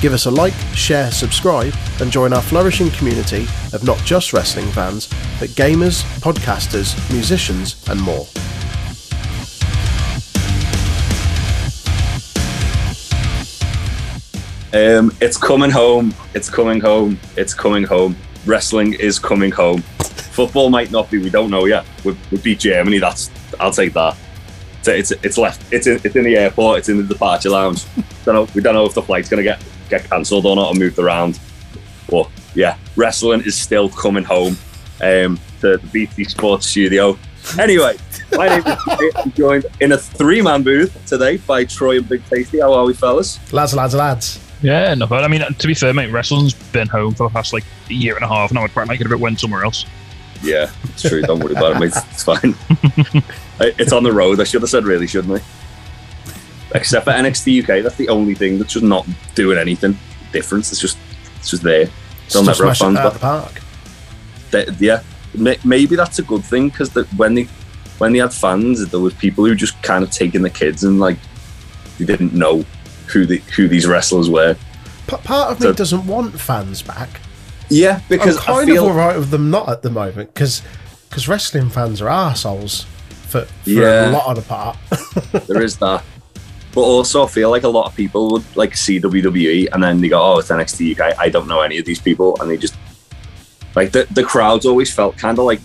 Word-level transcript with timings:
Give 0.00 0.12
us 0.12 0.26
a 0.26 0.30
like, 0.30 0.54
share, 0.74 1.10
subscribe, 1.10 1.74
and 2.00 2.12
join 2.12 2.32
our 2.32 2.40
flourishing 2.40 2.88
community 2.90 3.48
of 3.72 3.82
not 3.82 3.98
just 4.04 4.32
wrestling 4.32 4.68
fans, 4.68 5.08
but 5.40 5.48
gamers, 5.50 6.04
podcasters, 6.20 6.94
musicians, 7.12 7.84
and 7.88 8.00
more. 8.00 8.24
Um, 14.72 15.10
it's 15.20 15.36
coming 15.36 15.70
home. 15.70 16.14
It's 16.32 16.48
coming 16.48 16.78
home. 16.78 17.18
It's 17.36 17.52
coming 17.52 17.82
home. 17.82 18.16
Wrestling 18.46 18.92
is 18.92 19.18
coming 19.18 19.50
home. 19.50 19.80
Football 19.80 20.70
might 20.70 20.92
not 20.92 21.10
be. 21.10 21.18
We 21.18 21.30
don't 21.30 21.50
know 21.50 21.64
yet. 21.64 21.84
We, 22.04 22.16
we 22.30 22.38
beat 22.38 22.60
Germany. 22.60 22.98
That's. 22.98 23.32
I'll 23.58 23.72
take 23.72 23.94
that. 23.94 24.16
It's 24.78 24.88
it's, 24.88 25.24
it's 25.24 25.38
left. 25.38 25.72
It's 25.72 25.88
in, 25.88 26.00
it's 26.04 26.14
in 26.14 26.22
the 26.22 26.36
airport. 26.36 26.78
It's 26.78 26.88
in 26.88 26.98
the 26.98 27.02
departure 27.02 27.50
lounge. 27.50 27.84
don't 28.24 28.34
know. 28.34 28.48
We 28.54 28.60
don't 28.60 28.74
know 28.74 28.84
if 28.84 28.94
the 28.94 29.02
flight's 29.02 29.28
gonna 29.28 29.42
get 29.42 29.60
get 29.88 30.08
cancelled 30.08 30.46
or 30.46 30.56
not 30.56 30.68
or 30.68 30.74
moved 30.74 30.98
around. 30.98 31.38
But 32.08 32.28
yeah, 32.54 32.76
wrestling 32.96 33.42
is 33.42 33.56
still 33.56 33.88
coming 33.88 34.24
home 34.24 34.56
um, 35.00 35.38
to 35.60 35.76
the 35.76 35.88
BT 35.92 36.24
Sports 36.24 36.66
Studio. 36.66 37.18
Anyway, 37.58 37.96
my 38.32 38.48
name 38.48 38.62
is 38.66 38.98
Jay. 38.98 39.10
I'm 39.16 39.32
joined 39.32 39.66
in 39.80 39.92
a 39.92 39.98
three-man 39.98 40.62
booth 40.62 41.06
today 41.06 41.38
by 41.38 41.64
Troy 41.64 41.98
and 41.98 42.08
Big 42.08 42.24
Tasty. 42.26 42.60
How 42.60 42.72
are 42.72 42.84
we, 42.84 42.94
fellas? 42.94 43.38
Lads, 43.52 43.74
lads, 43.74 43.94
lads. 43.94 44.44
Yeah, 44.60 44.92
no, 44.94 45.06
but 45.06 45.24
I 45.24 45.28
mean, 45.28 45.40
to 45.40 45.66
be 45.66 45.74
fair, 45.74 45.94
mate, 45.94 46.10
wrestling's 46.10 46.52
been 46.52 46.88
home 46.88 47.14
for 47.14 47.28
the 47.28 47.32
past 47.32 47.52
like 47.52 47.64
a 47.88 47.94
year 47.94 48.16
and 48.16 48.24
a 48.24 48.28
half, 48.28 48.50
and 48.50 48.58
I 48.58 48.62
would 48.62 48.72
quite 48.72 48.88
like 48.88 49.00
it 49.00 49.06
if 49.06 49.12
it 49.12 49.20
went 49.20 49.38
somewhere 49.40 49.64
else. 49.64 49.86
Yeah, 50.42 50.70
it's 50.84 51.02
true. 51.02 51.22
Don't 51.22 51.40
worry 51.40 51.52
about 51.52 51.76
it, 51.76 51.80
mate. 51.80 51.92
It's 52.10 52.22
fine. 52.22 52.54
it's 53.60 53.92
on 53.92 54.02
the 54.02 54.12
road. 54.12 54.40
I 54.40 54.44
should 54.44 54.62
have 54.62 54.70
said 54.70 54.84
really, 54.84 55.06
shouldn't 55.06 55.40
I? 55.40 55.44
Except 56.74 57.04
for 57.04 57.12
NXT 57.12 57.62
UK, 57.62 57.82
that's 57.82 57.96
the 57.96 58.08
only 58.08 58.34
thing 58.34 58.58
that's 58.58 58.72
just 58.74 58.84
not 58.84 59.06
doing 59.34 59.58
anything 59.58 59.98
different. 60.32 60.70
It's 60.70 60.80
just, 60.80 60.98
it's 61.36 61.50
just 61.50 61.62
there. 61.62 61.88
They'll 62.30 62.44
never 62.44 62.66
have 62.66 62.76
fans 62.76 62.96
back. 62.96 63.12
the 63.14 63.18
park. 63.18 63.60
They- 64.50 64.66
yeah, 64.78 65.02
may- 65.34 65.58
maybe 65.64 65.96
that's 65.96 66.18
a 66.18 66.22
good 66.22 66.44
thing 66.44 66.68
because 66.68 66.90
that 66.90 67.06
when 67.14 67.34
they 67.34 67.48
when 67.98 68.12
they 68.12 68.18
had 68.18 68.32
fans, 68.32 68.86
there 68.88 69.00
was 69.00 69.12
people 69.14 69.44
who 69.44 69.54
just 69.54 69.82
kind 69.82 70.04
of 70.04 70.10
taking 70.10 70.42
the 70.42 70.50
kids 70.50 70.84
and 70.84 71.00
like 71.00 71.16
they 71.98 72.04
didn't 72.04 72.32
know 72.34 72.64
who 73.06 73.24
the 73.26 73.38
who 73.56 73.66
these 73.66 73.86
wrestlers 73.86 74.28
were. 74.30 74.54
P- 75.06 75.16
part 75.16 75.50
of 75.52 75.60
me 75.60 75.72
doesn't 75.72 76.06
want 76.06 76.38
fans 76.38 76.82
back. 76.82 77.08
Yeah, 77.70 78.00
because 78.08 78.36
I'm 78.38 78.44
kind 78.44 78.70
I 78.70 78.72
feel 78.74 78.84
of 78.84 78.90
alright 78.92 79.16
with 79.18 79.30
them 79.30 79.50
not 79.50 79.68
at 79.70 79.82
the 79.82 79.90
moment 79.90 80.32
because 80.34 80.62
wrestling 81.26 81.70
fans 81.70 82.00
are 82.02 82.08
assholes 82.08 82.84
for, 83.28 83.42
for 83.46 83.70
Yeah. 83.70 84.10
a 84.10 84.12
lot 84.12 84.26
of 84.28 84.36
the 84.36 84.42
part. 84.48 84.76
there 85.46 85.62
is 85.62 85.76
that. 85.78 86.04
But 86.78 86.84
also, 86.84 87.24
I 87.24 87.26
feel 87.28 87.50
like 87.50 87.64
a 87.64 87.68
lot 87.68 87.86
of 87.86 87.96
people 87.96 88.30
would 88.30 88.44
like 88.56 88.76
see 88.76 89.00
WWE 89.00 89.66
and 89.72 89.82
then 89.82 90.00
they 90.00 90.08
go, 90.08 90.22
"Oh, 90.22 90.38
it's 90.38 90.48
NXT 90.48 90.92
UK." 90.96 91.18
I 91.18 91.28
don't 91.28 91.48
know 91.48 91.60
any 91.62 91.76
of 91.78 91.84
these 91.84 92.00
people, 92.00 92.36
and 92.40 92.48
they 92.48 92.56
just 92.56 92.76
like 93.74 93.90
the 93.90 94.06
the 94.12 94.22
crowds 94.22 94.64
always 94.64 94.94
felt 94.94 95.16
kind 95.16 95.36
of 95.40 95.44
like 95.44 95.60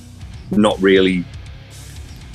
not 0.49 0.81
really 0.81 1.23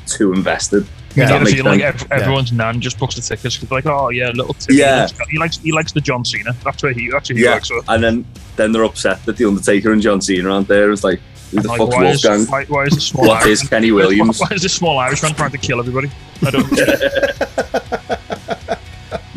too 0.06 0.32
invested. 0.32 0.86
You 1.16 1.22
Does 1.22 1.30
get 1.30 1.38
that 1.38 1.40
a 1.40 1.44
make 1.56 1.64
like 1.64 1.80
ev- 1.80 2.06
everyone's 2.12 2.52
nan 2.52 2.80
just 2.80 3.00
books 3.00 3.16
the 3.16 3.20
tickets 3.20 3.56
because 3.56 3.72
like, 3.72 3.86
oh 3.86 4.10
yeah, 4.10 4.28
little 4.30 4.54
Timmy. 4.54 4.78
Yeah. 4.78 5.08
he 5.28 5.38
likes 5.38 5.56
he 5.58 5.72
likes 5.72 5.91
the 5.91 6.00
John 6.00 6.24
Cena. 6.24 6.54
That's 6.62 6.80
where 6.80 6.92
he 6.92 7.10
that's 7.10 7.30
where 7.30 7.36
he 7.36 7.42
Yeah, 7.42 7.54
works 7.54 7.70
with. 7.72 7.84
and 7.88 8.00
then 8.04 8.24
then 8.54 8.70
they're 8.70 8.84
upset 8.84 9.24
that 9.26 9.36
the 9.38 9.44
Undertaker 9.44 9.92
and 9.92 10.00
John 10.00 10.20
Cena 10.20 10.53
aren't 10.54 10.69
there. 10.69 10.92
It's 10.92 11.03
like, 11.03 11.20
who 11.50 11.60
the 11.62 11.66
Like, 11.69 11.78
fuck's 11.78 11.97
why 11.97 12.04
is, 12.10 12.24
Wolfgang? 12.24 12.47
why, 12.53 12.64
why 12.66 12.84
is 12.84 12.94
this 12.94 13.06
small 13.10 13.26
What 13.26 13.41
is 13.41 13.47
Irishman- 13.62 13.69
Kenny 13.70 13.91
Williams? 13.91 14.38
Why 14.44 14.48
is 14.53 14.62
this 14.62 14.72
small 14.74 14.98
Irishman 15.00 15.34
trying 15.34 15.50
to 15.50 15.58
kill 15.58 15.80
everybody? 15.80 16.10
I 16.47 16.50
don't. 16.53 16.69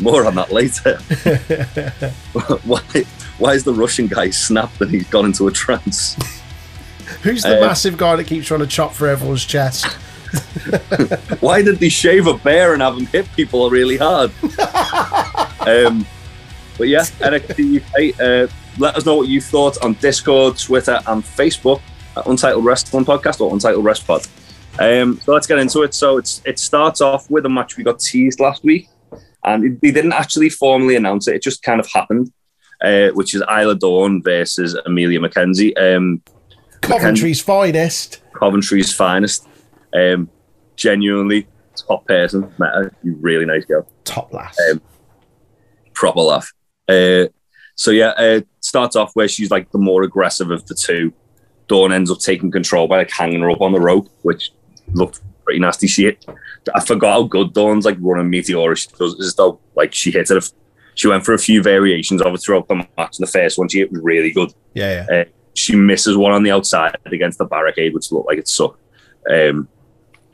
More 0.02 0.26
on 0.26 0.34
that 0.34 0.50
later. 0.52 0.96
why 2.64 2.82
why 3.38 3.54
is 3.54 3.64
the 3.64 3.72
Russian 3.72 4.06
guy 4.08 4.30
snapped 4.30 4.80
and 4.80 4.90
he's 4.90 5.08
gone 5.08 5.26
into 5.26 5.46
a 5.48 5.52
trance? 5.52 6.16
Who's 7.22 7.42
the 7.42 7.58
Uh, 7.58 7.66
massive 7.66 7.96
guy 7.96 8.16
that 8.16 8.26
keeps 8.26 8.46
trying 8.46 8.60
to 8.60 8.66
chop 8.66 8.92
for 8.94 9.06
everyone's 9.08 9.44
chest? 9.44 9.86
Why 11.40 11.60
did 11.62 11.78
they 11.78 11.90
shave 11.90 12.26
a 12.26 12.32
bear 12.34 12.72
and 12.72 12.80
have 12.80 12.96
him 12.96 13.04
hit 13.06 13.30
people 13.36 13.68
really 13.68 13.98
hard? 13.98 14.30
um, 15.66 16.06
but 16.78 16.88
yeah, 16.88 17.02
NXT 17.20 17.82
UK. 17.82 18.18
Uh, 18.18 18.52
let 18.78 18.96
us 18.96 19.04
know 19.04 19.16
what 19.16 19.28
you 19.28 19.40
thought 19.42 19.76
on 19.84 19.92
Discord, 19.94 20.56
Twitter, 20.58 21.00
and 21.06 21.22
Facebook 21.22 21.82
at 22.16 22.26
Untitled 22.26 22.64
Wrestling 22.64 23.04
Podcast 23.04 23.40
or 23.42 23.52
Untitled 23.52 23.84
Rest 23.84 24.06
Pod. 24.06 24.26
Um, 24.78 25.20
so 25.22 25.34
let's 25.34 25.46
get 25.46 25.58
into 25.58 25.82
it. 25.82 25.92
So 25.92 26.16
it's 26.16 26.40
it 26.46 26.58
starts 26.58 27.02
off 27.02 27.30
with 27.30 27.44
a 27.44 27.50
match 27.50 27.76
we 27.76 27.84
got 27.84 28.00
teased 28.00 28.40
last 28.40 28.64
week, 28.64 28.88
and 29.44 29.80
they 29.80 29.90
didn't 29.90 30.12
actually 30.12 30.48
formally 30.48 30.96
announce 30.96 31.28
it. 31.28 31.36
It 31.36 31.42
just 31.42 31.62
kind 31.62 31.80
of 31.80 31.88
happened, 31.92 32.32
uh, 32.82 33.08
which 33.10 33.34
is 33.34 33.42
Isla 33.50 33.76
Dawn 33.76 34.22
versus 34.22 34.74
Amelia 34.86 35.20
McKenzie. 35.20 35.72
Um, 35.80 36.22
Coventry's 36.80 37.40
finest. 37.40 38.22
Coventry's 38.34 38.94
finest. 38.94 39.46
Um, 39.94 40.30
genuinely 40.76 41.46
top 41.76 42.06
person. 42.06 42.52
Met 42.58 42.74
her. 42.74 42.94
You 43.02 43.16
really 43.20 43.46
nice 43.46 43.64
girl. 43.64 43.86
Top 44.04 44.32
laugh. 44.32 44.56
Um, 44.70 44.80
Proper 45.94 46.20
laugh. 46.20 46.52
Uh, 46.88 47.26
so 47.76 47.90
yeah, 47.90 48.08
uh, 48.08 48.40
starts 48.60 48.96
off 48.96 49.12
where 49.14 49.28
she's 49.28 49.50
like 49.50 49.70
the 49.70 49.78
more 49.78 50.02
aggressive 50.02 50.50
of 50.50 50.66
the 50.66 50.74
two. 50.74 51.12
Dawn 51.68 51.92
ends 51.92 52.10
up 52.10 52.18
taking 52.18 52.50
control 52.50 52.88
by 52.88 52.98
like 52.98 53.10
hanging 53.10 53.40
her 53.40 53.50
up 53.50 53.60
on 53.60 53.72
the 53.72 53.80
rope, 53.80 54.08
which 54.22 54.50
looked 54.92 55.20
pretty 55.44 55.60
nasty. 55.60 55.86
She 55.86 56.16
I 56.74 56.80
forgot 56.84 57.12
how 57.12 57.22
good 57.24 57.52
Dawn's 57.52 57.84
like 57.84 57.96
running 58.00 58.30
meteor. 58.30 58.74
She 58.76 58.88
does 58.98 59.18
as 59.20 59.34
though 59.34 59.60
like 59.74 59.92
she 59.94 60.10
hit 60.10 60.30
it. 60.30 60.52
She 60.94 61.08
went 61.08 61.24
for 61.24 61.32
a 61.34 61.38
few 61.38 61.62
variations 61.62 62.20
of 62.20 62.34
it 62.34 62.38
throughout 62.38 62.68
the 62.68 62.74
match. 62.74 63.18
And 63.18 63.26
the 63.26 63.26
first 63.26 63.58
one 63.58 63.68
she 63.68 63.78
hit 63.78 63.90
was 63.90 64.00
really 64.02 64.30
good 64.30 64.52
yeah, 64.74 65.06
yeah. 65.10 65.24
she 65.54 65.74
misses 65.74 66.16
one 66.16 66.32
on 66.32 66.42
the 66.42 66.50
outside 66.50 66.96
against 67.06 67.38
the 67.38 67.46
barricade, 67.46 67.94
which 67.94 68.12
looked 68.12 68.26
like 68.28 68.38
it 68.38 68.46
sucked. 68.48 68.78
Um, 69.30 69.68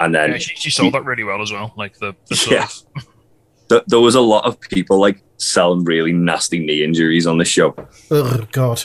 and 0.01 0.15
then 0.15 0.33
Yeah, 0.33 0.39
she, 0.39 0.57
she 0.57 0.71
sold 0.71 0.95
that 0.95 1.05
really 1.05 1.25
well 1.25 1.41
as 1.43 1.53
well. 1.53 1.73
Like 1.77 1.97
the, 1.99 2.15
the 2.29 2.37
sort 2.37 2.57
Yeah. 2.57 2.65
of 2.65 3.07
th- 3.69 3.83
there 3.87 4.01
was 4.01 4.15
a 4.17 4.21
lot 4.21 4.45
of 4.47 4.61
people 4.61 4.99
like 5.01 5.23
selling 5.37 5.85
really 5.85 6.13
nasty 6.13 6.59
knee 6.59 6.83
injuries 6.83 7.27
on 7.27 7.39
the 7.39 7.45
show. 7.45 7.75
Oh, 8.11 8.47
God. 8.51 8.83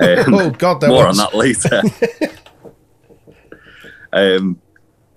Um, 0.00 0.34
Oh, 0.34 0.50
God, 0.50 0.82
more 0.82 1.06
was. 1.06 1.18
on 1.20 1.24
that 1.30 1.34
later. 1.36 1.82
um, 4.12 4.60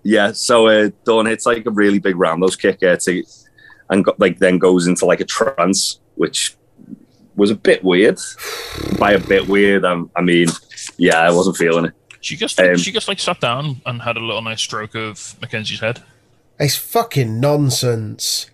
yeah, 0.10 0.32
so 0.32 0.68
uh, 0.68 0.90
Dawn 1.04 1.28
hits 1.28 1.46
like 1.46 1.68
a 1.68 1.70
really 1.70 2.00
big 2.00 2.16
roundhouse 2.16 2.56
kick 2.56 2.82
uh, 2.82 2.98
to, 2.98 3.24
and 3.92 4.04
got, 4.04 4.20
like 4.20 4.40
then 4.40 4.58
goes 4.58 4.88
into 4.88 5.06
like 5.06 5.20
a 5.20 5.26
trance, 5.26 6.00
which 6.16 6.58
was 7.36 7.52
a 7.52 7.56
bit 7.56 7.84
weird. 7.84 8.18
By 8.98 9.12
a 9.12 9.20
bit 9.20 9.48
weird, 9.48 9.86
um, 9.86 10.10
I 10.16 10.22
mean, 10.22 10.48
yeah, 10.98 11.20
I 11.20 11.32
wasn't 11.32 11.58
feeling 11.58 11.86
it. 11.86 11.94
she 12.22 12.36
just 12.36 12.58
like, 12.58 12.72
Um, 12.72 12.78
she 12.78 12.92
just 12.92 13.08
like 13.08 13.20
sat 13.20 13.40
down 13.40 13.82
and 13.86 14.02
had 14.02 14.18
a 14.18 14.20
little 14.20 14.42
nice 14.42 14.62
stroke 14.62 14.96
of 14.96 15.36
Mackenzie's 15.42 15.80
head. 15.80 16.02
It's 16.60 16.76
fucking 16.76 17.40
nonsense. 17.40 18.50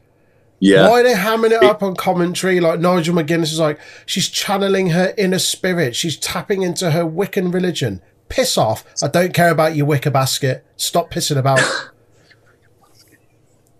Yeah, 0.59 0.89
Why 0.89 0.99
are 0.99 1.03
they 1.03 1.13
hamming 1.13 1.51
it 1.51 1.63
up 1.63 1.81
on 1.81 1.95
commentary? 1.95 2.59
Like 2.59 2.81
Nigel 2.81 3.15
McGuinness 3.15 3.53
is 3.53 3.59
like, 3.59 3.79
she's 4.05 4.27
channeling 4.27 4.89
her 4.89 5.13
inner 5.17 5.39
spirit. 5.39 5.95
She's 5.95 6.17
tapping 6.17 6.63
into 6.63 6.91
her 6.91 7.03
Wiccan 7.05 7.53
religion. 7.53 8.01
Piss 8.29 8.57
off. 8.57 8.83
I 9.03 9.07
don't 9.07 9.33
care 9.33 9.49
about 9.51 9.75
your 9.75 9.85
wicker 9.85 10.11
basket. 10.11 10.65
Stop 10.77 11.11
pissing 11.11 11.37
about. 11.37 11.59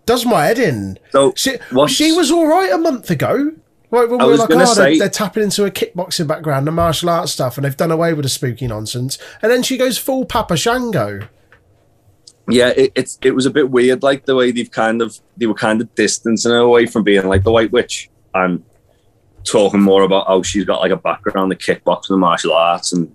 Does 0.06 0.24
my 0.24 0.44
head 0.44 0.58
in. 0.58 0.98
So 1.10 1.32
She, 1.36 1.56
what's- 1.72 1.92
she 1.92 2.12
was 2.12 2.30
all 2.30 2.46
right 2.46 2.72
a 2.72 2.78
month 2.78 3.10
ago. 3.10 3.52
Right, 3.90 4.08
we 4.10 4.16
were 4.16 4.22
like, 4.40 4.48
oh, 4.50 4.74
they're, 4.74 4.98
they're 4.98 5.08
tapping 5.08 5.44
into 5.44 5.64
a 5.64 5.70
kickboxing 5.70 6.26
background 6.26 6.66
the 6.66 6.72
martial 6.72 7.08
arts 7.08 7.32
stuff, 7.32 7.56
and 7.56 7.64
they've 7.64 7.76
done 7.76 7.92
away 7.92 8.12
with 8.14 8.24
the 8.24 8.28
spooky 8.28 8.66
nonsense. 8.66 9.16
And 9.42 9.50
then 9.50 9.62
she 9.62 9.76
goes 9.78 9.96
full 9.96 10.24
Papa 10.24 10.56
Shango. 10.56 11.28
yeah, 12.48 12.68
it, 12.76 12.90
it's 12.96 13.16
it 13.22 13.30
was 13.30 13.46
a 13.46 13.50
bit 13.50 13.70
weird, 13.70 14.02
like 14.02 14.26
the 14.26 14.34
way 14.34 14.50
they've 14.50 14.70
kind 14.70 15.00
of 15.02 15.18
they 15.36 15.46
were 15.46 15.54
kind 15.54 15.80
of 15.80 15.92
distancing 15.94 16.50
her 16.50 16.58
away 16.58 16.86
from 16.86 17.04
being 17.04 17.26
like 17.28 17.44
the 17.44 17.52
White 17.52 17.70
Witch 17.70 18.10
and 18.34 18.64
talking 19.44 19.80
more 19.80 20.02
about 20.02 20.26
how 20.26 20.42
she's 20.42 20.64
got 20.64 20.80
like 20.80 20.90
a 20.92 20.96
background 20.96 21.52
in 21.52 21.58
kickboxing 21.58 22.10
and 22.10 22.20
martial 22.20 22.52
arts, 22.52 22.92
and 22.92 23.14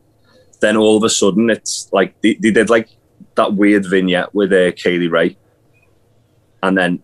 then 0.61 0.77
all 0.77 0.95
of 0.97 1.03
a 1.03 1.09
sudden 1.09 1.49
it's 1.49 1.89
like 1.91 2.19
they, 2.21 2.35
they 2.35 2.51
did 2.51 2.69
like 2.69 2.87
that 3.35 3.53
weird 3.53 3.85
vignette 3.85 4.33
with 4.33 4.51
uh, 4.53 4.71
Kay 4.71 4.97
Lee 4.97 5.07
Ray, 5.07 5.37
and 6.63 6.77
then 6.77 7.01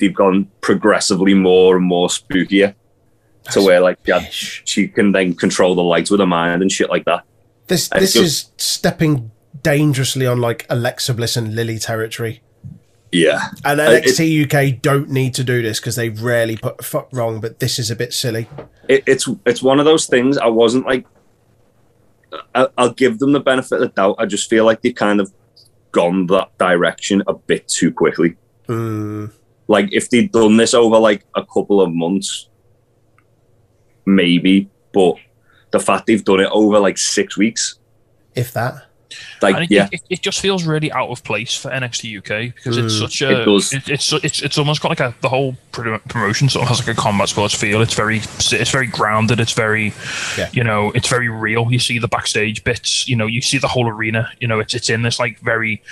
they've 0.00 0.14
gone 0.14 0.48
progressively 0.60 1.34
more 1.34 1.76
and 1.76 1.84
more 1.84 2.08
spookier 2.08 2.74
to 3.52 3.62
where 3.62 3.80
like 3.80 3.98
yeah, 4.06 4.20
she 4.30 4.88
can 4.88 5.12
then 5.12 5.34
control 5.34 5.74
the 5.74 5.82
lights 5.82 6.10
with 6.10 6.20
her 6.20 6.26
mind 6.26 6.62
and 6.62 6.70
shit 6.72 6.90
like 6.90 7.04
that. 7.04 7.24
This 7.66 7.88
I 7.92 8.00
this 8.00 8.14
just- 8.14 8.24
is 8.24 8.50
stepping 8.56 9.30
dangerously 9.62 10.26
on 10.26 10.40
like 10.40 10.66
Alexa 10.70 11.14
Bliss 11.14 11.36
and 11.36 11.54
Lily 11.54 11.78
territory. 11.78 12.42
Yeah, 13.10 13.48
And 13.64 13.80
Uh, 13.80 13.84
it- 13.84 14.04
NXT 14.04 14.44
UK 14.44 14.82
don't 14.82 15.08
need 15.08 15.32
to 15.34 15.44
do 15.44 15.62
this 15.62 15.80
because 15.80 15.96
they 15.96 16.10
rarely 16.10 16.56
put 16.58 16.84
fuck 16.84 17.08
wrong, 17.10 17.40
but 17.40 17.58
this 17.58 17.78
is 17.78 17.90
a 17.90 17.96
bit 17.96 18.12
silly. 18.12 18.48
it, 18.86 19.02
it's 19.06 19.26
it's 19.46 19.62
one 19.62 19.78
of 19.80 19.86
those 19.86 20.06
things. 20.06 20.36
I 20.36 20.48
wasn't 20.48 20.84
like, 20.86 21.06
I, 22.54 22.68
I'll 22.76 22.92
give 22.92 23.18
them 23.18 23.32
the 23.32 23.40
benefit 23.40 23.74
of 23.76 23.80
the 23.80 23.88
doubt. 23.88 24.16
I 24.18 24.26
just 24.26 24.48
feel 24.50 24.64
like 24.64 24.82
they've 24.82 24.94
kind 24.94 25.20
of 25.20 25.32
gone 25.92 26.26
that 26.26 26.56
direction 26.58 27.22
a 27.26 27.34
bit 27.34 27.66
too 27.68 27.90
quickly. 27.92 28.36
Mm, 28.66 29.32
Like 29.66 29.88
if 29.92 30.10
they'd 30.10 30.30
done 30.30 30.56
this 30.56 30.74
over 30.74 30.98
like 30.98 31.24
a 31.34 31.44
couple 31.44 31.80
of 31.80 31.92
months, 31.92 32.48
maybe. 34.06 34.68
But 34.92 35.16
the 35.70 35.80
fact 35.80 36.06
they've 36.06 36.24
done 36.24 36.40
it 36.40 36.48
over 36.52 36.78
like 36.78 36.98
six 36.98 37.36
weeks, 37.36 37.78
if 38.34 38.52
that. 38.52 38.87
Like 39.40 39.54
and 39.54 39.64
it, 39.64 39.70
yeah, 39.70 39.88
it, 39.90 40.02
it 40.10 40.20
just 40.22 40.40
feels 40.40 40.64
really 40.64 40.92
out 40.92 41.08
of 41.08 41.24
place 41.24 41.54
for 41.56 41.70
NXT 41.70 42.18
UK 42.18 42.54
because 42.54 42.76
it's 42.76 42.94
Mm, 42.94 42.98
such 43.00 43.22
a 43.22 43.42
it 43.42 43.44
does. 43.44 43.72
it- 43.72 43.88
it's 43.88 44.12
it's 44.12 44.42
it's 44.42 44.58
almost 44.58 44.82
got 44.82 44.90
like 44.90 45.00
a 45.00 45.14
the 45.22 45.28
whole 45.28 45.56
promotion 45.72 46.48
sort 46.48 46.64
of 46.64 46.68
has 46.68 46.78
like 46.86 46.96
a 46.96 47.00
combat 47.00 47.28
sports 47.28 47.54
feel. 47.54 47.80
It's 47.80 47.94
very 47.94 48.18
it's 48.18 48.70
very 48.70 48.86
grounded. 48.86 49.40
It's 49.40 49.52
very 49.52 49.92
Yeah. 50.36 50.50
you 50.52 50.62
know 50.64 50.90
it's 50.92 51.08
very 51.08 51.28
real. 51.28 51.70
You 51.72 51.78
see 51.78 51.98
the 51.98 52.08
backstage 52.08 52.64
bits. 52.64 53.08
You 53.08 53.16
know 53.16 53.26
you 53.26 53.40
see 53.40 53.58
the 53.58 53.68
whole 53.68 53.88
arena. 53.88 54.30
You 54.40 54.48
know 54.48 54.58
it's 54.60 54.74
it's 54.74 54.90
in 54.90 55.02
this 55.02 55.18
like 55.18 55.38
very 55.40 55.82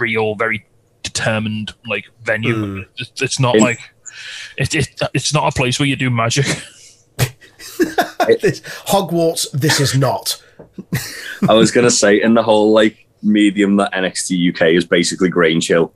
real, 0.00 0.34
very 0.34 0.66
determined 1.02 1.72
like 1.86 2.06
venue. 2.24 2.54
Mm. 2.82 2.86
It's, 2.98 3.22
it's 3.22 3.38
not 3.40 3.54
In- 3.56 3.62
like 3.62 3.78
it, 4.56 4.74
it 4.74 4.88
it's 5.14 5.32
not 5.32 5.52
a 5.52 5.56
place 5.56 5.78
where 5.78 5.86
you 5.86 5.94
do 5.96 6.10
magic. 6.10 6.46
This, 8.40 8.60
Hogwarts, 8.60 9.48
this 9.52 9.78
is 9.78 9.96
not. 9.96 10.42
I 11.48 11.54
was 11.54 11.70
gonna 11.70 11.92
say 11.92 12.20
in 12.20 12.34
the 12.34 12.42
whole 12.42 12.72
like 12.72 13.06
medium 13.22 13.76
that 13.76 13.92
NXT 13.92 14.52
UK 14.52 14.62
is 14.74 14.84
basically 14.84 15.28
Grange 15.28 15.68
Hill. 15.68 15.92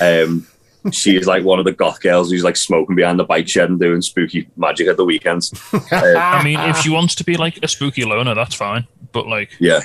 Um, 0.00 0.48
she 0.92 1.16
is 1.16 1.26
like 1.26 1.44
one 1.44 1.58
of 1.58 1.64
the 1.64 1.72
goth 1.72 2.00
girls 2.00 2.30
who's 2.30 2.44
like 2.44 2.56
smoking 2.56 2.96
behind 2.96 3.18
the 3.18 3.24
bike 3.24 3.48
shed 3.48 3.70
and 3.70 3.78
doing 3.78 4.02
spooky 4.02 4.48
magic 4.56 4.88
at 4.88 4.96
the 4.96 5.04
weekends. 5.04 5.52
Uh, 5.92 6.14
I 6.16 6.42
mean, 6.42 6.58
if 6.60 6.78
she 6.78 6.90
wants 6.90 7.14
to 7.14 7.24
be 7.24 7.36
like 7.36 7.58
a 7.62 7.68
spooky 7.68 8.04
loner, 8.04 8.34
that's 8.34 8.54
fine. 8.54 8.86
But 9.12 9.28
like 9.28 9.50
yeah, 9.60 9.80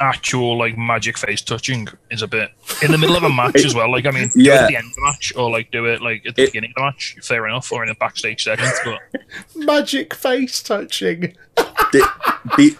actual 0.00 0.58
like 0.58 0.76
magic 0.76 1.16
face 1.16 1.40
touching 1.40 1.86
is 2.10 2.22
a 2.22 2.26
bit 2.28 2.50
in 2.82 2.90
the 2.90 2.98
middle 2.98 3.16
of 3.16 3.22
a 3.22 3.28
match 3.30 3.64
as 3.64 3.74
well. 3.74 3.90
Like 3.90 4.06
I 4.06 4.10
mean, 4.10 4.28
do 4.34 4.40
it 4.40 4.44
Yeah. 4.46 4.54
at 4.64 4.68
the 4.68 4.76
end 4.76 4.86
of 4.88 4.94
the 4.94 5.02
match 5.02 5.32
or 5.36 5.50
like 5.50 5.70
do 5.70 5.86
it 5.86 6.02
like 6.02 6.26
at 6.26 6.34
the 6.36 6.42
It- 6.42 6.46
beginning 6.46 6.70
of 6.70 6.74
the 6.76 6.82
match. 6.82 7.16
Fair 7.22 7.46
enough, 7.46 7.70
or 7.72 7.82
in 7.84 7.90
a 7.90 7.94
backstage 7.94 8.44
segment. 8.44 8.74
But 8.84 8.98
Magic 9.56 10.14
face 10.14 10.62
touching. 10.62 11.34
the, 11.56 12.08
the 12.56 12.76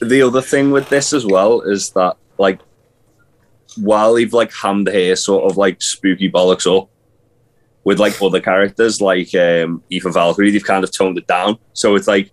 the 0.00 0.22
other 0.22 0.42
thing 0.42 0.70
with 0.70 0.88
this 0.88 1.12
as 1.12 1.24
well 1.24 1.60
is 1.62 1.90
that 1.90 2.16
like 2.38 2.60
while 3.76 4.14
they've 4.14 4.32
like 4.32 4.52
hammed 4.52 4.88
here 4.88 5.14
sort 5.16 5.50
of 5.50 5.56
like 5.56 5.80
spooky 5.80 6.30
bollocks 6.30 6.66
up 6.66 6.88
with 7.84 7.98
like 8.00 8.20
other 8.20 8.40
characters 8.40 9.00
like 9.00 9.34
um 9.34 9.82
Aoife 9.92 10.12
Valkyrie, 10.14 10.50
they've 10.50 10.64
kind 10.64 10.84
of 10.84 10.90
toned 10.92 11.16
it 11.18 11.26
down. 11.26 11.58
So 11.72 11.94
it's 11.94 12.08
like 12.08 12.30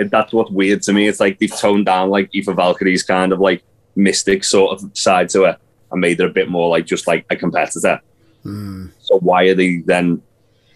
it, 0.00 0.10
that's 0.10 0.32
what's 0.32 0.50
weird 0.50 0.82
to 0.82 0.92
me. 0.92 1.08
It's 1.08 1.20
like 1.20 1.38
they've 1.38 1.54
toned 1.56 1.86
down 1.86 2.10
like 2.10 2.30
Aoife 2.34 2.46
Valkyrie's 2.56 3.02
kind 3.02 3.32
of 3.32 3.40
like 3.40 3.62
mystic 3.96 4.44
sort 4.44 4.72
of 4.72 4.90
side 4.96 5.28
to 5.30 5.42
her 5.44 5.58
and 5.92 6.00
made 6.00 6.18
her 6.20 6.26
a 6.26 6.30
bit 6.30 6.48
more 6.48 6.68
like 6.68 6.86
just 6.86 7.06
like 7.06 7.26
a 7.30 7.36
competitor. 7.36 8.00
Mm. 8.44 8.90
So 9.00 9.18
why 9.18 9.44
are 9.48 9.54
they 9.54 9.78
then 9.78 10.22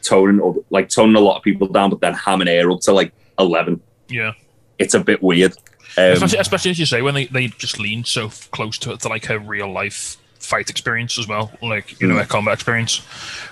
toning 0.03 0.41
other- 0.43 0.61
like 0.71 0.89
toning 0.89 1.17
a 1.17 1.21
lot 1.21 1.37
of 1.39 1.43
people 1.43 1.67
down, 1.69 1.91
but 1.91 2.01
then 2.01 2.15
hamming 2.15 2.49
her 2.63 2.71
up 2.71 2.81
to 2.83 2.93
like 2.93 3.13
eleven? 3.39 3.81
yeah, 4.09 4.33
It's 4.79 4.95
a 4.95 5.01
bit 5.01 5.23
weird. 5.23 5.53
Um, 5.97 6.13
especially, 6.13 6.39
especially 6.39 6.71
as 6.73 6.79
you 6.81 6.87
say 6.87 7.03
when 7.03 7.15
they, 7.15 7.27
they 7.27 7.47
just 7.47 7.79
lean 7.79 8.05
so 8.05 8.29
close 8.51 8.77
to 8.79 8.97
to 8.97 9.09
like 9.09 9.25
her 9.27 9.39
real 9.39 9.73
life 9.73 10.17
fight 10.41 10.69
experience 10.69 11.19
as 11.19 11.27
well, 11.29 11.53
like 11.63 11.99
you 12.01 12.07
know 12.09 12.15
Mm. 12.17 12.19
her 12.19 12.27
combat 12.27 12.55
experience, 12.55 13.01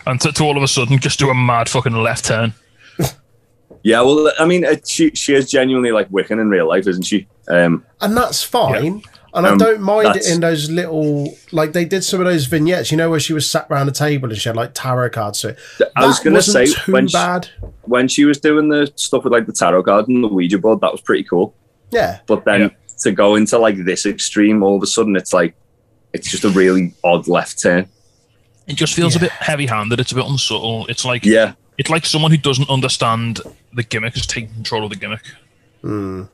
and 0.06 0.20
to, 0.20 0.32
to 0.32 0.42
all 0.44 0.56
of 0.56 0.62
a 0.62 0.68
sudden 0.68 0.98
just 0.98 1.18
do 1.18 1.30
a 1.30 1.34
mad 1.34 1.68
fucking 1.68 1.94
left 1.94 2.24
turn. 2.26 2.52
Yeah, 3.82 4.00
well, 4.02 4.32
I 4.38 4.44
mean, 4.46 4.64
it, 4.64 4.86
she 4.88 5.10
she 5.14 5.34
is 5.34 5.50
genuinely 5.50 5.90
like 5.92 6.08
Wiccan 6.10 6.40
in 6.40 6.48
real 6.50 6.68
life, 6.68 6.86
isn't 6.86 7.02
she? 7.02 7.26
Um, 7.48 7.84
And 8.00 8.16
that's 8.16 8.42
fine. 8.42 9.02
And 9.34 9.46
I 9.46 9.50
Um, 9.52 9.58
don't 9.58 9.80
mind 9.80 10.14
it 10.16 10.26
in 10.28 10.40
those 10.40 10.70
little, 10.70 11.34
like 11.52 11.72
they 11.72 11.86
did 11.86 12.04
some 12.04 12.20
of 12.20 12.26
those 12.26 12.44
vignettes, 12.44 12.90
you 12.90 12.98
know, 12.98 13.08
where 13.08 13.18
she 13.18 13.32
was 13.32 13.50
sat 13.50 13.66
around 13.70 13.88
a 13.88 13.92
table 13.92 14.28
and 14.28 14.38
she 14.38 14.46
had 14.48 14.56
like 14.56 14.72
tarot 14.74 15.08
cards. 15.10 15.40
So 15.40 15.54
I 15.96 16.06
was 16.06 16.20
gonna 16.20 16.42
say 16.42 16.66
too 16.66 16.92
when 16.92 17.08
she, 17.08 17.14
bad. 17.14 17.48
when 17.82 18.08
she 18.08 18.26
was 18.26 18.38
doing 18.38 18.68
the 18.68 18.92
stuff 18.96 19.24
with 19.24 19.32
like 19.32 19.46
the 19.46 19.52
tarot 19.54 19.84
card 19.84 20.06
and 20.08 20.22
the 20.22 20.28
Ouija 20.28 20.58
board, 20.58 20.80
that 20.82 20.92
was 20.92 21.00
pretty 21.00 21.24
cool. 21.24 21.54
Yeah. 21.90 22.18
But 22.26 22.44
then 22.44 22.60
Yeah. 22.60 22.68
to 23.04 23.10
go 23.12 23.34
into 23.36 23.56
like 23.58 23.82
this 23.86 24.04
extreme, 24.04 24.62
all 24.62 24.76
of 24.76 24.82
a 24.82 24.86
sudden, 24.86 25.16
it's 25.16 25.32
like 25.32 25.54
it's 26.12 26.30
just 26.30 26.44
a 26.44 26.50
really 26.50 26.92
odd 27.02 27.26
left 27.26 27.60
turn. 27.62 27.88
It 28.68 28.74
just 28.74 28.92
feels 28.94 29.16
a 29.16 29.18
bit 29.18 29.30
heavy-handed. 29.32 29.98
It's 29.98 30.12
a 30.12 30.14
bit 30.14 30.26
unsubtle. 30.26 30.86
It's 30.88 31.06
like 31.06 31.24
Yeah, 31.24 31.54
it's 31.78 31.90
like 31.90 32.04
someone 32.06 32.30
who 32.30 32.36
doesn't 32.36 32.68
understand 32.70 33.40
the 33.72 33.82
gimmick 33.82 34.16
is 34.16 34.26
taking 34.26 34.52
control 34.54 34.84
of 34.84 34.90
the 34.90 34.96
gimmick 34.96 35.22
Mm. 35.82 36.28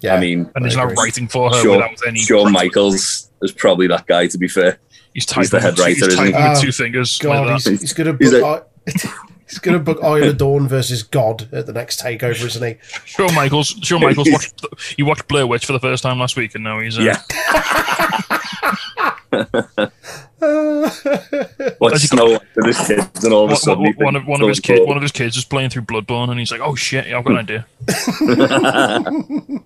Yeah. 0.00 0.14
I 0.16 0.20
mean, 0.20 0.50
and 0.54 0.64
I 0.64 0.68
is 0.68 0.76
now 0.76 0.84
writing 0.86 1.28
for 1.28 1.50
her 1.50 1.62
Shawn, 1.62 1.76
without 1.76 1.98
any. 2.06 2.18
Shawn 2.18 2.52
Michaels 2.52 3.30
is 3.42 3.52
probably 3.52 3.86
that 3.88 4.06
guy. 4.06 4.26
To 4.28 4.38
be 4.38 4.48
fair, 4.48 4.78
He's 5.14 5.24
typing, 5.26 5.50
the 5.50 5.60
head 5.60 5.78
writer, 5.78 5.88
he's 5.90 6.02
isn't 6.02 6.16
typing 6.18 6.34
he? 6.34 6.48
with 6.48 6.58
Oh, 6.58 6.60
two 6.62 6.72
fingers. 6.72 7.18
God, 7.18 7.46
like 7.46 7.52
he's, 7.54 7.64
that. 7.64 7.80
he's 7.80 7.92
going 7.92 8.16
to 8.18 8.24
He's 8.24 8.30
book. 8.32 8.68
I- 8.86 8.92
he's 9.48 9.58
going 9.58 9.78
to 9.78 9.82
book 9.84 9.98
Isla 10.02 10.32
Dawn 10.34 10.68
versus 10.68 11.02
God 11.02 11.48
at 11.52 11.66
the 11.66 11.72
next 11.72 12.00
takeover, 12.00 12.44
isn't 12.46 12.62
he? 12.66 12.76
Shawn 13.06 13.34
Michaels. 13.34 13.68
Shawn 13.82 14.00
Michaels 14.02 14.28
watched. 14.32 14.64
He 14.96 15.02
watched 15.02 15.26
Blair 15.28 15.46
Witch 15.46 15.64
for 15.66 15.72
the 15.72 15.80
first 15.80 16.02
time 16.02 16.18
last 16.18 16.36
week, 16.36 16.54
and 16.54 16.64
now 16.64 16.80
he's. 16.80 16.98
Uh, 16.98 17.02
yeah. 17.02 17.22
He- 21.92 21.98
Snow 21.98 22.38
with 22.56 22.66
his 22.66 22.78
kids, 22.86 23.24
and 23.24 23.32
all 23.32 23.44
of 23.44 23.52
a 23.52 23.56
sudden, 23.56 23.84
one, 23.84 23.94
one 23.96 24.16
of, 24.16 24.26
one 24.26 24.42
of 24.42 24.48
his 24.48 24.60
kids, 24.60 24.86
one 24.86 24.96
of 24.96 25.02
his 25.02 25.12
kids 25.12 25.36
is 25.36 25.44
playing 25.44 25.70
through 25.70 25.82
Bloodborne, 25.82 26.30
and 26.30 26.38
he's 26.38 26.50
like, 26.50 26.60
"Oh 26.62 26.74
shit, 26.74 27.06
yeah, 27.06 27.18
I've 27.18 27.24
got 27.24 27.32
an 27.32 27.38
idea." 27.38 27.66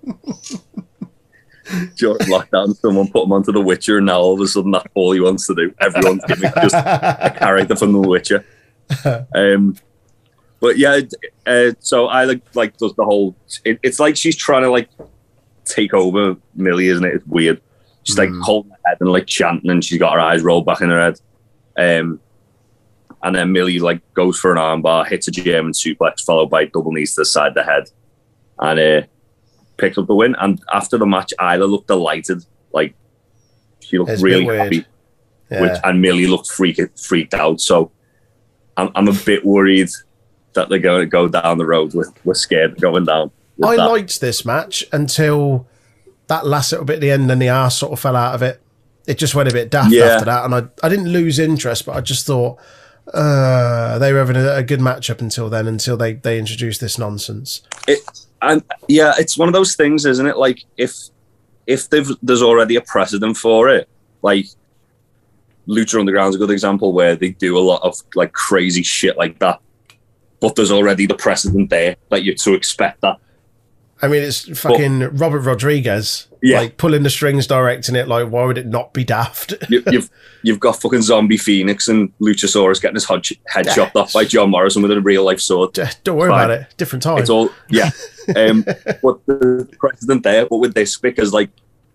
during 1.97 2.19
lockdown, 2.19 2.77
someone 2.77 3.09
put 3.09 3.25
him 3.25 3.33
onto 3.33 3.53
The 3.53 3.61
Witcher, 3.61 3.99
and 3.99 4.07
now 4.07 4.21
all 4.21 4.35
of 4.35 4.41
a 4.41 4.49
sudden 4.49 4.73
that's 4.73 4.87
all 4.95 5.13
he 5.13 5.21
wants 5.21 5.47
to 5.47 5.55
do. 5.55 5.75
Everyone's 5.81 6.25
giving 6.27 6.51
just 6.63 6.75
a 6.75 7.35
character 7.39 7.77
from 7.77 7.93
The 7.93 8.01
Witcher. 8.01 8.45
Um, 9.35 9.77
but 10.61 10.79
yeah, 10.79 11.01
uh, 11.47 11.73
so 11.81 12.07
I 12.07 12.25
like 12.25 12.43
like 12.55 12.77
does 12.77 12.95
the 12.95 13.05
whole. 13.05 13.35
It, 13.65 13.79
it's 13.83 14.01
like 14.01 14.17
she's 14.17 14.37
trying 14.37 14.63
to 14.63 14.71
like 14.71 14.89
take 15.65 15.95
over 15.95 16.37
Millie, 16.55 16.89
isn't 16.89 17.05
it? 17.05 17.15
It's 17.15 17.27
weird. 17.27 17.61
She's 18.05 18.19
like 18.19 18.29
Mm. 18.31 18.43
holding 18.43 18.71
her 18.71 18.77
head 18.87 18.99
and 19.01 19.11
like 19.11 19.27
chanting, 19.27 19.71
and 19.71 19.85
she's 19.85 19.99
got 19.99 20.13
her 20.15 20.21
eyes 20.21 20.43
rolled 20.43 20.67
back 20.67 20.81
in 20.81 20.91
her 20.91 21.01
head. 21.01 21.21
Um, 21.77 22.21
and 23.23 23.35
then 23.35 23.53
Millie 23.53 23.79
like 23.81 24.01
goes 24.15 24.39
for 24.39 24.53
an 24.53 24.59
armbar, 24.59 25.07
hits 25.07 25.27
a 25.29 25.31
German 25.31 25.73
suplex, 25.73 26.21
followed 26.25 26.51
by 26.51 26.67
double 26.67 26.93
knees 26.93 27.15
to 27.15 27.23
the 27.23 27.25
side 27.25 27.49
of 27.49 27.55
the 27.55 27.63
head, 27.65 27.85
and 28.59 28.79
uh, 28.79 29.07
picks 29.79 29.97
up 29.99 30.07
the 30.07 30.15
win. 30.15 30.37
And 30.39 30.61
after 30.73 30.99
the 30.99 31.07
match, 31.07 31.33
Isla 31.41 31.65
looked 31.65 31.89
delighted, 31.89 32.45
like 32.73 32.95
she 33.81 33.99
looked 33.99 34.11
It's 34.11 34.23
really 34.23 34.45
happy, 34.45 34.85
Yeah. 35.51 35.63
which, 35.63 35.81
and 35.85 36.03
Millie 36.03 36.27
looked 36.27 36.49
freaked 36.49 37.01
freaked 37.01 37.33
out. 37.35 37.61
So 37.63 37.91
I'm, 38.77 38.91
I'm 38.95 39.09
a 39.09 39.13
bit 39.25 39.45
worried 39.45 39.89
that 40.53 40.69
they're 40.69 40.79
going 40.79 41.01
to 41.01 41.07
go 41.07 41.27
down 41.29 41.57
the 41.59 41.67
road 41.67 41.95
with 41.95 42.13
we're 42.25 42.35
scared 42.35 42.79
going 42.81 43.07
down. 43.07 43.31
I 43.65 43.77
that. 43.77 43.89
liked 43.89 44.21
this 44.21 44.45
match 44.45 44.85
until 44.93 45.67
that 46.29 46.47
last 46.47 46.73
little 46.73 46.85
bit 46.87 46.95
at 46.97 47.01
the 47.01 47.11
end 47.11 47.31
and 47.31 47.41
the 47.41 47.49
arse 47.49 47.77
sort 47.77 47.93
of 47.93 48.01
fell 48.01 48.17
out 48.17 48.35
of 48.35 48.43
it. 48.43 48.61
It 49.07 49.19
just 49.19 49.35
went 49.35 49.49
a 49.51 49.53
bit 49.53 49.71
daft 49.71 49.93
Yeah. 49.93 50.05
after 50.05 50.25
that, 50.27 50.45
and 50.45 50.55
I, 50.55 50.63
I 50.83 50.89
didn't 50.89 51.09
lose 51.13 51.39
interest, 51.39 51.85
but 51.85 51.95
I 51.97 52.01
just 52.01 52.27
thought 52.27 52.59
uh, 53.13 53.99
they 53.99 54.13
were 54.13 54.19
having 54.21 54.37
a, 54.37 54.57
a 54.57 54.63
good 54.63 54.81
match 54.81 55.11
up 55.11 55.21
until 55.21 55.51
then, 55.51 55.67
until 55.69 55.97
they, 55.97 56.15
they 56.15 56.39
introduced 56.39 56.81
this 56.81 56.99
nonsense. 56.99 57.63
it 57.87 58.01
and 58.43 58.63
yeah 58.89 59.13
it's 59.19 59.39
one 59.39 59.49
of 59.49 59.55
those 59.55 59.75
things 59.75 60.05
isn't 60.05 60.27
it 60.27 60.37
like 60.37 60.65
if 60.77 60.93
if 61.67 61.89
they've 61.89 62.11
there's 62.23 62.43
already 62.43 62.77
a 62.77 62.81
precedent 62.83 63.37
for 63.39 63.71
it 63.71 63.89
like 64.21 64.45
lucha 65.67 65.99
Underground 65.99 66.31
is 66.31 66.35
a 66.37 66.39
good 66.39 66.51
example 66.51 66.93
where 66.93 67.17
they 67.17 67.31
do 67.31 67.57
a 67.57 67.61
lot 67.61 67.81
of 67.83 67.95
like 68.15 68.33
crazy 68.35 68.83
shit 68.83 69.17
like 69.17 69.39
that 69.39 69.61
but 70.41 70.57
there's 70.57 70.71
already 70.73 71.07
the 71.07 71.15
precedent 71.15 71.71
there 71.71 71.97
that 72.11 72.23
you're 72.25 72.35
to 72.35 72.53
expect 72.53 73.01
that 73.01 73.17
I 74.05 74.09
mean, 74.09 74.23
it's 74.23 74.59
fucking 74.61 75.17
Robert 75.17 75.41
Rodriguez, 75.41 76.29
Yeah. 76.43 76.61
like 76.61 76.77
pulling 76.77 77.03
the 77.03 77.11
strings, 77.11 77.47
directing 77.47 77.97
it. 77.97 78.07
Like, 78.09 78.29
why 78.29 78.45
would 78.45 78.59
it 78.59 78.67
not 78.67 78.93
be 78.93 79.03
daft? 79.05 79.55
you, 79.69 79.83
you've 79.91 80.11
you've 80.43 80.61
got 80.61 80.81
fucking 80.81 81.03
zombie 81.03 81.37
phoenix 81.39 81.89
and 81.89 82.13
luchasaurus 82.19 82.81
getting 82.81 82.95
his 82.97 83.07
head, 83.09 83.25
head 83.49 83.67
Yeah. 83.67 83.75
chopped 83.75 83.97
off 83.97 84.13
by 84.13 84.25
john 84.25 84.51
morrison 84.51 84.83
with 84.83 84.91
a 84.93 85.01
real 85.01 85.25
life 85.25 85.41
sword 85.41 85.73
Don't 86.05 86.17
worry 86.19 86.31
Fine. 86.31 86.45
about 86.45 86.51
it. 86.51 86.75
Different 86.77 87.03
time. 87.03 87.19
It's 87.19 87.31
all 87.31 87.51
yeah. 87.71 87.91
Um, 88.37 88.63
but 88.63 89.25
the 89.27 89.69
precedent 89.79 90.23
there, 90.23 90.47
but 90.47 90.57
with 90.57 90.73
this 90.75 90.97
because 90.99 91.33
like 91.35 91.51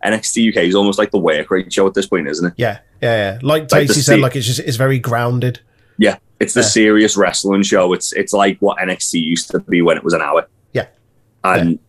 NXT 0.05 0.49
UK 0.49 0.63
is 0.65 0.75
almost 0.75 0.99
like 0.99 1.09
the 1.11 1.17
work 1.17 1.49
rate 1.51 1.73
show 1.73 1.87
at 1.87 1.93
this 1.95 2.05
point, 2.05 2.27
isn't 2.27 2.45
it? 2.45 2.53
yeah, 2.57 2.79
yeah, 3.01 3.33
yeah. 3.33 3.39
Like 3.41 3.71
Like 3.71 3.87
said, 3.89 4.03
se- 4.03 4.17
like 4.17 4.35
it's 4.35 4.45
just 4.45 4.59
it's 4.59 4.77
very 4.77 4.99
grounded. 4.99 5.59
Yeah, 5.97 6.17
it's 6.39 6.53
the 6.53 6.61
Yeah. 6.61 6.67
serious 6.67 7.17
wrestling 7.17 7.63
show. 7.63 7.93
It's 7.93 8.13
it's 8.13 8.31
like 8.31 8.57
what 8.59 8.77
NXT 8.77 9.19
used 9.23 9.49
to 9.51 9.59
be 9.59 9.81
when 9.81 9.97
it 9.97 10.03
was 10.03 10.13
an 10.13 10.21
hour. 10.21 10.47
Yeah. 10.71 10.85
and 11.43 11.79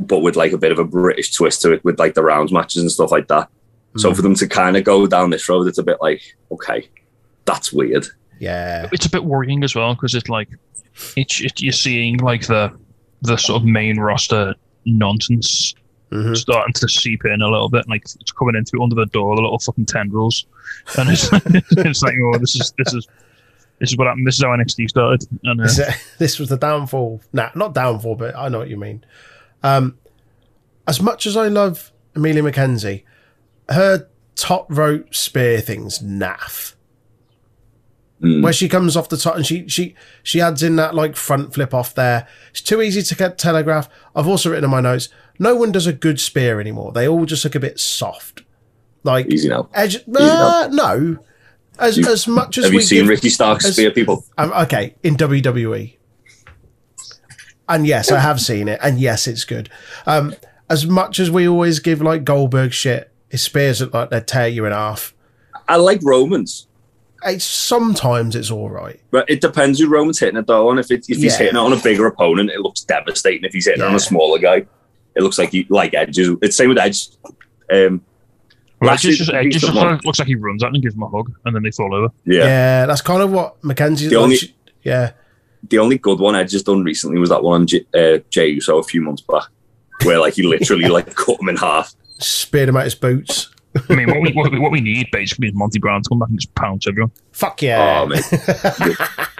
but 0.00 0.20
with 0.20 0.36
like 0.36 0.52
a 0.52 0.58
bit 0.58 0.72
of 0.72 0.78
a 0.78 0.84
British 0.84 1.32
twist 1.32 1.62
to 1.62 1.72
it, 1.72 1.84
with 1.84 1.98
like 1.98 2.14
the 2.14 2.22
rounds 2.22 2.52
matches 2.52 2.82
and 2.82 2.90
stuff 2.92 3.10
like 3.10 3.28
that. 3.28 3.48
So 3.96 4.10
Mm. 4.10 4.16
for 4.16 4.22
them 4.22 4.34
to 4.34 4.46
kind 4.46 4.76
of 4.76 4.84
go 4.84 5.06
down 5.06 5.30
this 5.30 5.48
road, 5.48 5.66
it's 5.66 5.78
a 5.78 5.82
bit 5.82 5.96
like, 6.00 6.22
okay, 6.52 6.88
that's 7.46 7.72
weird. 7.72 8.06
Yeah. 8.38 8.88
it's 8.92 9.06
a 9.06 9.10
bit 9.10 9.24
worrying 9.24 9.64
as 9.64 9.74
well 9.74 9.94
because 9.94 10.14
it's 10.14 10.28
like 10.28 10.50
it's 11.16 11.40
it, 11.40 11.62
you're 11.62 11.72
seeing 11.72 12.18
like 12.18 12.46
the 12.46 12.70
the 13.22 13.36
sort 13.38 13.62
of 13.62 13.66
main 13.66 13.98
roster 13.98 14.54
nonsense 14.84 15.74
hmm 16.12 16.34
starting 16.34 16.72
to 16.72 16.88
seep 16.88 17.24
in 17.24 17.42
a 17.42 17.48
little 17.48 17.68
bit 17.68 17.88
like 17.88 18.02
it's 18.20 18.30
coming 18.32 18.54
in 18.54 18.64
through 18.64 18.80
under 18.82 18.94
the 18.94 19.06
door 19.06 19.34
the 19.34 19.42
little 19.42 19.58
fucking 19.58 19.86
tendrils 19.86 20.46
and 20.98 21.08
it's, 21.10 21.28
it's 21.72 22.02
like 22.02 22.14
oh 22.22 22.38
this 22.38 22.54
is 22.54 22.72
this 22.78 22.94
is 22.94 23.08
this 23.80 23.90
is 23.90 23.96
what 23.96 24.06
happened 24.06 24.24
this 24.26 24.36
is 24.36 24.44
how 24.44 24.50
NXT 24.50 24.88
started 24.88 25.26
and 25.42 25.60
uh, 25.60 25.64
This, 25.64 26.14
this 26.18 26.38
was 26.38 26.48
the 26.50 26.56
downfall. 26.58 27.20
Nah, 27.32 27.50
not 27.56 27.74
downfall, 27.74 28.14
but 28.14 28.36
I 28.36 28.48
know 28.48 28.58
what 28.58 28.68
you 28.68 28.76
mean. 28.76 29.04
Um, 29.66 29.98
as 30.86 31.00
much 31.00 31.26
as 31.26 31.36
I 31.36 31.48
love 31.48 31.92
Amelia 32.14 32.42
McKenzie, 32.42 33.02
her 33.68 34.08
top 34.36 34.66
rope 34.68 35.14
spear 35.14 35.60
thing's 35.60 35.98
naff. 35.98 36.74
Mm. 38.22 38.42
Where 38.42 38.52
she 38.52 38.68
comes 38.68 38.96
off 38.96 39.08
the 39.10 39.16
top 39.18 39.36
and 39.36 39.44
she 39.46 39.68
she 39.68 39.94
she 40.22 40.40
adds 40.40 40.62
in 40.62 40.76
that 40.76 40.94
like 40.94 41.16
front 41.16 41.52
flip 41.52 41.74
off 41.74 41.94
there. 41.94 42.26
It's 42.50 42.62
too 42.62 42.80
easy 42.80 43.02
to 43.02 43.14
get 43.14 43.36
telegraph. 43.36 43.88
I've 44.14 44.26
also 44.26 44.48
written 44.50 44.64
in 44.64 44.70
my 44.70 44.80
notes. 44.80 45.10
No 45.38 45.54
one 45.54 45.70
does 45.70 45.86
a 45.86 45.92
good 45.92 46.18
spear 46.18 46.58
anymore. 46.58 46.92
They 46.92 47.06
all 47.06 47.26
just 47.26 47.44
look 47.44 47.54
a 47.54 47.60
bit 47.60 47.78
soft. 47.78 48.42
Like 49.02 49.30
Easy 49.30 49.48
now. 49.50 49.68
edge. 49.74 49.98
now. 50.06 50.20
Uh, 50.20 50.68
no. 50.72 51.18
As 51.78 51.98
You- 51.98 52.08
as 52.10 52.26
much 52.26 52.56
as 52.56 52.64
Have 52.64 52.72
you 52.72 52.80
seen 52.80 53.00
give- 53.00 53.08
Ricky 53.08 53.28
Starks 53.28 53.66
as- 53.66 53.74
spear 53.74 53.90
people? 53.90 54.24
um, 54.38 54.50
okay, 54.52 54.94
in 55.02 55.16
WWE. 55.16 55.96
And 57.68 57.86
yes, 57.86 58.12
I 58.12 58.20
have 58.20 58.40
seen 58.40 58.68
it, 58.68 58.78
and 58.82 58.98
yes, 59.00 59.26
it's 59.26 59.44
good. 59.44 59.68
Um, 60.06 60.34
as 60.70 60.86
much 60.86 61.18
as 61.18 61.30
we 61.30 61.48
always 61.48 61.80
give 61.80 62.00
like 62.00 62.24
Goldberg 62.24 62.72
shit, 62.72 63.10
his 63.28 63.42
spears 63.42 63.80
look 63.80 63.92
like 63.94 64.10
they 64.10 64.20
tear 64.20 64.46
you 64.48 64.64
in 64.66 64.72
half. 64.72 65.14
I 65.68 65.76
like 65.76 65.98
Romans, 66.04 66.68
It's 67.24 67.44
sometimes 67.44 68.36
it's 68.36 68.50
all 68.52 68.70
right. 68.70 69.00
but 69.10 69.28
it 69.28 69.40
depends 69.40 69.80
who 69.80 69.88
Roman's 69.88 70.20
hitting 70.20 70.36
it 70.36 70.46
though 70.46 70.68
on. 70.68 70.78
If, 70.78 70.90
it, 70.92 71.06
if 71.08 71.18
he's 71.18 71.24
Yeah. 71.24 71.38
hitting 71.38 71.54
it 71.56 71.58
on 71.58 71.72
a 71.72 71.76
bigger 71.76 72.06
opponent, 72.06 72.50
it 72.50 72.60
looks 72.60 72.82
devastating. 72.82 73.42
If 73.44 73.52
he's 73.52 73.66
hitting 73.66 73.82
it 73.82 73.86
on 73.86 73.94
a 73.96 74.00
smaller 74.00 74.38
guy, 74.38 74.64
it 75.16 75.22
looks 75.22 75.38
like 75.38 75.50
he 75.50 75.66
like 75.68 75.92
Edge. 75.94 76.18
is- 76.18 76.36
It's 76.42 76.56
same 76.56 76.68
with 76.68 76.78
Edge. 76.78 77.08
Um, 77.72 78.00
well, 78.80 78.90
last 78.90 79.04
Edge 79.04 79.16
just, 79.16 79.18
season, 79.18 79.34
Edge 79.34 79.52
just 79.54 79.66
took 79.66 79.74
looks 79.74 79.84
like, 79.90 80.04
looks 80.04 80.18
like 80.20 80.28
he 80.28 80.34
runs 80.36 80.62
out 80.62 80.72
and 80.72 80.80
gives 80.82 80.94
him 80.94 81.02
a 81.02 81.08
hug 81.08 81.32
and 81.44 81.54
then 81.54 81.62
they 81.64 81.70
fall 81.72 81.92
over 81.92 82.12
yeah. 82.26 82.44
Yeah, 82.44 82.86
that's 82.86 83.00
kind 83.02 83.22
of 83.22 83.32
what 83.32 83.62
Mackenzie's 83.64 84.10
The 84.10 84.16
like. 84.16 84.22
only- 84.24 84.54
yeah, 84.84 85.12
the 85.70 85.78
only 85.78 85.98
good 85.98 86.18
one 86.18 86.34
Edge 86.34 86.52
has 86.52 86.62
done 86.62 86.84
recently 86.84 87.18
was 87.18 87.30
that 87.30 87.42
one 87.42 87.62
on 87.62 87.66
J- 87.66 87.86
uh, 87.94 88.18
Jey 88.30 88.48
Uso 88.48 88.78
a 88.78 88.82
few 88.82 89.00
months 89.00 89.22
back, 89.22 89.44
where 90.04 90.18
like 90.18 90.34
he 90.34 90.42
literally 90.46 90.88
like 90.88 91.14
cut 91.14 91.40
him 91.40 91.48
in 91.48 91.56
half. 91.56 91.94
speared 92.18 92.68
him 92.68 92.76
out 92.76 92.84
his 92.84 92.94
boots. 92.94 93.50
I 93.90 93.94
mean 93.94 94.08
what 94.08 94.22
we, 94.22 94.32
what, 94.32 94.50
we, 94.50 94.58
what 94.58 94.72
we 94.72 94.80
need 94.80 95.08
basically 95.12 95.48
is 95.48 95.54
Monty 95.54 95.78
Brown 95.78 96.02
to 96.02 96.08
come 96.08 96.18
back 96.18 96.30
and 96.30 96.40
just 96.40 96.54
pounce 96.54 96.86
everyone 96.88 97.10
Fuck 97.32 97.60
yeah! 97.60 98.06
Oh 98.08 98.08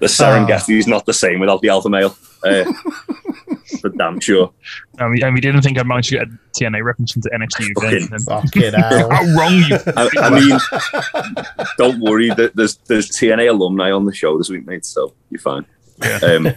man, 0.00 0.46
the 0.66 0.78
is 0.78 0.86
not 0.86 1.06
the 1.06 1.12
same 1.12 1.40
without 1.40 1.60
the 1.62 1.68
alpha 1.68 1.88
male. 1.88 2.16
Uh, 2.44 2.64
for 3.80 3.90
damn 3.90 4.18
sure. 4.20 4.50
and 4.98 5.10
we, 5.12 5.22
and 5.22 5.34
we 5.34 5.40
didn't 5.40 5.62
think 5.62 5.78
I'd 5.78 5.86
manage 5.86 6.08
to 6.08 6.18
get 6.18 6.26
a 6.28 6.38
TNA 6.58 6.82
reference 6.82 7.14
into 7.16 7.28
NXT 7.30 7.72
Fucking 7.74 8.02
again 8.06 8.18
Fucking 8.20 8.72
hell. 8.72 9.10
how 9.10 9.24
wrong 9.38 9.52
you 9.52 9.76
I, 9.96 10.08
I 10.18 10.30
mean, 10.40 11.44
don't 11.78 12.00
worry. 12.00 12.30
th- 12.34 12.52
There's 12.54 12.76
there's 12.86 13.10
TNA 13.10 13.50
alumni 13.50 13.90
on 13.92 14.06
the 14.06 14.14
show 14.14 14.36
this 14.38 14.48
week, 14.48 14.66
mate. 14.66 14.84
So 14.84 15.14
you're 15.30 15.40
fine. 15.40 15.64
Yeah. 16.02 16.18
Um, 16.22 16.48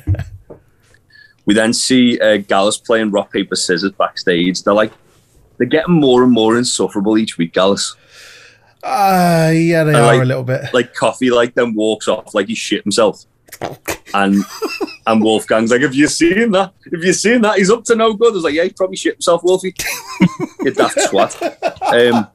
we 1.45 1.53
then 1.53 1.73
see 1.73 2.19
uh, 2.19 2.38
Gallus 2.38 2.77
playing 2.77 3.12
rock 3.12 3.31
paper 3.31 3.55
scissors 3.55 3.91
backstage. 3.91 4.63
They're 4.63 4.73
like 4.73 4.93
they're 5.57 5.67
getting 5.67 5.95
more 6.00 6.23
and 6.23 6.31
more 6.31 6.57
insufferable 6.57 7.17
each 7.17 7.38
week. 7.38 7.53
Gallus, 7.53 7.95
Ah, 8.83 9.50
yeah, 9.50 9.83
they 9.83 9.93
I 9.93 10.00
are 10.00 10.05
like- 10.05 10.21
a 10.21 10.25
little 10.25 10.43
bit. 10.43 10.73
like 10.73 10.93
coffee, 10.93 11.29
like 11.29 11.53
then 11.55 11.73
walks 11.73 12.07
off 12.07 12.33
like 12.33 12.47
he 12.47 12.55
shit 12.55 12.83
himself. 12.83 13.25
And 14.13 14.43
and 15.08 15.24
Wolfgang's 15.24 15.72
like, 15.72 15.82
have 15.82 15.96
you 15.96 16.08
seen 16.08 16.51
that? 16.51 16.74
Have 16.91 17.03
you 17.03 17.13
seen 17.13 17.41
that? 17.41 17.58
He's 17.58 17.72
up 17.72 17.84
to 17.86 17.96
no 17.96 18.13
good. 18.13 18.32
I 18.32 18.36
was 18.36 18.43
like, 18.43 18.53
yeah, 18.53 18.63
he 18.63 18.70
probably 18.70 18.96
shit 18.98 19.15
himself, 19.15 19.43
Wolfie. 19.43 19.74
you 20.62 20.72
daft 20.72 21.00
swat. 21.01 21.36
Um, 21.82 22.27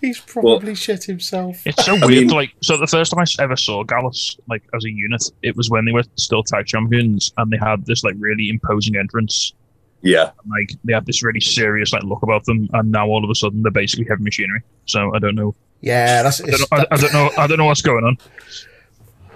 He's 0.00 0.20
probably 0.20 0.76
shit 0.76 1.02
himself. 1.04 1.60
It's 1.66 1.84
so 1.84 1.96
I 1.96 2.06
weird. 2.06 2.26
mean- 2.26 2.28
like, 2.28 2.52
so 2.62 2.76
the 2.76 2.86
first 2.86 3.10
time 3.12 3.20
I 3.20 3.42
ever 3.42 3.56
saw 3.56 3.82
Gallus, 3.82 4.36
like 4.48 4.62
as 4.74 4.84
a 4.84 4.90
unit, 4.90 5.24
it 5.42 5.56
was 5.56 5.70
when 5.70 5.84
they 5.84 5.92
were 5.92 6.04
still 6.16 6.44
tag 6.44 6.66
champions, 6.66 7.32
and 7.36 7.50
they 7.52 7.56
had 7.56 7.84
this 7.84 8.04
like 8.04 8.14
really 8.18 8.48
imposing 8.48 8.94
entrance. 8.96 9.54
yeah, 10.02 10.30
Like 10.48 10.70
they 10.84 10.92
had 10.92 11.04
this 11.06 11.24
really 11.24 11.40
serious 11.40 11.92
like 11.92 12.04
look 12.04 12.22
about 12.22 12.44
them, 12.44 12.68
and 12.74 12.92
now 12.92 13.08
all 13.08 13.24
of 13.24 13.30
a 13.30 13.34
sudden 13.34 13.62
they're 13.62 13.72
basically 13.72 14.06
heavy 14.08 14.22
machinery. 14.22 14.62
So 14.86 15.12
I 15.14 15.18
don't 15.18 15.34
know. 15.34 15.54
Yeah, 15.80 16.22
that's 16.22 16.40
I 16.42 16.46
don't, 16.46 16.60
know- 16.60 16.66
I, 16.78 16.86
I 16.92 16.96
don't 16.96 17.12
know. 17.12 17.30
I 17.36 17.46
don't 17.48 17.58
know 17.58 17.64
what's 17.66 17.82
going 17.82 18.04
on. 18.04 18.18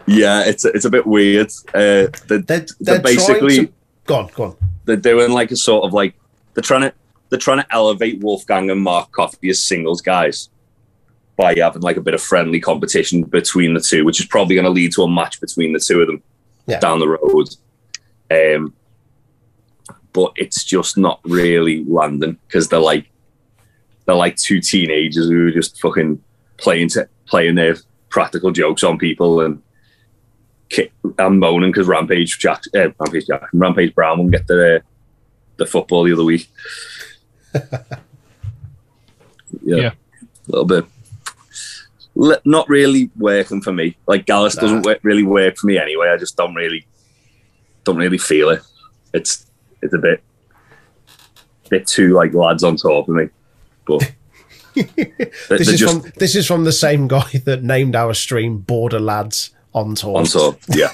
Yeah, 0.06 0.44
it's 0.44 0.64
it's 0.64 0.84
a 0.84 0.90
bit 0.90 1.06
weird. 1.06 1.50
Uh, 1.68 2.08
they're, 2.28 2.38
they're, 2.38 2.66
they're 2.80 3.00
basically 3.02 3.66
to, 3.66 3.72
go 4.06 4.16
on, 4.16 4.30
go 4.34 4.44
on. 4.44 4.56
they're 4.84 4.96
doing 4.96 5.32
like 5.32 5.50
a 5.50 5.56
sort 5.56 5.84
of 5.84 5.92
like 5.92 6.14
they're 6.54 6.62
trying 6.62 6.82
to 6.82 6.92
they're 7.30 7.38
trying 7.38 7.58
to 7.58 7.66
elevate 7.74 8.20
Wolfgang 8.22 8.70
and 8.70 8.80
Mark 8.82 9.10
Coffey 9.12 9.48
as 9.50 9.62
singles 9.62 10.00
guys 10.02 10.48
by 11.36 11.54
having 11.54 11.82
like 11.82 11.96
a 11.96 12.00
bit 12.02 12.14
of 12.14 12.20
friendly 12.22 12.60
competition 12.60 13.22
between 13.22 13.72
the 13.74 13.80
two, 13.80 14.04
which 14.04 14.20
is 14.20 14.26
probably 14.26 14.54
going 14.54 14.64
to 14.66 14.70
lead 14.70 14.92
to 14.92 15.02
a 15.02 15.08
match 15.10 15.40
between 15.40 15.72
the 15.72 15.80
two 15.80 16.00
of 16.00 16.06
them 16.06 16.22
Yeah. 16.66 16.78
down 16.78 16.98
the 16.98 17.08
road. 17.08 17.48
Um, 18.30 18.74
but 20.12 20.32
it's 20.36 20.62
just 20.64 20.98
not 20.98 21.20
really 21.24 21.84
landing 21.84 22.38
because 22.46 22.68
they're 22.68 22.78
like 22.78 23.08
they're 24.04 24.14
like 24.14 24.36
two 24.36 24.60
teenagers 24.60 25.28
who 25.28 25.46
are 25.48 25.52
just 25.52 25.80
fucking 25.80 26.22
playing 26.58 26.88
to 26.90 27.08
playing 27.26 27.54
their 27.54 27.76
practical 28.10 28.50
jokes 28.50 28.82
on 28.84 28.98
people 28.98 29.40
and 29.40 29.62
I'm 31.18 31.38
moaning 31.38 31.70
because 31.70 31.86
Rampage 31.86 32.38
Jack, 32.38 32.62
uh, 32.74 32.88
Rampage 32.98 33.26
Jack, 33.26 33.42
Rampage 33.52 33.94
Brown 33.94 34.18
won't 34.18 34.30
get 34.30 34.46
the 34.46 34.76
uh, 34.76 34.80
the 35.56 35.66
football 35.66 36.04
the 36.04 36.12
other 36.12 36.24
week. 36.24 36.48
yeah, 37.54 37.70
Yeah. 39.62 39.90
a 39.90 40.50
little 40.50 40.64
bit. 40.64 40.84
Le- 42.14 42.40
not 42.44 42.68
really 42.68 43.10
working 43.16 43.60
for 43.62 43.72
me. 43.72 43.96
Like 44.06 44.26
Gallus 44.26 44.56
Nah. 44.56 44.62
doesn't 44.62 44.82
work, 44.84 44.98
really 45.02 45.22
work 45.22 45.56
for 45.56 45.66
me 45.66 45.78
anyway. 45.78 46.08
I 46.08 46.16
just 46.16 46.36
don't 46.36 46.54
really, 46.54 46.86
don't 47.84 47.96
really 47.96 48.18
feel 48.18 48.50
it. 48.50 48.62
It's 49.14 49.46
it's 49.82 49.94
a 49.94 49.98
bit, 49.98 50.22
bit 51.70 51.86
too 51.86 52.14
like 52.14 52.34
lads 52.34 52.62
on 52.64 52.76
top 52.76 53.08
of 53.08 53.14
me. 53.14 53.28
But 53.86 54.12
This 54.74 55.68
is 55.68 55.78
just 55.80 56.02
from 56.02 56.12
this 56.16 56.34
is 56.34 56.46
from 56.46 56.64
the 56.64 56.72
same 56.72 57.08
guy 57.08 57.28
that 57.44 57.62
named 57.62 57.94
our 57.96 58.14
stream 58.14 58.58
Border 58.58 59.00
Lads 59.00 59.50
on 59.74 59.94
tour. 59.94 60.18
on 60.18 60.24
top. 60.24 60.58
Yeah, 60.74 60.90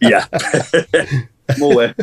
yeah. 0.00 0.24
I'm 1.48 1.62
aware. 1.62 1.94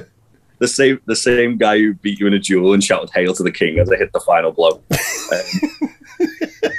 The 0.59 0.67
same, 0.67 1.01
the 1.05 1.15
same 1.15 1.57
guy 1.57 1.77
who 1.79 1.93
beat 1.95 2.19
you 2.19 2.27
in 2.27 2.33
a 2.33 2.39
duel 2.39 2.73
and 2.73 2.83
shouted 2.83 3.09
"Hail 3.13 3.33
to 3.33 3.43
the 3.43 3.51
King" 3.51 3.79
as 3.79 3.91
I 3.91 3.97
hit 3.97 4.11
the 4.13 4.19
final 4.21 4.51
blow. 4.51 4.81
Um, 5.33 6.71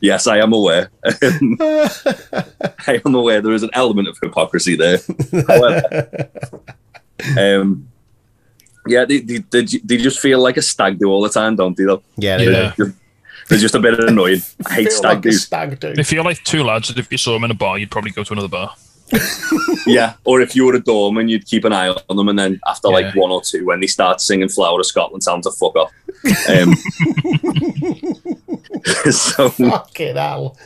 yes, 0.00 0.26
I 0.26 0.38
am 0.38 0.52
aware. 0.52 0.90
I 1.04 3.00
am 3.04 3.14
aware 3.14 3.40
there 3.40 3.52
is 3.52 3.62
an 3.62 3.70
element 3.74 4.08
of 4.08 4.16
hypocrisy 4.22 4.74
there. 4.76 4.98
However, 5.46 6.30
um, 7.38 7.88
yeah, 8.86 9.04
they, 9.04 9.18
they, 9.20 9.38
they, 9.50 9.64
they 9.64 9.96
just 9.98 10.18
feel 10.20 10.40
like 10.40 10.56
a 10.56 10.62
stag 10.62 10.98
do 10.98 11.08
all 11.10 11.20
the 11.22 11.28
time, 11.28 11.56
don't 11.56 11.76
they? 11.76 11.84
Though 11.84 12.02
yeah, 12.16 12.38
Yeah. 12.38 12.50
they 12.78 12.84
just, 12.84 12.96
they're 13.50 13.58
just 13.58 13.74
a 13.74 13.78
bit 13.80 14.00
annoying. 14.00 14.40
I 14.66 14.74
hate 14.74 14.92
stag 14.92 15.16
like 15.16 15.18
a 15.18 15.30
do's. 15.30 15.42
stag 15.42 15.78
do. 15.78 15.92
They 15.94 16.02
feel 16.02 16.24
like 16.24 16.42
two 16.44 16.64
lads 16.64 16.88
that 16.88 16.96
if 16.98 17.12
you 17.12 17.18
saw 17.18 17.32
them 17.34 17.44
in 17.44 17.50
a 17.50 17.54
bar, 17.54 17.76
you'd 17.78 17.90
probably 17.90 18.12
go 18.12 18.24
to 18.24 18.32
another 18.32 18.48
bar. 18.48 18.74
Yeah, 19.86 20.14
or 20.24 20.40
if 20.40 20.54
you 20.54 20.66
were 20.66 20.74
a 20.74 20.80
doorman, 20.80 21.28
you'd 21.28 21.46
keep 21.46 21.64
an 21.64 21.72
eye 21.72 21.88
on 22.08 22.16
them, 22.16 22.28
and 22.28 22.38
then 22.38 22.60
after 22.68 22.88
like 22.88 23.14
one 23.16 23.30
or 23.30 23.40
two, 23.42 23.64
when 23.64 23.80
they 23.80 23.86
start 23.86 24.20
singing 24.20 24.48
"Flower 24.48 24.78
of 24.78 24.86
Scotland," 24.86 25.22
tell 25.22 25.34
them 25.34 25.42
to 25.42 25.50
fuck 25.50 25.74
off. 25.74 25.90
Um, 26.48 26.74
so 29.10 29.48
Fucking 29.48 30.16
hell. 30.16 30.56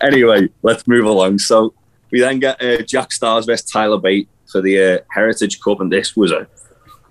anyway, 0.00 0.48
let's 0.62 0.86
move 0.88 1.04
along. 1.04 1.38
So 1.38 1.74
we 2.10 2.20
then 2.20 2.40
get 2.40 2.60
uh, 2.62 2.82
Jack 2.82 3.10
Starz 3.10 3.46
versus 3.46 3.70
Tyler 3.70 3.98
Bate 3.98 4.28
for 4.50 4.60
the 4.62 4.82
uh, 4.82 4.98
Heritage 5.10 5.60
Cup, 5.60 5.80
and 5.80 5.92
this 5.92 6.16
was 6.16 6.32
a 6.32 6.48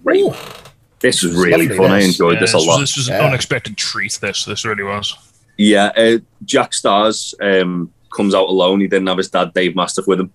great. 0.04 0.24
Ooh. 0.24 0.34
This 1.00 1.22
was 1.24 1.36
really 1.36 1.68
Lovely, 1.68 1.78
fun. 1.78 1.92
I 1.92 2.00
enjoyed 2.02 2.36
Yeah, 2.36 2.40
this 2.40 2.54
a 2.54 2.58
was, 2.58 2.66
lot. 2.68 2.80
This 2.80 2.98
was 2.98 3.08
Yeah. 3.08 3.20
an 3.20 3.26
unexpected 3.28 3.78
treat. 3.78 4.18
This 4.22 4.46
this 4.46 4.66
really 4.66 4.84
was. 4.84 5.16
Yeah, 5.58 5.92
uh, 5.96 6.18
Jack 6.46 6.72
Starz 6.72 7.34
um, 7.42 7.92
comes 8.16 8.34
out 8.36 8.48
alone. 8.50 8.82
He 8.82 8.88
didn't 8.88 9.08
have 9.08 9.18
his 9.18 9.30
dad 9.30 9.54
Dave 9.54 9.76
Mastiff 9.76 10.08
with 10.08 10.20
him. 10.20 10.32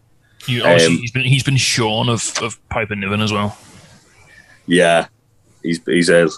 He, 0.47 0.61
um, 0.63 0.79
he's 0.79 1.11
been 1.13 1.23
he's 1.25 1.43
been 1.43 1.57
shorn 1.57 2.09
of, 2.09 2.33
of 2.43 2.59
Piper 2.69 2.97
Niven 2.97 3.21
as 3.21 3.33
well. 3.33 3.57
Yeah, 4.67 5.07
he's 5.63 5.81
he's 5.87 6.09
a 6.11 6.29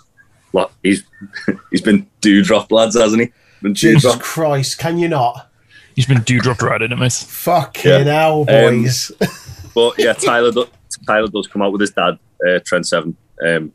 lot. 0.52 0.72
He's 0.82 1.02
he's 1.70 1.82
been 1.82 2.06
dewdrop 2.20 2.70
lads, 2.72 2.96
hasn't 2.98 3.22
he? 3.22 3.32
Been 3.62 3.74
Jesus 3.74 4.02
dewdrop. 4.02 4.22
Christ, 4.22 4.78
can 4.78 4.98
you 4.98 5.08
not? 5.08 5.50
He's 5.94 6.06
been 6.06 6.22
dewdrop 6.22 6.60
right 6.60 6.82
in 6.82 6.92
it, 6.92 6.96
mate. 6.96 7.12
Fucking 7.12 8.06
hell, 8.06 8.40
Um, 8.48 8.82
boys. 8.82 9.12
But 9.74 9.98
yeah, 9.98 10.12
Tyler 10.12 10.52
do, 10.52 10.66
Tyler 11.04 11.26
does 11.26 11.48
come 11.48 11.60
out 11.62 11.72
with 11.72 11.80
his 11.80 11.90
dad, 11.90 12.16
uh, 12.48 12.60
Trent 12.64 12.86
Seven, 12.86 13.16
Um, 13.44 13.72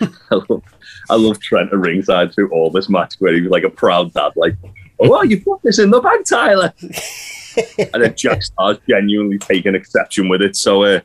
I, 0.30 0.34
love, 0.48 0.62
I 1.10 1.14
love 1.16 1.40
Trent 1.40 1.72
at 1.72 1.78
ringside 1.78 2.34
through 2.34 2.50
all 2.50 2.70
this 2.70 2.88
match 2.88 3.14
where 3.18 3.34
he 3.34 3.42
was 3.42 3.50
like 3.50 3.64
a 3.64 3.70
proud 3.70 4.12
dad, 4.12 4.32
like, 4.36 4.54
oh, 5.00 5.08
well, 5.10 5.24
you 5.24 5.40
put 5.40 5.62
this 5.62 5.78
in 5.78 5.90
the 5.90 6.00
bag, 6.00 6.24
Tyler. 6.24 6.72
and 7.92 8.02
then 8.02 8.14
Jack 8.16 8.42
Star's 8.42 8.78
genuinely 8.88 9.38
taking 9.38 9.74
exception 9.74 10.28
with 10.28 10.42
it. 10.42 10.56
So, 10.56 10.84
uh, 10.84 11.00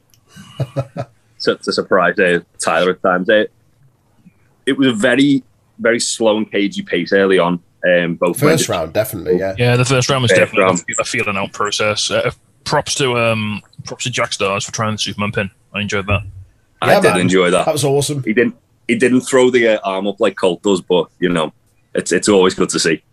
to, 1.42 1.56
to 1.56 1.74
surprise 1.74 2.20
uh, 2.20 2.40
Tyler 2.60 2.92
at 2.92 3.02
times, 3.02 3.30
uh, 3.30 3.46
it 4.66 4.78
was 4.78 4.88
a 4.88 4.94
very, 4.94 5.44
very 5.80 6.00
slow 6.00 6.38
and 6.38 6.50
cagey 6.50 6.82
pace 6.84 7.12
early 7.14 7.40
on. 7.40 7.62
Um, 7.86 8.16
both 8.16 8.40
First 8.40 8.70
round, 8.70 8.94
definitely, 8.94 9.40
yeah. 9.40 9.56
Yeah, 9.58 9.76
the 9.76 9.84
first 9.84 10.10
round 10.10 10.22
was 10.22 10.32
First 10.32 10.40
definitely 10.40 10.64
round. 10.64 10.84
a 11.00 11.04
feeling 11.04 11.36
out 11.36 11.52
process. 11.52 12.10
Uh, 12.10 12.32
props 12.64 12.96
to 12.96 13.18
um, 13.18 13.62
props 13.86 14.06
to 14.06 14.10
Jack 14.10 14.32
Starz 14.32 14.66
for 14.66 14.72
trying 14.72 14.94
the 14.94 14.98
Superman 15.00 15.34
pin. 15.34 15.52
I 15.74 15.82
enjoyed 15.82 16.08
that. 16.08 16.22
I 16.82 16.94
Yeah, 16.94 17.02
did 17.02 17.18
enjoy 17.18 17.52
that. 17.52 17.66
That 17.66 17.74
was 17.74 17.84
awesome. 17.84 18.24
He 18.24 18.34
didn't. 18.34 18.56
He 18.88 18.96
didn't 18.96 19.22
throw 19.22 19.50
the 19.50 19.76
uh, 19.76 19.80
arm 19.84 20.08
up 20.08 20.20
like 20.20 20.36
Colt 20.36 20.62
does, 20.62 20.82
but 20.82 21.08
you 21.20 21.30
know, 21.30 21.54
it's 21.94 22.12
it's 22.12 22.30
always 22.30 22.54
good 22.54 22.70
to 22.70 22.80
see. 22.80 23.04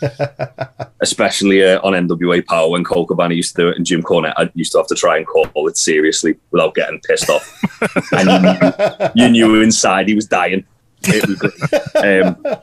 Especially 1.00 1.64
uh, 1.64 1.80
on 1.82 1.92
NWA 1.92 2.46
Power 2.46 2.70
when 2.70 2.84
Colt 2.84 3.08
Cabana 3.08 3.34
used 3.34 3.56
to 3.56 3.62
do 3.62 3.68
it, 3.68 3.76
and 3.76 3.84
Jim 3.84 4.02
Cornette 4.02 4.34
I 4.36 4.50
used 4.54 4.72
to 4.72 4.78
have 4.78 4.86
to 4.88 4.94
try 4.94 5.16
and 5.16 5.26
call 5.26 5.66
it 5.66 5.76
seriously 5.76 6.36
without 6.52 6.74
getting 6.74 7.00
pissed 7.00 7.28
off. 7.28 7.60
and 8.12 8.30
you 9.16 9.28
knew, 9.28 9.34
you 9.36 9.48
knew 9.48 9.62
inside 9.62 10.08
he 10.08 10.14
was 10.14 10.26
dying. 10.26 10.64
It 11.02 11.26
was. 11.26 11.96
Um, 12.04 12.62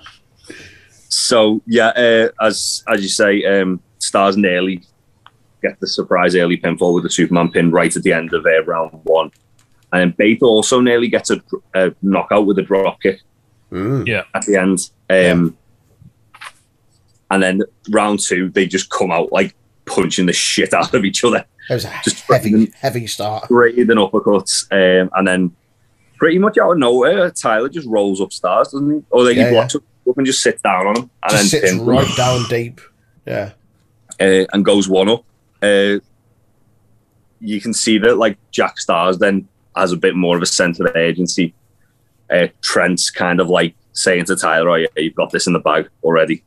so 1.10 1.62
yeah, 1.66 1.88
uh, 1.90 2.30
as 2.42 2.84
as 2.88 3.02
you 3.02 3.10
say, 3.10 3.44
um, 3.46 3.82
Starz 4.00 4.38
nearly 4.38 4.82
get 5.62 5.80
the 5.80 5.88
surprise 5.88 6.36
early 6.36 6.58
pinfall 6.58 6.94
with 6.94 7.04
the 7.04 7.10
Superman 7.10 7.50
pin 7.50 7.72
right 7.72 7.96
at 7.96 8.04
the 8.04 8.14
end 8.14 8.34
of 8.34 8.46
uh, 8.46 8.64
round 8.66 8.92
one, 9.04 9.32
and 9.96 10.02
then 10.12 10.16
Bate 10.18 10.42
also 10.44 10.82
nearly 10.82 11.08
gets 11.08 11.30
a, 11.30 11.42
a 11.74 11.94
knockout 12.02 12.46
with 12.46 12.60
a 12.60 12.64
drop 12.64 13.02
kick 13.02 13.22
Mm. 13.72 14.08
Yeah, 14.08 14.24
at 14.34 14.46
the 14.46 14.58
end. 14.58 14.80
Um, 15.10 15.58
And 17.32 17.42
then 17.42 17.64
round 17.90 18.20
two, 18.20 18.50
they 18.50 18.68
just 18.68 18.90
come 18.92 19.12
out 19.12 19.32
like 19.32 19.56
punching 19.86 20.28
the 20.28 20.34
shit 20.34 20.74
out 20.74 20.94
of 20.94 21.04
each 21.04 21.24
other, 21.24 21.44
It 21.70 21.74
was 21.74 21.86
a 21.86 21.92
Just 22.04 22.22
heavy, 22.28 22.50
fucking- 22.52 22.74
heavy 22.80 23.08
start. 23.08 23.46
trading 23.48 23.88
uppercuts, 23.88 24.66
um, 24.72 25.10
and 25.16 25.28
then 25.28 25.52
pretty 26.18 26.38
much 26.38 26.58
out 26.60 26.74
of 26.74 26.78
nowhere, 26.78 27.32
Tyler 27.32 27.68
just 27.70 27.88
rolls 27.88 28.22
up 28.22 28.30
Starz, 28.30 28.66
doesn't 28.66 28.90
he? 28.94 29.02
Or 29.10 29.24
like 29.24 29.36
Yeah, 29.36 29.46
he 29.50 29.52
blocks 29.56 29.76
up 29.76 29.82
and 30.16 30.26
just 30.26 30.42
sits 30.42 30.62
down 30.62 30.86
on 30.88 30.96
him, 30.98 31.10
and 31.24 31.32
Just 31.32 31.36
then 31.36 31.46
sits 31.46 31.66
pins 31.72 31.82
him, 31.82 31.88
right 31.90 32.16
down 32.16 32.46
deep. 32.50 32.80
Yeah. 33.26 33.52
uh, 34.22 34.46
and 34.54 34.64
goes 34.64 34.88
one 34.88 35.10
up. 35.10 35.24
Uh, 35.64 35.98
you 37.42 37.60
can 37.60 37.74
see 37.74 37.98
that 37.98 38.18
like 38.18 38.38
Jack 38.52 38.76
Starz 38.78 39.18
then 39.18 39.48
has 39.76 39.92
a 39.92 39.98
bit 39.98 40.16
more 40.16 40.36
of 40.36 40.42
a 40.42 40.46
sense 40.48 40.80
of 40.80 40.96
agency. 40.96 41.54
Uh, 42.30 42.48
Trent's 42.62 43.10
kind 43.12 43.40
of 43.40 43.50
like 43.50 43.76
saying 43.94 44.26
to 44.26 44.36
Tyler, 44.36 44.70
"Oh 44.70 44.76
yeah, 44.76 44.88
you've 44.98 45.16
got 45.16 45.32
this 45.32 45.48
in 45.48 45.54
the 45.54 45.60
bag 45.60 45.90
already." 46.04 46.44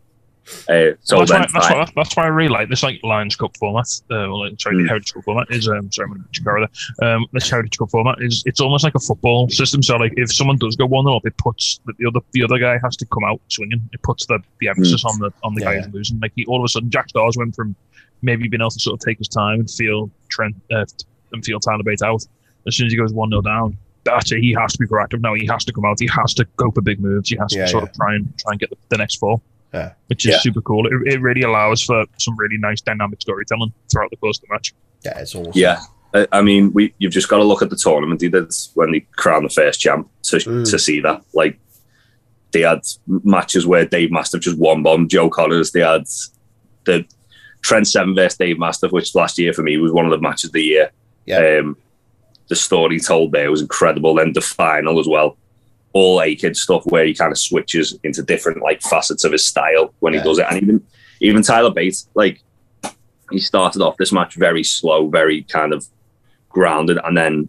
Uh, 0.67 0.97
so 1.03 1.19
Well, 1.19 1.27
that's, 1.27 1.31
why, 1.31 1.39
that's, 1.53 1.67
Ty- 1.69 1.75
why, 1.79 1.87
that's 1.95 2.17
why 2.17 2.25
I 2.25 2.29
really 2.29 2.49
like 2.49 2.71
this 2.71 2.83
like 2.83 2.99
Lions 3.03 3.37
Cup 3.37 3.55
format. 3.59 3.85
Uh, 4.11 4.33
well, 4.33 4.49
sorry, 4.59 4.77
Mm. 4.77 4.83
the 4.85 4.89
Heritage 4.89 5.13
Cup 5.13 5.25
format 5.25 5.47
is 5.51 5.69
um 5.69 5.93
sorry, 5.93 6.07
I'm 6.11 6.15
going 6.15 6.25
to 6.33 6.69
there. 7.01 7.15
Um, 7.17 7.27
this 7.35 7.51
Heritage 7.51 7.77
Cup 7.79 7.91
format 7.91 8.17
is 8.21 8.43
it's 8.47 8.59
almost 8.59 8.83
like 8.83 8.95
a 8.95 8.99
football 9.01 9.49
system. 9.51 9.83
So 9.83 9.97
like 9.97 10.15
if 10.17 10.35
someone 10.35 10.57
does 10.57 10.75
go 10.75 10.87
one 10.87 11.07
up, 11.07 11.27
it 11.27 11.37
puts 11.37 11.81
the, 11.85 11.93
the 11.99 12.07
other 12.07 12.21
the 12.33 12.43
other 12.43 12.59
guy 12.59 12.79
has 12.83 12.97
to 12.97 13.07
come 13.07 13.25
out 13.25 13.41
swinging. 13.49 13.83
It 13.93 14.03
puts 14.03 14.25
the, 14.25 14.39
the 14.61 14.69
emphasis 14.69 15.05
on 15.05 15.19
the 15.19 15.31
on 15.45 15.55
the 15.55 15.61
Yeah, 15.61 15.75
guy 15.75 15.83
who's 15.83 15.93
losing. 15.95 16.19
Like 16.21 16.33
he, 16.35 16.47
all 16.47 16.59
of 16.59 16.65
a 16.65 16.69
sudden, 16.69 16.89
Jack 16.91 17.09
Starz 17.15 17.37
went 17.37 17.55
from 17.55 17.77
maybe 18.23 18.49
being 18.49 18.63
able 18.63 18.71
to 18.71 18.81
sort 18.81 18.95
of 18.95 19.07
take 19.07 19.19
his 19.19 19.29
time 19.29 19.61
and 19.61 19.71
feel 19.71 20.11
Trent 20.31 20.57
uh, 20.73 20.87
and 21.33 21.45
feel 21.45 21.61
Tyler 21.61 21.83
Bates 21.85 22.01
out. 22.03 22.25
As 22.69 22.77
soon 22.77 22.87
as 22.87 22.93
he 22.93 22.99
goes 22.99 23.13
one 23.13 23.31
0 23.31 23.43
down, 23.43 23.77
that's 24.05 24.31
it. 24.33 24.41
He 24.41 24.55
has 24.59 24.73
to 24.75 24.79
be 24.79 24.87
proactive 24.87 25.21
now. 25.21 25.35
He 25.35 25.47
has 25.47 25.65
to 25.65 25.73
come 25.73 25.85
out. 25.85 25.99
He 25.99 26.07
has 26.09 26.33
to 26.35 26.45
go 26.57 26.71
for 26.71 26.81
big 26.81 27.01
moves. 27.01 27.29
He 27.31 27.37
has 27.37 27.55
Yeah, 27.55 27.65
to 27.65 27.69
sort 27.71 27.85
yeah. 27.85 27.89
of 27.91 27.97
try 27.97 28.15
and 28.15 28.33
try 28.39 28.53
and 28.53 28.61
get 28.61 28.71
the, 28.71 28.77
the 28.91 28.97
next 28.99 29.17
four, 29.17 29.41
Yeah. 29.75 29.93
which 30.07 30.25
is 30.27 30.33
Yeah. 30.35 30.39
super 30.39 30.61
cool. 30.63 30.87
It, 30.87 31.15
it 31.15 31.21
really 31.21 31.43
allows 31.43 31.83
for 31.83 32.05
some 32.19 32.37
really 32.37 32.57
nice 32.59 32.81
dynamic 32.81 33.21
storytelling 33.21 33.73
throughout 33.91 34.11
the 34.11 34.17
course 34.17 34.39
of 34.39 34.43
the 34.49 34.55
match. 34.55 34.73
Yeah, 35.05 35.19
it's 35.19 35.35
awesome. 35.35 35.53
Yeah, 35.55 35.81
I, 36.15 36.27
I 36.33 36.43
mean, 36.43 36.73
we 36.73 36.95
you've 36.99 37.13
just 37.13 37.29
got 37.29 37.39
to 37.39 37.45
look 37.45 37.61
at 37.63 37.71
the 37.71 37.77
tournament 37.77 38.21
he 38.21 38.29
did 38.29 38.51
when 38.75 38.93
they 38.93 39.01
crowned 39.17 39.45
the 39.45 39.51
first 39.55 39.81
champ 39.81 40.09
to 40.25 40.37
Mm. 40.37 40.71
to 40.71 40.79
see 40.79 41.01
that. 41.01 41.23
Like 41.35 41.59
they 42.53 42.63
had 42.63 42.81
matches 43.07 43.67
where 43.67 43.85
Dave 43.85 44.11
Mastiff 44.11 44.41
just 44.41 44.57
one 44.59 44.83
bomb 44.83 45.07
Joe 45.09 45.29
Conners. 45.29 45.73
They 45.73 45.81
had 45.81 46.05
the 46.85 47.05
Trent 47.61 47.87
Seven 47.87 48.15
versus 48.15 48.39
Dave 48.39 48.59
Mastiff, 48.59 48.91
which 48.93 49.15
last 49.15 49.39
year 49.39 49.53
for 49.53 49.63
me 49.63 49.77
was 49.77 49.93
one 49.93 50.07
of 50.07 50.11
the 50.13 50.21
matches 50.21 50.45
of 50.47 50.53
the 50.53 50.63
year. 50.63 50.91
Yeah. 51.27 51.59
Um, 51.61 51.77
the 52.49 52.57
story 52.57 52.99
told 52.99 53.33
there 53.33 53.51
was 53.51 53.61
incredible. 53.63 54.15
Then 54.15 54.33
the 54.33 54.41
final 54.41 54.99
as 55.01 55.07
well. 55.07 55.37
All 55.93 56.21
A 56.23 56.35
kid 56.37 56.57
stuff 56.57 56.85
where 56.87 57.05
he 57.05 57.15
kind 57.15 57.33
of 57.33 57.39
switches 57.39 57.99
into 58.05 58.23
different 58.23 58.63
like 58.63 58.83
facets 58.83 59.25
of 59.25 59.33
his 59.33 59.45
style 59.45 59.95
when 60.01 60.13
Yeah. 60.13 60.21
he 60.21 60.25
does 60.29 60.39
it, 60.39 60.47
and 60.51 60.63
even 60.63 60.83
even 61.21 61.43
Tyler 61.43 61.71
Bates, 61.71 62.09
like 62.15 62.41
he 63.31 63.39
started 63.39 63.83
off 63.83 63.97
this 63.97 64.13
match 64.13 64.35
very 64.37 64.63
slow, 64.63 65.09
very 65.09 65.43
kind 65.43 65.73
of 65.73 65.87
grounded, 66.49 66.99
and 67.05 67.17
then 67.17 67.49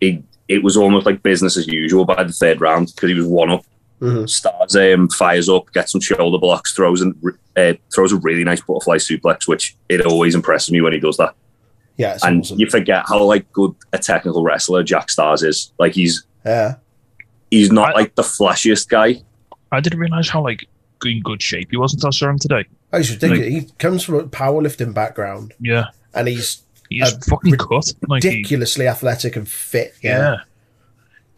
he 0.00 0.22
it 0.48 0.62
was 0.62 0.76
almost 0.76 1.04
like 1.06 1.22
business 1.22 1.56
as 1.56 1.66
usual 1.66 2.04
by 2.06 2.22
the 2.22 2.32
third 2.32 2.60
round 2.60 2.92
because 2.94 3.08
he 3.10 3.14
was 3.14 3.26
one 3.26 3.50
up. 3.50 3.64
Mhm. 4.00 4.24
Starz 4.28 4.94
um, 4.94 5.08
fires 5.08 5.48
up, 5.48 5.72
gets 5.72 5.90
some 5.92 6.00
shoulder 6.00 6.38
blocks, 6.38 6.72
throws 6.72 7.00
and 7.02 7.14
uh, 7.56 7.72
throws 7.92 8.12
a 8.12 8.16
really 8.16 8.44
nice 8.44 8.60
butterfly 8.60 8.96
suplex, 8.96 9.48
which 9.48 9.76
it 9.88 10.06
always 10.06 10.34
impresses 10.36 10.70
me 10.70 10.80
when 10.80 10.92
he 10.92 11.00
does 11.00 11.16
that. 11.16 11.34
Yeah, 11.98 12.14
it's 12.14 12.24
and 12.24 12.40
awesome. 12.40 12.58
you 12.60 12.70
forget 12.70 13.04
how 13.06 13.22
like 13.24 13.52
good 13.52 13.74
a 13.92 13.98
technical 13.98 14.42
wrestler 14.44 14.82
Jack 14.82 15.08
Starz 15.08 15.44
is. 15.44 15.72
Like 15.78 15.92
he's 15.92 16.24
yeah. 16.46 16.76
he's 17.50 17.70
not 17.70 17.90
I- 17.90 17.92
like 18.00 18.14
the 18.14 18.22
flashiest 18.22 18.88
guy. 18.88 19.22
I 19.72 19.80
didn't 19.80 19.98
realize 19.98 20.28
how 20.30 20.42
like 20.42 20.66
in 21.04 21.20
good 21.22 21.42
shape 21.42 21.68
he 21.70 21.76
was 21.76 21.92
until 21.92 22.08
I 22.08 22.10
saw 22.10 22.30
him 22.30 22.38
today. 22.38 22.64
Oh, 22.92 22.98
he's 22.98 23.10
ridiculous. 23.12 23.46
he 23.48 23.70
comes 23.78 24.02
from 24.02 24.14
a 24.14 24.24
powerlifting 24.24 24.94
background 24.94 25.52
Yeah, 25.60 25.86
and 26.14 26.26
he's 26.28 26.62
he's 26.88 27.12
Uh, 27.12 27.18
fucking 27.28 27.56
cut. 27.56 27.92
Like 28.08 28.22
he, 28.22 28.28
ridiculously 28.30 28.86
athletic 28.88 29.36
and 29.36 29.46
fit. 29.48 29.94
yeah. 30.02 30.36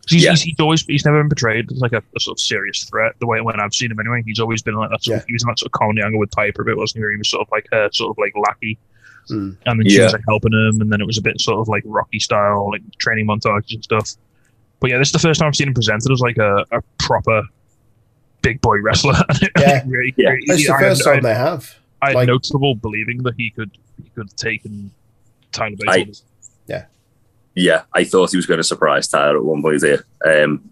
He's, 0.08 0.24
Yeah. 0.24 0.30
he's, 0.30 0.42
he's 0.42 0.60
always 0.60 0.82
he's 0.86 1.04
never 1.04 1.20
been 1.22 1.28
portrayed 1.28 1.70
as 1.72 1.78
like 1.78 1.92
a, 1.92 2.02
a 2.16 2.20
sort 2.20 2.36
of 2.36 2.40
serious 2.40 2.84
threat. 2.84 3.14
The 3.20 3.26
way 3.26 3.40
when 3.40 3.58
I've 3.60 3.74
seen 3.74 3.90
him 3.90 4.00
anyway, 4.00 4.22
he's 4.26 4.40
always 4.40 4.62
been 4.62 4.74
like 4.74 4.90
that. 4.90 5.02
Sort 5.04 5.16
of, 5.16 5.22
Yeah. 5.22 5.26
He 5.28 5.32
was 5.34 5.42
in 5.42 5.48
that 5.48 5.58
sort 5.58 5.68
of 5.68 5.72
comedy 5.72 6.02
angle 6.02 6.18
with 6.20 6.30
Piper 6.32 6.62
a 6.62 6.64
bit, 6.64 6.76
wasn't 6.76 6.98
he? 6.98 7.02
Where 7.02 7.10
he 7.12 7.16
was 7.16 7.28
sort 7.28 7.42
of 7.42 7.48
like 7.52 7.66
a 7.72 7.90
sort 7.92 8.10
of 8.10 8.18
like 8.18 8.32
lackey, 8.36 8.78
Mm. 9.30 9.56
and 9.66 9.80
then 9.80 9.88
she 9.88 9.96
Yeah. 9.98 10.04
was 10.04 10.12
like 10.14 10.22
helping 10.28 10.52
him, 10.52 10.80
and 10.80 10.92
then 10.92 11.00
it 11.00 11.06
was 11.06 11.18
a 11.18 11.22
bit 11.22 11.40
sort 11.40 11.60
of 11.60 11.68
like 11.68 11.82
Rocky 11.86 12.18
style, 12.18 12.70
like 12.70 12.82
training 12.98 13.26
montages 13.26 13.74
and 13.74 13.84
stuff. 13.84 14.10
But 14.80 14.90
yeah, 14.90 14.98
this 14.98 15.08
is 15.08 15.12
the 15.12 15.18
first 15.18 15.40
time 15.40 15.48
I've 15.48 15.56
seen 15.56 15.68
him 15.68 15.74
presented 15.74 16.10
as 16.10 16.20
like 16.20 16.38
a, 16.38 16.64
a 16.72 16.82
proper 16.98 17.42
big 18.42 18.60
boy 18.60 18.78
wrestler. 18.80 19.14
Yeah. 19.58 19.82
really, 19.86 20.14
Yeah. 20.16 20.30
really- 20.30 20.44
It's 20.48 20.66
the 20.66 20.72
I 20.72 20.78
had- 20.80 20.88
first 20.88 21.06
I 21.06 21.14
time 21.14 21.22
they 21.22 21.34
have. 21.34 21.74
I 22.02 22.06
had 22.08 22.14
Like- 22.16 22.28
no 22.28 22.38
trouble 22.38 22.74
believing 22.74 23.22
that 23.24 23.34
he 23.36 23.50
could 23.50 23.70
he 24.02 24.08
could 24.14 24.34
take 24.36 24.64
and 24.64 24.90
Tyler 25.52 25.76
Bates. 25.78 25.88
I- 25.88 26.00
on 26.00 26.06
his- 26.06 26.22
Yeah, 27.56 27.82
I 27.92 28.04
thought 28.04 28.30
he 28.30 28.36
was 28.36 28.46
going 28.46 28.58
to 28.58 28.64
surprise 28.64 29.08
Tyler 29.08 29.36
at 29.36 29.44
one 29.44 29.60
point 29.60 29.80
there. 29.82 30.04
Um, 30.24 30.70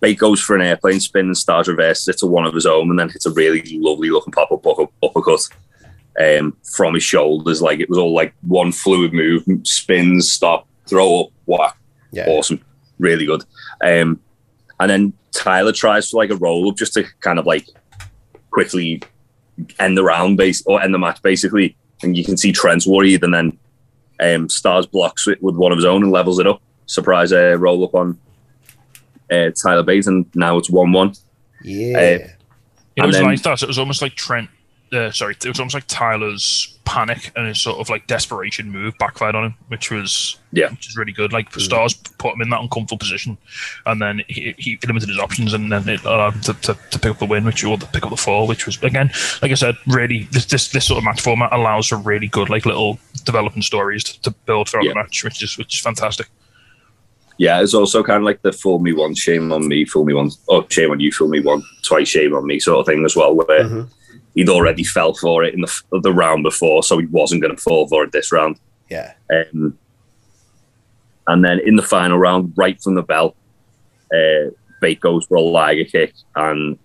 Bate 0.00 0.18
goes 0.18 0.40
for 0.40 0.54
an 0.56 0.60
airplane 0.62 1.00
spin 1.00 1.26
and 1.26 1.34
Starz 1.34 1.68
reverses 1.68 2.08
it 2.08 2.18
to 2.18 2.26
one 2.26 2.44
of 2.44 2.54
his 2.54 2.66
own, 2.66 2.90
and 2.90 2.98
then 2.98 3.08
hits 3.08 3.24
a 3.26 3.30
really 3.32 3.62
lovely 3.80 4.10
looking 4.10 4.32
pop 4.32 4.50
up 4.52 4.66
upper- 4.66 4.88
uppercut 5.02 5.48
um, 6.20 6.56
from 6.74 6.94
his 6.94 7.02
shoulders. 7.02 7.62
Like 7.62 7.80
it 7.80 7.88
was 7.88 7.98
all 7.98 8.14
like 8.14 8.34
one 8.42 8.72
fluid 8.72 9.12
move, 9.12 9.44
spins, 9.64 10.30
stop, 10.30 10.66
throw 10.86 11.20
up, 11.22 11.28
whack. 11.46 11.76
Yeah. 12.10 12.26
awesome, 12.28 12.64
really 12.98 13.26
good. 13.26 13.44
Um, 13.82 14.20
and 14.80 14.90
then 14.90 15.12
Tyler 15.32 15.72
tries 15.72 16.10
for 16.10 16.16
like 16.16 16.30
a 16.30 16.36
roll 16.36 16.70
up 16.70 16.76
just 16.76 16.94
to 16.94 17.04
kind 17.20 17.38
of 17.38 17.46
like 17.46 17.66
quickly 18.50 19.02
end 19.78 19.96
the 19.96 20.04
round 20.04 20.36
base 20.36 20.62
or 20.66 20.80
end 20.80 20.94
the 20.94 20.98
match 20.98 21.20
basically. 21.22 21.76
And 22.02 22.16
you 22.16 22.24
can 22.24 22.36
see 22.36 22.52
Trent's 22.52 22.86
worried, 22.86 23.24
and 23.24 23.34
then 23.34 23.58
um, 24.20 24.46
Starz 24.48 24.88
blocks 24.90 25.26
it 25.26 25.42
with 25.42 25.56
one 25.56 25.72
of 25.72 25.78
his 25.78 25.84
own 25.84 26.02
and 26.04 26.12
levels 26.12 26.38
it 26.38 26.46
up. 26.46 26.62
Surprise 26.86 27.32
uh, 27.32 27.56
roll 27.58 27.84
up 27.84 27.94
on 27.94 28.18
uh, 29.30 29.50
Tyler 29.62 29.82
Bates, 29.82 30.06
and 30.06 30.24
now 30.34 30.56
it's 30.58 30.70
one 30.70 30.92
one. 30.92 31.12
Yeah. 31.62 31.98
It 31.98 32.36
was 32.96 33.16
then- 33.16 33.24
like 33.24 33.42
that. 33.42 33.62
It 33.62 33.66
was 33.68 33.78
almost 33.78 34.00
like 34.00 34.14
Trent. 34.14 34.48
Uh, 34.92 35.10
sorry, 35.10 35.34
it 35.44 35.48
was 35.48 35.58
almost 35.60 35.74
like 35.74 35.84
Tyler's 35.86 36.74
panic 36.86 37.30
and 37.36 37.46
his 37.46 37.60
sort 37.60 37.78
of 37.78 37.90
like 37.90 38.06
desperation 38.06 38.70
move 38.70 38.94
backfired 38.98 39.34
on 39.34 39.44
him, 39.44 39.54
which 39.68 39.90
was 39.90 40.38
Yeah. 40.52 40.70
which 40.70 40.88
is 40.88 40.96
really 40.96 41.12
good. 41.12 41.30
Like 41.32 41.50
Mm. 41.52 41.68
Starz 41.68 41.94
put 42.16 42.32
him 42.34 42.40
in 42.40 42.48
that 42.48 42.62
uncomfortable 42.62 42.96
position, 42.98 43.36
and 43.84 44.00
then 44.00 44.22
he, 44.28 44.54
he 44.56 44.78
limited 44.86 45.10
his 45.10 45.18
options, 45.18 45.52
and 45.52 45.70
then 45.70 45.86
it 45.88 46.02
allowed 46.04 46.34
him 46.36 46.40
to, 46.42 46.54
to, 46.54 46.78
to 46.90 46.98
pick 46.98 47.10
up 47.10 47.18
the 47.18 47.26
win, 47.26 47.44
which 47.44 47.62
or 47.64 47.76
to 47.76 47.86
pick 47.88 48.04
up 48.04 48.10
the 48.10 48.16
fall, 48.16 48.46
which 48.46 48.64
was 48.64 48.82
again, 48.82 49.10
like 49.42 49.50
I 49.50 49.54
said, 49.54 49.76
really 49.86 50.26
this 50.32 50.46
this, 50.46 50.68
this 50.70 50.86
sort 50.86 50.96
of 50.98 51.04
match 51.04 51.20
format 51.20 51.52
allows 51.52 51.88
for 51.88 51.98
really 51.98 52.28
good 52.28 52.48
like 52.48 52.64
little 52.64 52.98
developing 53.24 53.60
stories 53.60 54.02
to, 54.04 54.22
to 54.22 54.30
build 54.46 54.70
throughout 54.70 54.84
Yeah. 54.84 54.92
the 54.92 54.94
match, 54.94 55.22
which 55.24 55.42
is 55.42 55.58
which 55.58 55.74
is 55.74 55.80
fantastic. 55.82 56.28
Yeah, 57.36 57.60
it's 57.62 57.74
also 57.74 58.02
kind 58.02 58.16
of 58.16 58.24
like 58.24 58.42
the 58.42 58.50
fool 58.52 58.80
me 58.80 58.92
once, 58.92 59.20
shame 59.20 59.52
on 59.52 59.68
me, 59.68 59.84
fool 59.84 60.04
me 60.04 60.12
once, 60.14 60.38
or 60.48 60.66
shame 60.70 60.90
on 60.90 60.98
you, 60.98 61.12
fool 61.12 61.28
me 61.28 61.38
once, 61.40 61.64
twice, 61.82 62.08
shame 62.08 62.34
on 62.34 62.44
me 62.46 62.58
sort 62.58 62.80
of 62.80 62.86
thing 62.86 63.04
as 63.04 63.14
well, 63.14 63.34
where 63.36 63.46
Mhm. 63.64 63.88
He'd 64.38 64.48
already 64.48 64.84
fell 64.84 65.14
for 65.14 65.42
it 65.42 65.52
in 65.52 65.62
the, 65.62 65.82
the 66.00 66.12
round 66.12 66.44
before, 66.44 66.84
so 66.84 66.96
he 66.96 67.06
wasn't 67.06 67.42
going 67.42 67.56
to 67.56 67.60
fall 67.60 67.88
for 67.88 68.04
it 68.04 68.12
this 68.12 68.30
round. 68.30 68.60
Yeah. 68.88 69.14
Um, 69.32 69.76
and 71.26 71.44
then 71.44 71.58
in 71.66 71.74
the 71.74 71.82
final 71.82 72.18
round, 72.18 72.52
right 72.54 72.80
from 72.80 72.94
the 72.94 73.02
bell, 73.02 73.34
uh, 74.14 74.50
Bate 74.80 75.00
goes 75.00 75.26
for 75.26 75.38
a 75.38 75.40
Liger 75.40 75.84
kick, 75.84 76.14
and 76.36 76.78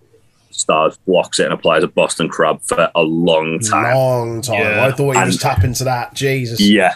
Starz 0.52 0.98
blocks 1.06 1.40
it 1.40 1.44
and 1.44 1.54
applies 1.54 1.84
a 1.84 1.88
Boston 1.88 2.28
Crab 2.28 2.60
for 2.64 2.90
a 2.96 3.04
long 3.04 3.60
time. 3.60 3.96
Long 3.96 4.42
time. 4.42 4.60
Yeah. 4.60 4.86
I 4.88 4.92
thought 4.92 5.16
he 5.16 5.24
was 5.24 5.38
tapping 5.38 5.76
to 5.76 5.84
that. 5.84 6.16
Jesus. 6.16 6.60
Yeah, 6.60 6.96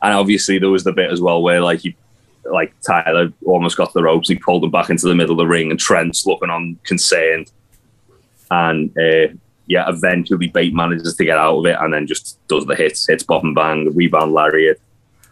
and 0.00 0.14
obviously 0.14 0.60
there 0.60 0.70
was 0.70 0.84
the 0.84 0.92
bit 0.92 1.10
as 1.10 1.20
well 1.20 1.42
where 1.42 1.60
like 1.60 1.80
he, 1.80 1.96
like 2.44 2.72
Tyler 2.86 3.32
almost 3.44 3.76
got 3.76 3.92
the 3.94 4.02
ropes. 4.04 4.28
He 4.28 4.36
pulled 4.36 4.62
him 4.62 4.70
back 4.70 4.90
into 4.90 5.08
the 5.08 5.16
middle 5.16 5.32
of 5.32 5.38
the 5.38 5.46
ring, 5.48 5.72
and 5.72 5.80
Trent's 5.80 6.24
looking 6.24 6.50
on 6.50 6.78
concerned. 6.84 7.50
And 8.48 8.96
uh, 8.96 9.34
yeah, 9.66 9.88
eventually 9.88 10.48
Bate 10.48 10.74
manages 10.74 11.16
to 11.16 11.24
get 11.24 11.38
out 11.38 11.58
of 11.58 11.66
it, 11.66 11.76
and 11.80 11.92
then 11.92 12.06
just 12.06 12.38
does 12.48 12.66
the 12.66 12.74
hits, 12.74 13.06
hits 13.06 13.22
Bob 13.22 13.44
and 13.44 13.54
Bang, 13.54 13.94
rebound 13.94 14.32
lariat, 14.32 14.80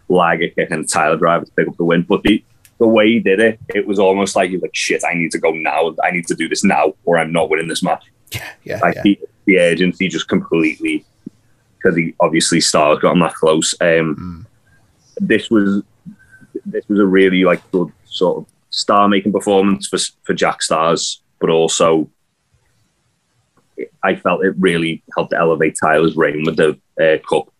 Liger 0.07 0.49
kick, 0.49 0.71
and 0.71 0.87
Tyler 0.87 1.17
driver 1.17 1.45
to 1.45 1.51
pick 1.51 1.67
up 1.67 1.77
the 1.77 1.85
win. 1.85 2.03
But 2.03 2.23
the 2.23 2.43
the 2.79 2.87
way 2.87 3.07
he 3.07 3.19
did 3.19 3.39
it, 3.39 3.59
it 3.69 3.85
was 3.85 3.99
almost 3.99 4.35
like 4.35 4.49
he 4.49 4.55
was 4.55 4.63
like, 4.63 4.75
"Shit, 4.75 5.03
I 5.03 5.13
need 5.13 5.31
to 5.31 5.39
go 5.39 5.51
now. 5.51 5.95
I 6.03 6.11
need 6.11 6.27
to 6.27 6.35
do 6.35 6.49
this 6.49 6.63
now, 6.63 6.93
or 7.05 7.17
I'm 7.17 7.31
not 7.31 7.49
winning 7.49 7.67
this 7.67 7.83
match." 7.83 8.05
Yeah. 8.63 8.79
like 8.81 8.95
yeah. 8.95 9.01
the, 9.03 9.19
the 9.45 9.59
urgency 9.59 10.07
just 10.07 10.29
completely 10.29 11.05
because 11.77 11.97
he 11.97 12.13
obviously 12.19 12.59
Starz 12.59 13.01
got 13.01 13.13
him 13.13 13.19
that 13.19 13.33
close. 13.33 13.75
Um, 13.81 14.47
This 15.17 15.49
was 15.49 15.83
this 16.65 16.87
was 16.87 16.99
a 16.99 17.05
really 17.05 17.43
like 17.43 17.61
good 17.71 17.91
sort 18.05 18.37
of 18.37 18.45
star 18.69 19.07
making 19.07 19.33
performance 19.33 19.87
for 19.87 19.97
for 20.23 20.33
Jack 20.33 20.61
Starz, 20.61 21.17
but 21.39 21.49
also 21.49 22.09
I 24.03 24.15
felt 24.15 24.43
it 24.45 24.55
really 24.59 25.03
helped 25.15 25.33
elevate 25.33 25.77
Tyler's 25.81 26.15
reign 26.15 26.43
with 26.45 26.57
the 26.57 26.79
uh, 27.01 27.17
cup. 27.27 27.51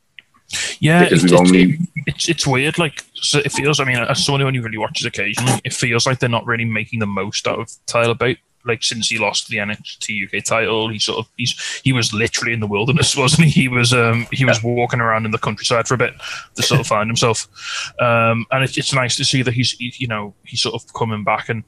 Yeah, 0.79 1.03
Because 1.05 1.23
it's, 1.23 1.33
only- 1.33 1.77
it's 2.07 2.27
it's 2.27 2.45
weird. 2.45 2.77
Like 2.77 3.03
so 3.13 3.39
it 3.39 3.51
feels. 3.53 3.79
I 3.79 3.85
mean, 3.85 3.97
as 3.97 4.23
someone 4.25 4.41
who 4.41 4.47
only 4.47 4.59
really 4.59 4.77
watches 4.77 5.05
occasionally, 5.05 5.61
it 5.63 5.71
feels 5.73 6.05
like 6.05 6.19
they're 6.19 6.27
not 6.29 6.45
really 6.45 6.65
making 6.65 6.99
the 6.99 7.05
most 7.05 7.47
out 7.47 7.59
of 7.59 7.69
Tyler 7.85 8.15
Bate. 8.15 8.39
Like 8.65 8.83
since 8.83 9.07
he 9.09 9.17
lost 9.17 9.47
the 9.47 9.57
NXT 9.57 10.27
UK 10.37 10.43
title, 10.43 10.89
he 10.89 10.99
sort 10.99 11.19
of 11.19 11.31
he's 11.37 11.81
he 11.83 11.93
was 11.93 12.13
literally 12.13 12.53
in 12.53 12.59
the 12.59 12.67
wilderness, 12.67 13.15
wasn't 13.23 13.47
he? 13.47 13.61
He 13.61 13.67
was 13.69 13.93
um 13.93 14.27
he 14.31 14.43
was 14.43 14.61
walking 14.61 14.99
around 14.99 15.25
in 15.25 15.31
the 15.31 15.37
countryside 15.39 15.87
for 15.87 15.93
a 15.93 15.97
bit 15.97 16.13
to 16.55 16.61
sort 16.63 16.81
of 16.81 16.87
find 16.87 17.09
himself. 17.09 17.47
Um, 17.99 18.45
and 18.51 18.63
it's 18.63 18.77
it's 18.77 18.93
nice 18.93 19.15
to 19.17 19.23
see 19.25 19.41
that 19.43 19.53
he's 19.53 19.71
he, 19.73 19.93
you 19.97 20.07
know 20.07 20.33
he's 20.43 20.61
sort 20.61 20.75
of 20.75 20.93
coming 20.93 21.23
back 21.23 21.47
and. 21.49 21.63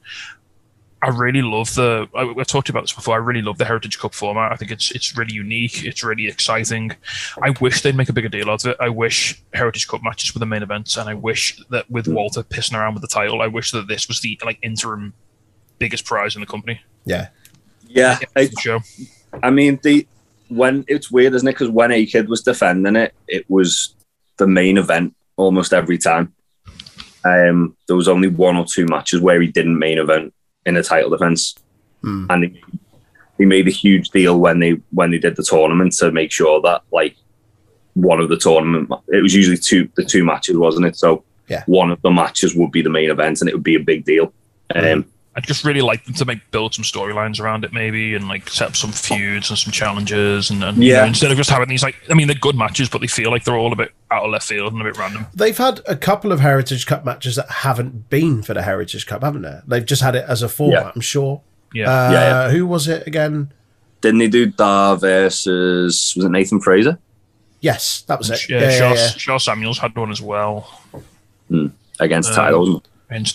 I 1.02 1.08
really 1.08 1.42
love 1.42 1.74
the. 1.74 2.08
I, 2.14 2.22
I 2.40 2.44
talked 2.44 2.70
about 2.70 2.84
this 2.84 2.92
before. 2.92 3.14
I 3.14 3.18
really 3.18 3.42
love 3.42 3.58
the 3.58 3.66
Heritage 3.66 3.98
Cup 3.98 4.14
format. 4.14 4.52
I 4.52 4.56
think 4.56 4.70
it's 4.70 4.90
it's 4.90 5.16
really 5.18 5.34
unique. 5.34 5.84
It's 5.84 6.02
really 6.02 6.28
exciting. 6.28 6.92
I 7.42 7.50
wish 7.60 7.82
they'd 7.82 7.94
make 7.94 8.08
a 8.08 8.12
bigger 8.14 8.30
deal 8.30 8.48
out 8.48 8.64
of 8.64 8.70
it. 8.70 8.76
I 8.80 8.88
wish 8.88 9.42
Heritage 9.52 9.86
Cup 9.86 10.02
matches 10.02 10.34
were 10.34 10.38
the 10.38 10.46
main 10.46 10.62
events, 10.62 10.96
and 10.96 11.08
I 11.08 11.14
wish 11.14 11.62
that 11.68 11.90
with 11.90 12.08
Walter 12.08 12.42
pissing 12.42 12.78
around 12.78 12.94
with 12.94 13.02
the 13.02 13.08
title, 13.08 13.42
I 13.42 13.48
wish 13.48 13.70
that 13.72 13.86
this 13.86 14.08
was 14.08 14.20
the 14.20 14.40
like 14.44 14.58
interim 14.62 15.12
biggest 15.78 16.06
prize 16.06 16.34
in 16.34 16.40
the 16.40 16.46
company. 16.46 16.80
Yeah. 17.04 17.28
Yeah, 17.86 18.18
I, 18.34 18.48
show. 18.58 18.80
I 19.42 19.50
mean 19.50 19.78
the 19.82 20.06
when 20.48 20.84
it's 20.88 21.10
weird, 21.10 21.34
isn't 21.34 21.46
it? 21.46 21.52
Because 21.52 21.68
when 21.68 21.92
A 21.92 22.06
Kid 22.06 22.28
was 22.28 22.42
defending 22.42 22.96
it, 22.96 23.14
it 23.28 23.48
was 23.48 23.94
the 24.36 24.46
main 24.46 24.78
event 24.78 25.14
almost 25.36 25.72
every 25.72 25.98
time. 25.98 26.34
Um, 27.24 27.76
there 27.86 27.96
was 27.96 28.08
only 28.08 28.28
one 28.28 28.56
or 28.56 28.66
two 28.68 28.86
matches 28.86 29.20
where 29.20 29.40
he 29.40 29.48
didn't 29.48 29.78
main 29.78 29.98
event 29.98 30.34
in 30.66 30.76
a 30.76 30.82
title 30.82 31.10
defense, 31.10 31.54
Hmm. 32.02 32.26
and 32.30 32.44
he, 32.44 32.62
he 33.38 33.44
made 33.46 33.66
a 33.66 33.70
huge 33.70 34.10
deal 34.10 34.38
when 34.38 34.58
they 34.58 34.72
when 34.92 35.10
they 35.10 35.18
did 35.18 35.36
the 35.36 35.42
tournament 35.42 35.92
to 35.94 36.10
make 36.12 36.30
sure 36.30 36.60
that 36.62 36.82
like 36.92 37.16
one 37.94 38.20
of 38.20 38.28
the 38.28 38.36
tournament 38.36 38.90
it 39.08 39.22
was 39.22 39.34
usually 39.34 39.56
two 39.56 39.88
the 39.96 40.04
two 40.04 40.24
matches, 40.24 40.56
wasn't 40.56 40.86
it? 40.86 40.96
So 40.96 41.24
Yeah. 41.48 41.62
one 41.66 41.90
of 41.90 42.00
the 42.02 42.10
matches 42.10 42.54
would 42.54 42.72
be 42.72 42.82
the 42.82 42.90
main 42.90 43.10
event, 43.10 43.40
and 43.40 43.48
it 43.48 43.54
would 43.54 43.62
be 43.64 43.74
a 43.76 43.80
big 43.80 44.04
deal. 44.04 44.32
Um, 44.74 45.04
I'd 45.36 45.44
just 45.44 45.64
really 45.64 45.80
like 45.80 46.04
them 46.04 46.14
to 46.14 46.24
make 46.24 46.48
build 46.52 46.74
some 46.74 46.84
storylines 46.84 47.40
around 47.40 47.64
it, 47.64 47.72
maybe, 47.72 48.14
and 48.14 48.28
like 48.28 48.48
set 48.48 48.68
up 48.68 48.76
some 48.76 48.92
feuds 48.92 49.50
and 49.50 49.58
some 49.58 49.72
challenges, 49.72 50.48
and, 50.50 50.62
and 50.62 50.78
you 50.82 50.92
Yeah. 50.92 51.00
know, 51.00 51.06
instead 51.06 51.30
of 51.32 51.36
just 51.36 51.50
having 51.50 51.68
these 51.68 51.82
like, 51.82 51.96
I 52.08 52.14
mean, 52.14 52.28
they're 52.28 52.36
good 52.36 52.54
matches, 52.54 52.88
but 52.88 53.00
they 53.00 53.08
feel 53.08 53.30
like 53.32 53.42
they're 53.44 53.56
all 53.56 53.72
a 53.72 53.76
bit 53.76 53.90
out 54.12 54.24
of 54.24 54.30
left 54.30 54.46
field 54.46 54.72
and 54.72 54.80
a 54.80 54.84
bit 54.84 54.96
random. 54.96 55.26
They've 55.34 55.58
had 55.58 55.80
a 55.88 55.96
couple 55.96 56.30
of 56.30 56.38
Heritage 56.38 56.86
Cup 56.86 57.04
matches 57.04 57.34
that 57.36 57.50
haven't 57.50 58.08
been 58.10 58.42
for 58.42 58.54
the 58.54 58.62
Heritage 58.62 59.06
Cup, 59.06 59.22
haven't 59.24 59.42
they? 59.42 59.58
They've 59.66 59.84
just 59.84 60.02
had 60.02 60.14
it 60.14 60.24
as 60.28 60.42
a 60.42 60.48
format, 60.48 60.84
Yeah. 60.84 60.92
I'm 60.94 61.00
sure. 61.00 61.40
Yeah, 61.72 61.90
Uh, 61.90 62.12
Yeah, 62.12 62.20
yeah. 62.20 62.50
Who 62.50 62.66
was 62.66 62.86
it 62.86 63.06
again? 63.06 63.52
didn't 64.02 64.20
he 64.20 64.28
do 64.28 64.44
Dar 64.46 64.96
versus 64.98 66.12
was 66.14 66.24
it 66.26 66.28
Nathan 66.30 66.60
Frazer 66.60 66.98
Yes, 67.60 68.02
that 68.02 68.18
was 68.18 68.28
it. 68.30 68.48
yeah, 68.50 68.60
Yeah, 68.60 68.70
yeah, 68.70 68.78
Sha, 68.78 68.92
yeah. 68.94 69.08
Sha 69.16 69.38
Samuels 69.38 69.78
had 69.78 69.96
one 69.96 70.10
as 70.12 70.20
well. 70.20 70.80
against 72.00 72.30
Um, 72.30 72.36
Tyler? 72.36 72.58
Wasn't 72.58 72.76
it? 72.76 72.88
And 73.10 73.32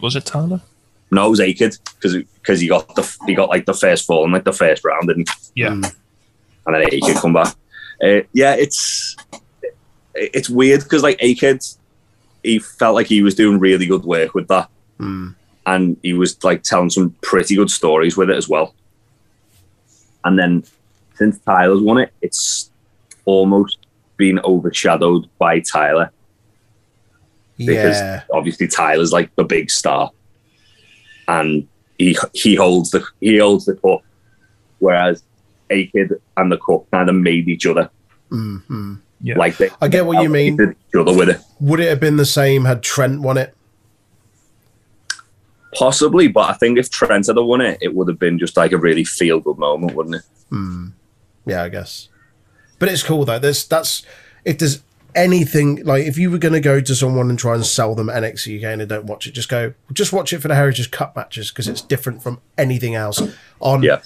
was 0.00 0.16
it 0.16 0.24
Tyler? 0.24 0.60
No, 1.10 1.26
it 1.26 1.30
was 1.30 1.40
A 1.40 1.52
Kid 1.54 1.76
because 1.94 2.14
because 2.34 2.60
he 2.60 2.68
got 2.68 2.94
the 2.94 3.16
he 3.26 3.34
got 3.34 3.48
like 3.48 3.64
the 3.66 3.74
first 3.74 4.06
fall 4.06 4.24
in 4.24 4.32
like 4.32 4.44
the 4.44 4.52
first 4.52 4.84
round, 4.84 5.08
didn't? 5.08 5.30
Yeah, 5.54 5.70
Mm. 5.70 5.94
and 6.66 6.74
then 6.74 6.82
A 6.82 7.00
Kid 7.00 7.16
come 7.16 7.32
back. 7.32 7.54
Uh, 8.02 8.20
yeah, 8.32 8.54
it's 8.54 9.16
it's 10.14 10.50
weird 10.50 10.82
because 10.82 11.02
like 11.02 11.16
A 11.20 11.34
Kid, 11.34 11.62
he 12.42 12.58
felt 12.58 12.94
like 12.94 13.06
he 13.06 13.22
was 13.22 13.34
doing 13.34 13.58
really 13.58 13.86
good 13.86 14.04
work 14.04 14.34
with 14.34 14.48
that, 14.48 14.68
Mm. 15.00 15.34
and 15.66 15.96
he 16.02 16.12
was 16.12 16.42
like 16.44 16.62
telling 16.62 16.90
some 16.90 17.14
pretty 17.22 17.54
good 17.56 17.70
stories 17.70 18.16
with 18.16 18.28
it 18.30 18.36
as 18.36 18.48
well. 18.48 18.74
And 20.24 20.38
then 20.38 20.64
since 21.14 21.38
Tyler's 21.38 21.80
won 21.80 21.98
it, 21.98 22.12
it's 22.20 22.70
almost 23.24 23.78
been 24.18 24.38
overshadowed 24.40 25.28
by 25.38 25.60
Tyler 25.60 26.10
because 27.56 27.96
Yeah. 27.96 28.22
obviously 28.32 28.68
Tyler's 28.68 29.12
like 29.12 29.34
the 29.36 29.44
big 29.44 29.70
star, 29.70 30.10
and 31.28 31.68
he 31.98 32.16
he 32.32 32.54
holds 32.56 32.90
the 32.90 33.04
he 33.20 33.38
holds 33.38 33.66
the 33.66 33.74
cup, 33.76 34.02
whereas 34.80 35.22
A 35.70 35.86
Kid 35.88 36.12
and 36.36 36.50
the 36.50 36.58
cup 36.58 36.90
kind 36.90 37.08
of 37.08 37.14
made 37.14 37.48
each 37.48 37.66
other 37.66 37.90
Mm, 38.30 38.62
mm. 38.68 39.00
Yeah. 39.22 39.38
like 39.38 39.56
they 39.56 39.70
I 39.80 39.88
get 39.88 40.04
what 40.06 40.22
you 40.22 40.28
mean. 40.28 40.54
each 40.60 40.94
other 41.00 41.16
with 41.16 41.28
it, 41.30 41.40
Would 41.60 41.80
it 41.80 41.88
have 41.88 41.98
been 42.00 42.16
the 42.16 42.26
same 42.26 42.64
had 42.66 42.82
Trent 42.82 43.20
won 43.22 43.36
it? 43.38 43.54
possibly. 45.74 46.28
But 46.28 46.50
I 46.50 46.54
think 46.54 46.78
if 46.78 46.90
Trent 46.90 47.26
had 47.26 47.36
won 47.36 47.60
it, 47.60 47.78
it 47.80 47.94
would 47.94 48.08
have 48.08 48.18
been 48.18 48.38
just 48.38 48.56
like 48.56 48.72
a 48.72 48.78
really 48.78 49.04
feel 49.04 49.40
good 49.40 49.58
moment, 49.58 49.94
wouldn't 49.94 50.16
it? 50.16 50.22
Hmm. 50.50 50.88
Yeah, 51.46 51.62
I 51.62 51.68
guess. 51.68 52.08
But 52.78 52.88
it's 52.90 53.02
cool 53.02 53.24
though. 53.24 53.38
There's 53.38 53.66
that's 53.66 54.04
if 54.44 54.58
there's 54.58 54.82
anything 55.14 55.84
like 55.84 56.04
if 56.04 56.18
you 56.18 56.30
were 56.30 56.38
going 56.38 56.54
to 56.54 56.60
go 56.60 56.80
to 56.80 56.94
someone 56.94 57.30
and 57.30 57.38
try 57.38 57.54
and 57.54 57.64
sell 57.64 57.94
them 57.94 58.08
NXT 58.08 58.58
UK 58.58 58.64
and 58.64 58.80
they 58.80 58.86
don't 58.86 59.06
watch 59.06 59.26
it, 59.26 59.32
just 59.32 59.48
go 59.48 59.74
just 59.92 60.12
watch 60.12 60.32
it 60.32 60.40
for 60.40 60.48
the 60.48 60.54
Heritage 60.54 60.90
Cup 60.90 61.16
matches 61.16 61.50
because 61.50 61.68
it's 61.68 61.80
different 61.80 62.22
from 62.22 62.40
anything 62.56 62.94
else 62.94 63.22
on 63.60 63.82
Yeah, 63.82 64.00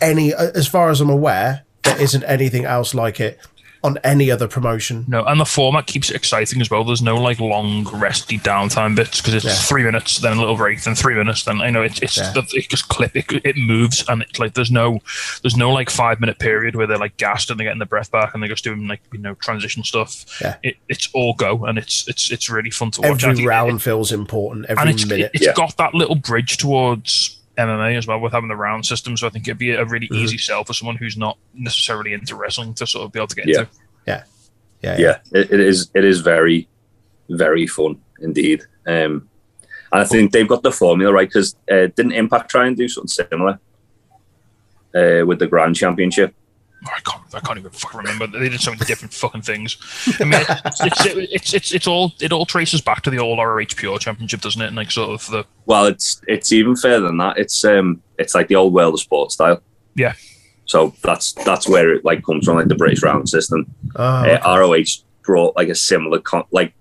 any. 0.00 0.34
As 0.34 0.68
far 0.68 0.90
as 0.90 1.00
I'm 1.00 1.10
aware, 1.10 1.64
there 1.84 2.00
isn't 2.00 2.24
anything 2.24 2.64
else 2.64 2.94
like 2.94 3.20
it 3.20 3.38
on 3.84 3.98
any 4.04 4.30
other 4.30 4.46
promotion. 4.46 5.04
No, 5.08 5.24
and 5.24 5.40
the 5.40 5.44
format 5.44 5.86
keeps 5.86 6.08
it 6.10 6.14
exciting 6.16 6.60
as 6.60 6.70
well. 6.70 6.84
There's 6.84 7.02
no 7.02 7.16
like 7.16 7.40
long, 7.40 7.84
resty 7.92 8.38
downtime 8.38 8.94
bits 8.94 9.20
because 9.20 9.34
it's 9.34 9.44
Yeah. 9.44 9.54
three 9.54 9.82
minutes, 9.82 10.18
then 10.18 10.36
a 10.36 10.40
little 10.40 10.56
break, 10.56 10.80
then 10.82 10.94
three 10.94 11.14
minutes, 11.14 11.42
then 11.44 11.56
you 11.58 11.70
know 11.72 11.82
it, 11.82 12.00
it's 12.02 12.16
Yeah. 12.16 12.32
it 12.36 12.68
just 12.68 12.88
clip 12.88 13.16
it, 13.16 13.26
it 13.44 13.56
moves, 13.56 14.04
and 14.08 14.22
it's 14.22 14.38
like 14.38 14.54
there's 14.54 14.70
no 14.70 15.00
there's 15.42 15.56
no 15.56 15.70
like 15.72 15.90
five 15.90 16.20
minute 16.20 16.38
period 16.38 16.76
where 16.76 16.86
they're 16.86 16.96
like 16.98 17.16
gassed 17.16 17.50
and 17.50 17.58
they're 17.58 17.64
getting 17.66 17.80
their 17.80 17.86
breath 17.86 18.10
back 18.10 18.34
and 18.34 18.42
they're 18.42 18.50
just 18.50 18.64
doing 18.64 18.86
like 18.86 19.00
you 19.12 19.18
know 19.18 19.34
transition 19.34 19.82
stuff. 19.82 20.24
Yeah. 20.40 20.56
it, 20.62 20.76
it's 20.88 21.08
all 21.12 21.34
go 21.34 21.64
and 21.64 21.76
it's 21.78 22.06
it's 22.08 22.30
it's 22.30 22.48
really 22.48 22.70
fun 22.70 22.92
to 22.92 23.00
watch. 23.00 23.10
Every 23.24 23.34
think 23.34 23.44
it- 23.44 23.48
round 23.48 23.82
feels 23.82 24.12
important. 24.12 24.66
and 24.68 24.78
Every 24.78 24.92
it's 24.92 25.06
minute. 25.06 25.30
it's 25.34 25.44
Yeah. 25.46 25.54
got 25.54 25.76
that 25.78 25.92
little 25.94 26.14
bridge 26.16 26.56
towards 26.56 27.36
MMA 27.58 27.96
as 27.98 28.06
well 28.06 28.18
with 28.20 28.32
having 28.32 28.48
the 28.48 28.56
round 28.56 28.86
system. 28.86 29.16
So 29.16 29.26
I 29.26 29.30
think 29.30 29.46
it'd 29.46 29.58
be 29.58 29.70
a 29.72 29.84
really 29.84 30.06
Mm-hmm. 30.08 30.24
easy 30.24 30.38
sell 30.38 30.64
for 30.64 30.72
someone 30.72 30.96
who's 30.96 31.16
not 31.16 31.36
necessarily 31.54 32.12
into 32.12 32.34
wrestling 32.36 32.74
to 32.74 32.86
sort 32.86 33.04
of 33.04 33.12
be 33.12 33.18
able 33.18 33.26
to 33.28 33.36
get 33.36 33.46
Yeah. 33.48 33.58
into. 33.60 33.70
yeah, 34.06 34.96
yeah, 34.98 35.18
it, 35.32 35.52
it 35.52 35.60
is. 35.60 35.90
It 35.94 36.04
is 36.04 36.20
very, 36.22 36.66
very 37.30 37.66
fun 37.68 38.00
indeed. 38.20 38.62
Um, 38.86 39.28
and 39.92 40.00
I 40.00 40.04
think 40.04 40.32
they've 40.32 40.48
got 40.48 40.62
the 40.64 40.72
formula 40.72 41.12
right 41.12 41.28
because 41.28 41.54
uh, 41.70 41.86
didn't 41.94 42.12
Impact 42.12 42.50
try 42.50 42.66
and 42.66 42.76
do 42.76 42.88
something 42.88 43.08
similar 43.30 43.60
uh, 44.94 45.24
with 45.26 45.38
the 45.38 45.46
Grand 45.46 45.76
Championship? 45.76 46.34
I 46.86 47.00
can't, 47.00 47.22
I 47.34 47.40
can't 47.40 47.58
even 47.58 47.70
fucking 47.70 47.98
remember. 47.98 48.26
They 48.26 48.48
did 48.48 48.60
so 48.60 48.72
many 48.72 48.84
different 48.84 49.14
fucking 49.14 49.42
things. 49.42 49.76
I 50.20 50.24
mean, 50.24 50.42
it's, 50.48 50.80
it's, 50.84 51.06
it's, 51.06 51.54
it's, 51.54 51.72
it's 51.74 51.86
all 51.86 52.12
it 52.20 52.32
all 52.32 52.44
traces 52.46 52.80
back 52.80 53.02
to 53.02 53.10
the 53.10 53.18
old 53.18 53.38
ROH 53.38 53.66
Pure 53.76 53.98
Championship, 54.00 54.40
doesn't 54.40 54.60
it? 54.60 54.66
And 54.66 54.76
like 54.76 54.90
sort 54.90 55.10
of 55.10 55.26
the 55.30 55.44
Well, 55.66 55.86
it's 55.86 56.20
it's 56.26 56.52
even 56.52 56.74
further 56.76 57.06
than 57.06 57.18
that. 57.18 57.38
It's 57.38 57.64
um 57.64 58.02
it's 58.18 58.34
like 58.34 58.48
the 58.48 58.56
old 58.56 58.74
world 58.74 58.94
of 58.94 59.00
sports 59.00 59.34
style. 59.34 59.62
Yeah. 59.94 60.14
So 60.64 60.94
that's 61.02 61.32
that's 61.32 61.68
where 61.68 61.92
it 61.94 62.04
like 62.04 62.24
comes 62.24 62.44
from, 62.46 62.56
like 62.56 62.68
the 62.68 62.74
British 62.74 63.02
round 63.02 63.28
system. 63.28 63.72
Oh, 63.96 64.02
Uh, 64.04 64.40
ROH 64.58 64.84
brought 65.22 65.54
like 65.56 65.68
a 65.68 65.74
similar 65.74 66.18
con- 66.18 66.44
like 66.50 66.74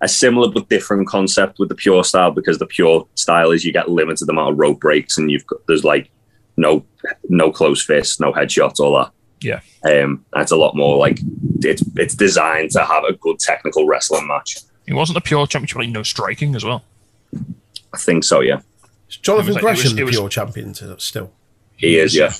a 0.00 0.08
similar 0.08 0.50
but 0.50 0.68
different 0.68 1.06
concept 1.08 1.58
with 1.58 1.68
the 1.68 1.74
pure 1.74 2.02
style 2.04 2.30
because 2.30 2.58
the 2.58 2.66
pure 2.66 3.06
style 3.14 3.50
is 3.52 3.64
you 3.64 3.72
get 3.72 3.88
limited 3.88 4.28
amount 4.28 4.52
of 4.52 4.58
rope 4.58 4.80
breaks 4.80 5.16
and 5.16 5.30
you've 5.30 5.46
got 5.46 5.60
there's 5.66 5.84
like 5.84 6.10
no 6.56 6.84
no 7.28 7.50
close 7.52 7.84
fists, 7.84 8.18
no 8.20 8.32
headshots, 8.32 8.80
all 8.80 8.96
that. 8.98 9.10
Yeah. 9.44 9.60
Um, 9.84 10.24
and 10.32 10.42
it's 10.42 10.50
a 10.52 10.56
lot 10.56 10.74
more 10.74 10.96
like 10.96 11.18
it's 11.60 11.82
it's 11.96 12.14
designed 12.14 12.70
to 12.72 12.84
have 12.84 13.04
a 13.04 13.12
good 13.12 13.38
technical 13.38 13.86
wrestling 13.86 14.26
match. 14.26 14.56
it 14.86 14.94
wasn't 14.94 15.14
the 15.14 15.20
Pure 15.20 15.46
Championship, 15.48 15.76
like 15.78 15.88
no 15.90 16.02
striking 16.02 16.54
as 16.56 16.64
well. 16.64 16.82
I 17.92 17.98
think 17.98 18.24
so, 18.24 18.40
yeah. 18.40 18.60
Jonathan 19.08 19.22
It 19.28 19.36
was 19.36 19.48
it 19.48 19.52
was- 19.54 19.62
Gresham, 19.62 19.92
it 19.92 19.96
the 19.96 20.02
was- 20.04 20.16
pure 20.16 20.28
champion 20.28 20.74
still. 20.98 21.30
He 21.76 21.98
is, 21.98 22.14
yeah, 22.14 22.32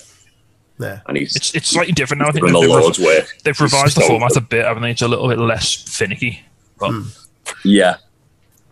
Yeah. 0.80 1.00
and 1.06 1.16
he's 1.16 1.36
It's 1.36 1.54
it's 1.54 1.68
slightly 1.68 1.92
different 1.92 2.22
now. 2.22 2.28
I 2.28 2.32
think 2.32 2.46
the 2.46 2.52
they've, 2.60 2.68
Lord's 2.68 2.98
work. 2.98 3.26
they've 3.44 3.60
revised 3.60 3.96
the 3.96 4.00
format 4.02 4.30
good. 4.30 4.38
a 4.38 4.46
bit, 4.46 4.64
haven't 4.64 4.82
they? 4.82 4.90
It's 4.90 5.02
a 5.02 5.08
little 5.08 5.28
bit 5.28 5.38
less 5.38 5.74
finicky. 5.74 6.42
But 6.78 6.92
Yeah, 7.64 7.96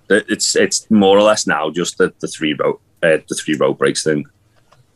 it's 0.09 0.57
it's 0.57 0.91
more 0.91 1.17
or 1.19 1.23
less 1.23 1.47
now 1.47 1.71
just 1.71 1.99
the, 1.99 2.13
the 2.21 2.29
three 2.29 2.55
row 2.55 2.81
uh, 3.03 3.19
the 3.29 3.35
three 3.35 3.55
row 3.57 3.73
breaks 3.75 4.03
thing. 4.05 4.25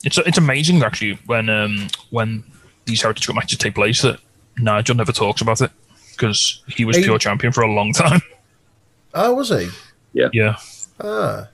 it's 0.05 0.18
it's 0.18 0.38
amazing 0.38 0.83
actually 0.83 1.18
when 1.27 1.49
um 1.49 1.88
when 2.11 2.44
these 2.87 3.03
Heritage 3.03 3.27
Cup 3.27 3.37
matches 3.37 3.59
take 3.59 3.75
place 3.75 4.03
that 4.03 4.18
Nigel 4.59 4.96
never 4.96 5.12
talks 5.12 5.40
about 5.42 5.61
it 5.61 5.70
because 6.12 6.62
he 6.68 6.85
was 6.85 6.96
He- 6.96 7.03
pure 7.05 7.18
champion 7.18 7.53
for 7.53 7.62
a 7.62 7.70
long 7.72 7.92
time. 7.92 8.22
Oh, 9.14 9.35
was 9.35 9.49
he? 9.51 9.68
yeah, 10.12 10.29
Yeah. 10.33 10.57
Ah. 11.01 11.49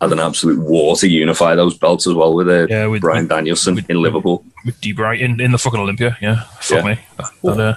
Had 0.00 0.12
an 0.12 0.18
absolute 0.20 0.58
war 0.58 0.96
to 0.96 1.06
unify 1.08 1.54
those 1.54 1.76
belts 1.76 2.06
as 2.06 2.14
well 2.14 2.34
with, 2.34 2.48
uh, 2.48 2.66
Yeah, 2.70 2.86
with- 2.86 3.02
Bryan 3.02 3.26
Danielson 3.26 3.74
with- 3.74 3.90
in 3.90 4.00
Liverpool. 4.00 4.44
with 4.64 4.80
D 4.80 4.92
Bright 4.92 5.20
in, 5.20 5.38
in 5.40 5.52
the 5.52 5.58
fucking 5.58 5.78
Olympia. 5.78 6.16
Yeah, 6.22 6.44
fuck 6.60 6.78
Yeah. 6.84 6.90
me. 6.94 6.98
That- 7.18 7.30
that, 7.42 7.60
uh, 7.60 7.74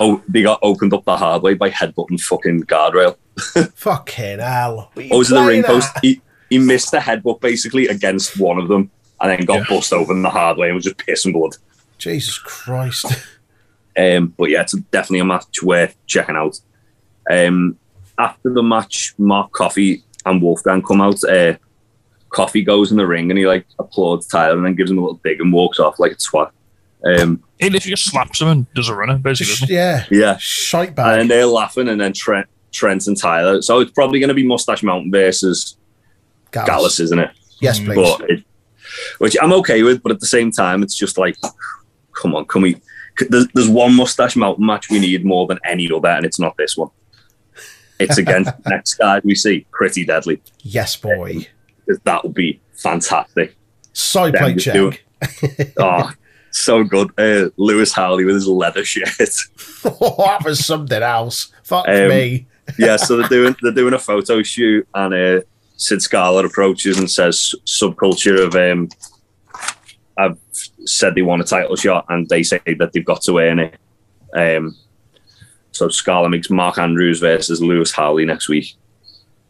Oh, 0.00 0.22
they 0.28 0.42
got 0.42 0.58
opened 0.62 0.92
up 0.94 1.04
the 1.04 1.16
hard 1.16 1.42
way 1.42 1.54
by 1.54 1.70
headbutting 1.70 2.20
fucking 2.20 2.64
guardrail. 2.64 3.16
Fucking 3.76 4.40
hell. 4.40 4.90
What 4.94 5.02
are 5.04 5.06
you 5.06 5.14
Oh, 5.14 5.18
was 5.18 5.30
it 5.30 5.34
the 5.34 5.42
ring 5.42 5.62
post? 5.62 5.88
He, 6.02 6.20
he 6.50 6.58
missed 6.58 6.90
the 6.90 6.98
headbutt 6.98 7.40
basically 7.40 7.86
against 7.86 8.38
one 8.38 8.58
of 8.58 8.66
them 8.68 8.90
and 9.20 9.30
then 9.30 9.44
got 9.44 9.58
Yeah. 9.60 9.64
bust 9.68 9.92
open 9.92 10.22
the 10.22 10.30
hard 10.30 10.56
way 10.58 10.68
and 10.68 10.74
was 10.74 10.84
just 10.84 10.98
pissing 10.98 11.32
blood. 11.32 11.56
Jesus 11.98 12.38
Christ. 12.38 13.06
Um, 13.96 14.34
but 14.36 14.50
yeah, 14.50 14.62
it's 14.62 14.72
definitely 14.90 15.20
a 15.20 15.24
match 15.24 15.62
worth 15.62 15.96
checking 16.06 16.34
out. 16.36 16.58
Um, 17.30 17.78
after 18.18 18.52
the 18.52 18.62
match, 18.62 19.14
Mark 19.18 19.52
Coffey 19.52 20.02
and 20.26 20.42
Wolfgang 20.42 20.82
come 20.82 21.00
out. 21.00 21.22
Uh, 21.24 21.54
Coffey 22.30 22.62
goes 22.64 22.90
in 22.90 22.96
the 22.96 23.06
ring 23.06 23.30
and 23.30 23.38
he 23.38 23.46
like 23.46 23.66
applauds 23.78 24.26
Tyler 24.26 24.56
and 24.56 24.66
then 24.66 24.74
gives 24.74 24.90
him 24.90 24.98
a 24.98 25.00
little 25.00 25.20
dig 25.22 25.40
and 25.40 25.52
walks 25.52 25.78
off 25.78 26.00
like 26.00 26.12
a 26.12 26.16
twat. 26.16 26.50
Um, 27.06 27.42
he 27.60 27.70
literally 27.70 27.92
just 27.92 28.10
slaps 28.10 28.40
him 28.40 28.48
and 28.48 28.74
does 28.74 28.88
a 28.88 28.94
runner, 28.94 29.16
basically. 29.18 29.72
Yeah. 29.74 30.04
yeah, 30.10 30.36
Shite 30.38 30.98
and 30.98 31.30
they're 31.30 31.46
laughing 31.46 31.88
and 31.88 32.00
then 32.00 32.12
Trent, 32.14 32.48
Trent 32.72 33.06
and 33.06 33.16
Tyler. 33.16 33.62
So 33.62 33.78
it's 33.80 33.92
probably 33.92 34.18
going 34.18 34.28
to 34.28 34.34
be 34.34 34.44
Mustache 34.44 34.82
Mountain 34.82 35.12
versus 35.12 35.76
Gallus. 36.50 36.66
Gallus, 36.66 37.00
isn't 37.00 37.18
it? 37.18 37.30
Yes, 37.60 37.78
please. 37.78 37.94
but 37.94 38.28
it, 38.30 38.44
which 39.18 39.36
I'm 39.40 39.52
okay 39.54 39.82
with. 39.82 40.02
But 40.02 40.12
at 40.12 40.20
the 40.20 40.26
same 40.26 40.50
time, 40.50 40.82
it's 40.82 40.94
just 40.96 41.18
like, 41.18 41.36
come 42.12 42.34
on, 42.34 42.44
can 42.46 42.62
we? 42.62 42.80
There's, 43.28 43.46
there's 43.54 43.68
one 43.68 43.94
mustache 43.94 44.34
mountain 44.36 44.66
match 44.66 44.90
we 44.90 44.98
need 44.98 45.24
more 45.24 45.46
than 45.46 45.58
any 45.64 45.90
other, 45.92 46.08
and 46.08 46.24
it's 46.26 46.40
not 46.40 46.56
this 46.56 46.76
one. 46.76 46.90
It's 48.00 48.18
against 48.18 48.50
next 48.66 48.94
guy 48.94 49.20
we 49.22 49.34
see, 49.34 49.66
pretty 49.70 50.04
deadly. 50.04 50.42
yes, 50.62 50.96
boy. 50.96 51.46
That 52.04 52.24
would 52.24 52.34
be 52.34 52.60
fantastic. 52.72 53.56
Side 53.92 54.32
Them 54.34 54.42
plate 54.42 54.58
check. 54.58 55.04
Oh, 55.78 56.10
so 56.50 56.82
good. 56.82 57.10
Uh, 57.18 57.50
Lewis 57.56 57.92
Howley 57.92 58.24
with 58.24 58.34
his 58.34 58.48
leather 58.48 58.84
shirt. 58.84 59.08
that 59.18 60.42
was 60.44 60.64
something 60.64 61.02
else. 61.02 61.52
Fuck 61.62 61.86
Um, 61.88 62.08
me. 62.08 62.46
yeah, 62.78 62.96
so 62.96 63.16
they're 63.16 63.28
doing 63.36 63.54
they're 63.62 63.72
doing 63.72 63.94
a 63.94 63.98
photo 63.98 64.42
shoot, 64.42 64.88
and 64.94 65.14
uh, 65.14 65.40
Sid 65.76 66.02
Scala 66.02 66.44
approaches 66.44 66.98
and 66.98 67.10
says, 67.10 67.54
"Subculture 67.66 68.44
of 68.44 68.54
um, 68.54 68.88
I've 70.16 70.38
said 70.86 71.14
they 71.14 71.22
want 71.22 71.42
a 71.42 71.44
title 71.44 71.76
shot, 71.76 72.06
and 72.08 72.28
they 72.28 72.42
say 72.42 72.60
that 72.78 72.92
they've 72.92 73.04
got 73.04 73.22
to 73.22 73.38
earn 73.38 73.58
it." 73.58 73.76
Um, 74.34 74.76
so 75.72 75.88
Scala 75.88 76.28
makes 76.28 76.50
Mark 76.50 76.78
Andrews 76.78 77.20
versus 77.20 77.60
Lewis 77.60 77.92
Howley 77.92 78.24
next 78.24 78.48
week. 78.48 78.76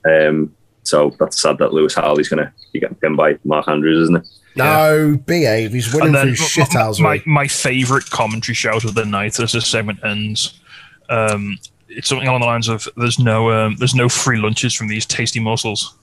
Um, 0.05 0.55
so 0.83 1.15
that's 1.19 1.41
sad 1.41 1.59
that 1.59 1.73
Lewis 1.73 1.95
Howley's 1.95 2.29
gonna 2.29 2.53
be 2.73 2.81
getting 2.81 2.97
pinned 2.97 3.17
by 3.17 3.39
Mark 3.45 3.69
Andrews, 3.69 4.03
isn't 4.05 4.17
it? 4.17 4.29
No, 4.57 5.19
behave. 5.27 5.73
He's 5.73 5.93
winning 5.93 6.13
then 6.13 6.29
through 6.29 6.37
shit 6.37 6.73
my, 6.75 6.81
house. 6.81 7.01
my, 7.01 7.23
my 7.27 7.49
favorite 7.49 8.09
commentary 8.11 8.55
shout 8.55 8.85
of 8.85 8.95
the 8.95 9.05
night 9.05 9.41
as 9.41 9.53
this 9.53 9.67
segment 9.67 9.99
ends. 10.05 10.61
Um, 11.09 11.59
it's 11.89 12.09
something 12.09 12.29
along 12.29 12.41
the 12.41 12.47
lines 12.47 12.69
of 12.69 12.89
"There's 12.97 13.19
no 13.19 13.51
um, 13.51 13.77
there's 13.77 13.95
no 13.95 14.09
free 14.09 14.39
lunches 14.39 14.73
from 14.75 14.89
these 14.89 15.07
tasty 15.07 15.41
morsels." 15.41 15.95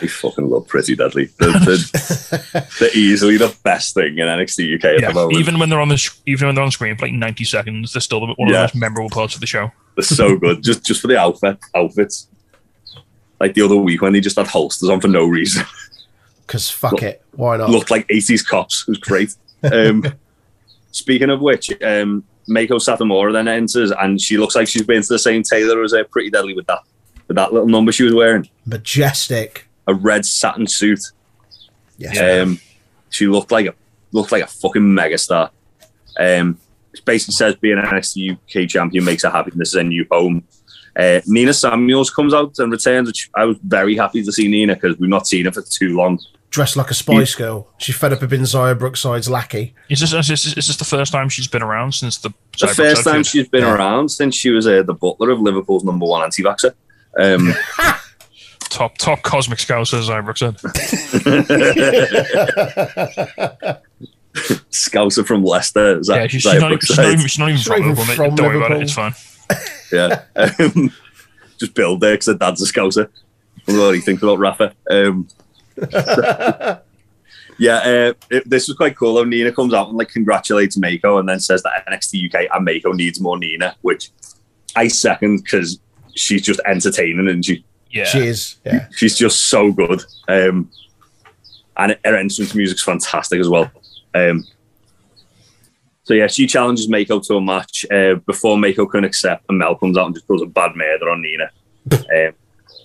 They 0.00 0.06
fucking 0.08 0.48
love 0.48 0.66
Pretty 0.68 0.96
Deadly. 0.96 1.28
They're, 1.38 1.52
they're, 1.60 2.62
they're 2.80 2.94
easily 2.96 3.36
the 3.36 3.54
best 3.62 3.94
thing 3.94 4.18
in 4.18 4.26
NXT 4.26 4.76
UK 4.76 4.84
at 4.84 5.00
Yeah, 5.00 5.08
the 5.08 5.14
moment. 5.14 5.38
even 5.38 5.58
when 5.58 5.68
they're 5.68 5.80
on 5.80 5.88
the 5.88 5.98
sh- 5.98 6.10
even 6.26 6.46
when 6.48 6.54
they're 6.54 6.64
on 6.64 6.70
screen 6.70 6.96
for 6.96 7.06
like 7.06 7.14
90 7.14 7.44
seconds, 7.44 7.92
they're 7.92 8.00
still 8.00 8.20
the- 8.20 8.32
one 8.34 8.48
of 8.48 8.52
Yeah. 8.52 8.60
the 8.60 8.62
most 8.68 8.74
memorable 8.76 9.10
parts 9.10 9.34
of 9.34 9.40
the 9.40 9.46
show. 9.46 9.70
They're 9.96 10.02
so 10.04 10.36
good. 10.36 10.62
just 10.62 10.84
just 10.84 11.02
for 11.02 11.08
the 11.08 11.18
outfit 11.18 11.58
outfits. 11.74 12.28
Like 13.38 13.54
the 13.54 13.62
other 13.62 13.76
week 13.76 14.00
when 14.00 14.12
they 14.14 14.20
just 14.20 14.36
had 14.36 14.46
holsters 14.46 14.88
on 14.88 15.00
for 15.00 15.08
no 15.08 15.26
reason. 15.26 15.64
Because 16.46 16.70
fuck 16.70 17.02
it. 17.02 17.22
Why 17.32 17.56
not? 17.58 17.68
Looked 17.70 17.90
like 17.90 18.06
80s 18.08 18.46
cops. 18.46 18.82
It 18.82 18.88
was 18.92 18.98
great. 18.98 19.34
Um, 19.70 20.04
speaking 20.90 21.28
of 21.30 21.40
which, 21.40 21.70
um, 21.82 22.24
Meiko 22.48 22.72
Satomura 22.72 23.32
then 23.32 23.48
enters 23.48 23.92
and 23.92 24.20
she 24.20 24.36
looks 24.36 24.54
like 24.54 24.68
she's 24.68 24.82
been 24.82 25.02
to 25.02 25.08
the 25.08 25.18
same 25.18 25.42
tailor 25.42 25.82
as 25.82 25.92
uh, 25.92 26.02
Pretty 26.10 26.30
Deadly 26.30 26.54
with 26.54 26.66
that 26.66 26.80
with 27.28 27.36
that 27.36 27.52
little 27.52 27.68
number 27.68 27.92
she 27.92 28.04
was 28.04 28.14
wearing. 28.14 28.48
Majestic. 28.66 29.68
A 29.86 29.94
red 29.94 30.24
satin 30.24 30.66
suit. 30.66 31.00
Yes. 31.98 32.18
Um, 32.20 32.58
she 33.10 33.26
looked 33.26 33.52
like 33.52 33.66
a 33.66 33.74
looked 34.12 34.32
like 34.32 34.42
a 34.42 34.48
fucking 34.48 34.82
megastar. 34.82 35.50
Um, 36.18 36.58
basically 37.04 37.32
says 37.32 37.54
being 37.56 37.78
an 37.78 37.84
NXT 37.84 38.38
UK 38.64 38.68
champion 38.68 39.04
makes 39.04 39.22
her 39.22 39.30
happy. 39.30 39.50
and 39.52 39.60
This 39.60 39.68
is 39.68 39.74
a 39.76 39.84
new 39.84 40.06
home. 40.10 40.44
Uh, 40.94 41.20
Nina 41.26 41.54
Samuels 41.54 42.10
comes 42.10 42.34
out 42.34 42.58
and 42.58 42.70
returns, 42.70 43.08
which 43.08 43.30
I 43.34 43.44
was 43.44 43.56
very 43.62 43.96
happy 43.96 44.22
to 44.22 44.32
see 44.32 44.48
Nina 44.48 44.74
because 44.74 44.98
we've 44.98 45.08
not 45.08 45.26
seen 45.26 45.46
her 45.46 45.52
for 45.52 45.62
too 45.62 45.96
long. 45.96 46.20
Dressed 46.52 46.76
like 46.76 46.90
a 46.90 46.94
Spice 46.94 47.34
Girl. 47.34 47.66
She 47.78 47.92
fed 47.92 48.12
up 48.12 48.20
of 48.20 48.28
being 48.28 48.42
Xia 48.42 48.78
Brookside's 48.78 49.30
lackey. 49.30 49.74
Is 49.88 50.00
this, 50.00 50.12
is 50.12 50.28
this 50.28 50.46
is 50.46 50.54
this 50.54 50.76
the 50.76 50.84
first 50.84 51.10
time 51.10 51.30
she's 51.30 51.48
been 51.48 51.62
around 51.62 51.92
since 51.92 52.18
the 52.18 52.28
The 52.60 52.66
Cyber 52.66 52.74
first 52.76 53.04
time 53.04 53.14
feud? 53.16 53.26
she's 53.26 53.48
been 53.48 53.62
Yeah. 53.62 53.74
around 53.74 54.10
since 54.10 54.34
she 54.36 54.50
was 54.50 54.66
uh, 54.66 54.82
the 54.82 54.92
butler 54.92 55.30
of 55.30 55.40
Liverpool's 55.40 55.82
number 55.82 56.04
one 56.04 56.22
anti-vaxxer. 56.22 56.74
Um, 57.18 57.54
top 58.68 58.98
top 58.98 59.22
cosmic 59.22 59.60
scouse 59.60 59.94
as 59.94 60.10
Ibrox 60.10 60.38
said. 60.38 60.56
Scouser 64.70 65.26
from 65.26 65.44
Leicester. 65.44 65.98
Is 66.00 66.06
that, 66.08 66.16
Yeah, 66.16 66.26
she's, 66.26 66.44
is 66.46 66.52
she's, 66.52 66.60
not, 66.60 66.82
she's 66.82 66.96
not 66.98 67.06
even, 67.06 67.18
she's 67.26 67.38
not 67.38 67.48
even 67.48 67.58
She's 67.58 67.66
from 67.66 67.80
Liverpool. 67.82 68.04
from 68.14 68.34
Don't 68.34 68.46
worry 68.46 68.56
about 68.58 68.72
it. 68.72 68.82
It's 68.82 68.92
fine. 68.92 69.14
yeah. 69.92 70.22
Um, 70.36 70.92
just 71.58 71.74
build 71.74 72.00
there 72.00 72.14
because 72.14 72.26
her 72.26 72.34
dad's 72.34 72.62
a 72.62 72.72
scouser. 72.72 73.08
I 73.08 73.70
wonder 73.70 73.86
what 73.86 73.94
he 73.94 74.00
thinks 74.00 74.22
about 74.22 74.38
Rafa. 74.38 74.74
Um, 74.90 75.28
yeah, 77.58 77.76
uh, 77.76 78.12
it, 78.30 78.48
this 78.48 78.68
was 78.68 78.76
quite 78.76 78.96
cool. 78.96 79.14
Though 79.14 79.24
Nina 79.24 79.52
comes 79.52 79.74
out 79.74 79.88
and 79.88 79.96
like 79.96 80.08
congratulates 80.08 80.78
Meiko 80.78 81.18
and 81.20 81.28
then 81.28 81.40
says 81.40 81.62
that 81.62 81.86
NXT 81.86 82.26
UK 82.26 82.48
and 82.52 82.66
Meiko 82.66 82.94
needs 82.94 83.20
more 83.20 83.38
Nina, 83.38 83.76
which 83.82 84.10
I 84.76 84.88
second 84.88 85.42
because 85.42 85.78
she's 86.14 86.42
just 86.42 86.60
entertaining 86.66 87.28
and 87.28 87.44
she 87.44 87.64
Yeah. 87.90 88.04
She 88.04 88.18
is. 88.26 88.56
Yeah. 88.64 88.88
she's 88.94 89.16
just 89.16 89.46
so 89.46 89.72
good. 89.72 90.02
Um, 90.28 90.70
and 91.76 91.96
her 92.04 92.16
entrance 92.16 92.54
music's 92.54 92.82
fantastic 92.82 93.40
as 93.40 93.48
well. 93.48 93.70
Um, 94.14 94.44
so 96.04 96.14
yeah, 96.14 96.26
she 96.26 96.46
challenges 96.46 96.88
Meiko 96.88 97.24
to 97.26 97.36
a 97.36 97.40
match 97.40 97.86
uh, 97.90 98.16
before 98.26 98.56
Meiko 98.56 98.90
can 98.90 99.04
accept, 99.04 99.44
and 99.48 99.58
Mel 99.58 99.76
comes 99.76 99.96
out 99.96 100.06
and 100.06 100.14
just 100.14 100.26
does 100.26 100.42
a 100.42 100.46
bad 100.46 100.74
murder 100.74 101.08
on 101.08 101.22
Nina. 101.22 101.50
um, 101.92 102.34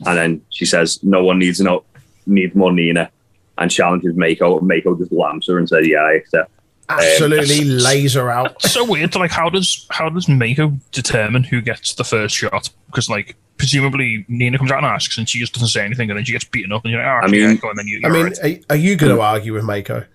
and 0.06 0.18
then 0.18 0.42
she 0.50 0.66
says, 0.66 1.04
"No 1.04 1.24
one 1.24 1.40
needs 1.40 1.60
no 1.60 1.84
needs 2.28 2.56
more 2.56 2.72
Nina," 2.72 3.10
and 3.58 3.72
challenges 3.72 4.16
Meiko. 4.16 4.62
Meiko 4.62 4.98
just 4.98 5.12
lamps 5.12 5.48
her 5.48 5.58
and 5.58 5.68
says, 5.68 5.88
"Yeah, 5.88 6.00
I 6.00 6.14
accept." 6.14 6.52
Um, 6.90 7.00
Absolutely 7.00 7.64
laser 7.66 8.30
out. 8.30 8.62
So 8.62 8.86
weird. 8.86 9.16
Like, 9.16 9.32
how 9.32 9.50
does 9.50 9.86
how 9.90 10.10
does 10.10 10.28
Meiko 10.28 10.80
determine 10.92 11.44
who 11.44 11.62
gets 11.62 11.94
the 11.96 12.04
first 12.04 12.36
shot? 12.36 12.70
Because 12.88 13.10
like 13.10 13.36
presumably 13.58 14.26
Nina 14.28 14.58
comes 14.58 14.72
out 14.72 14.78
and 14.78 14.86
asks, 14.86 15.18
and 15.18 15.28
she 15.28 15.40
just 15.40 15.54
doesn't 15.54 15.70
say 15.70 15.84
anything, 15.84 16.10
and 16.10 16.18
then 16.18 16.26
she 16.26 16.32
gets 16.32 16.46
beaten 16.46 16.72
up, 16.72 16.84
and 16.84 16.94
you're 16.94 17.02
like, 17.02 17.24
oh, 17.24 17.28
I 17.28 17.30
mean- 17.30 17.42
yeah, 17.42 17.56
go, 17.56 17.70
and 17.70 17.80
then 17.80 17.88
you. 17.88 18.02
I 18.04 18.08
you're 18.08 18.12
mean, 18.12 18.24
right. 18.26 18.64
are, 18.70 18.74
are 18.74 18.78
you 18.78 18.96
going 18.96 19.10
to 19.10 19.16
hmm. 19.16 19.22
argue 19.22 19.54
with 19.54 19.64
Meiko? 19.64 20.06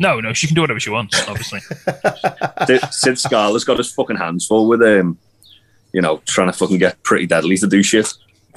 no, 0.00 0.18
no, 0.18 0.32
she 0.32 0.46
can 0.46 0.54
do 0.54 0.62
whatever 0.62 0.80
she 0.80 0.88
wants. 0.88 1.28
Obviously, 1.28 1.60
Sid, 2.66 2.80
Sid 2.90 3.18
Scala's 3.18 3.64
got 3.64 3.76
his 3.76 3.92
fucking 3.92 4.16
hands 4.16 4.46
full 4.46 4.66
with 4.66 4.80
um, 4.80 5.18
you 5.92 6.00
know, 6.00 6.22
trying 6.24 6.48
to 6.48 6.54
fucking 6.54 6.78
get 6.78 7.00
pretty 7.02 7.26
deadly 7.26 7.56
to 7.58 7.66
do 7.66 7.82
shit. 7.82 8.12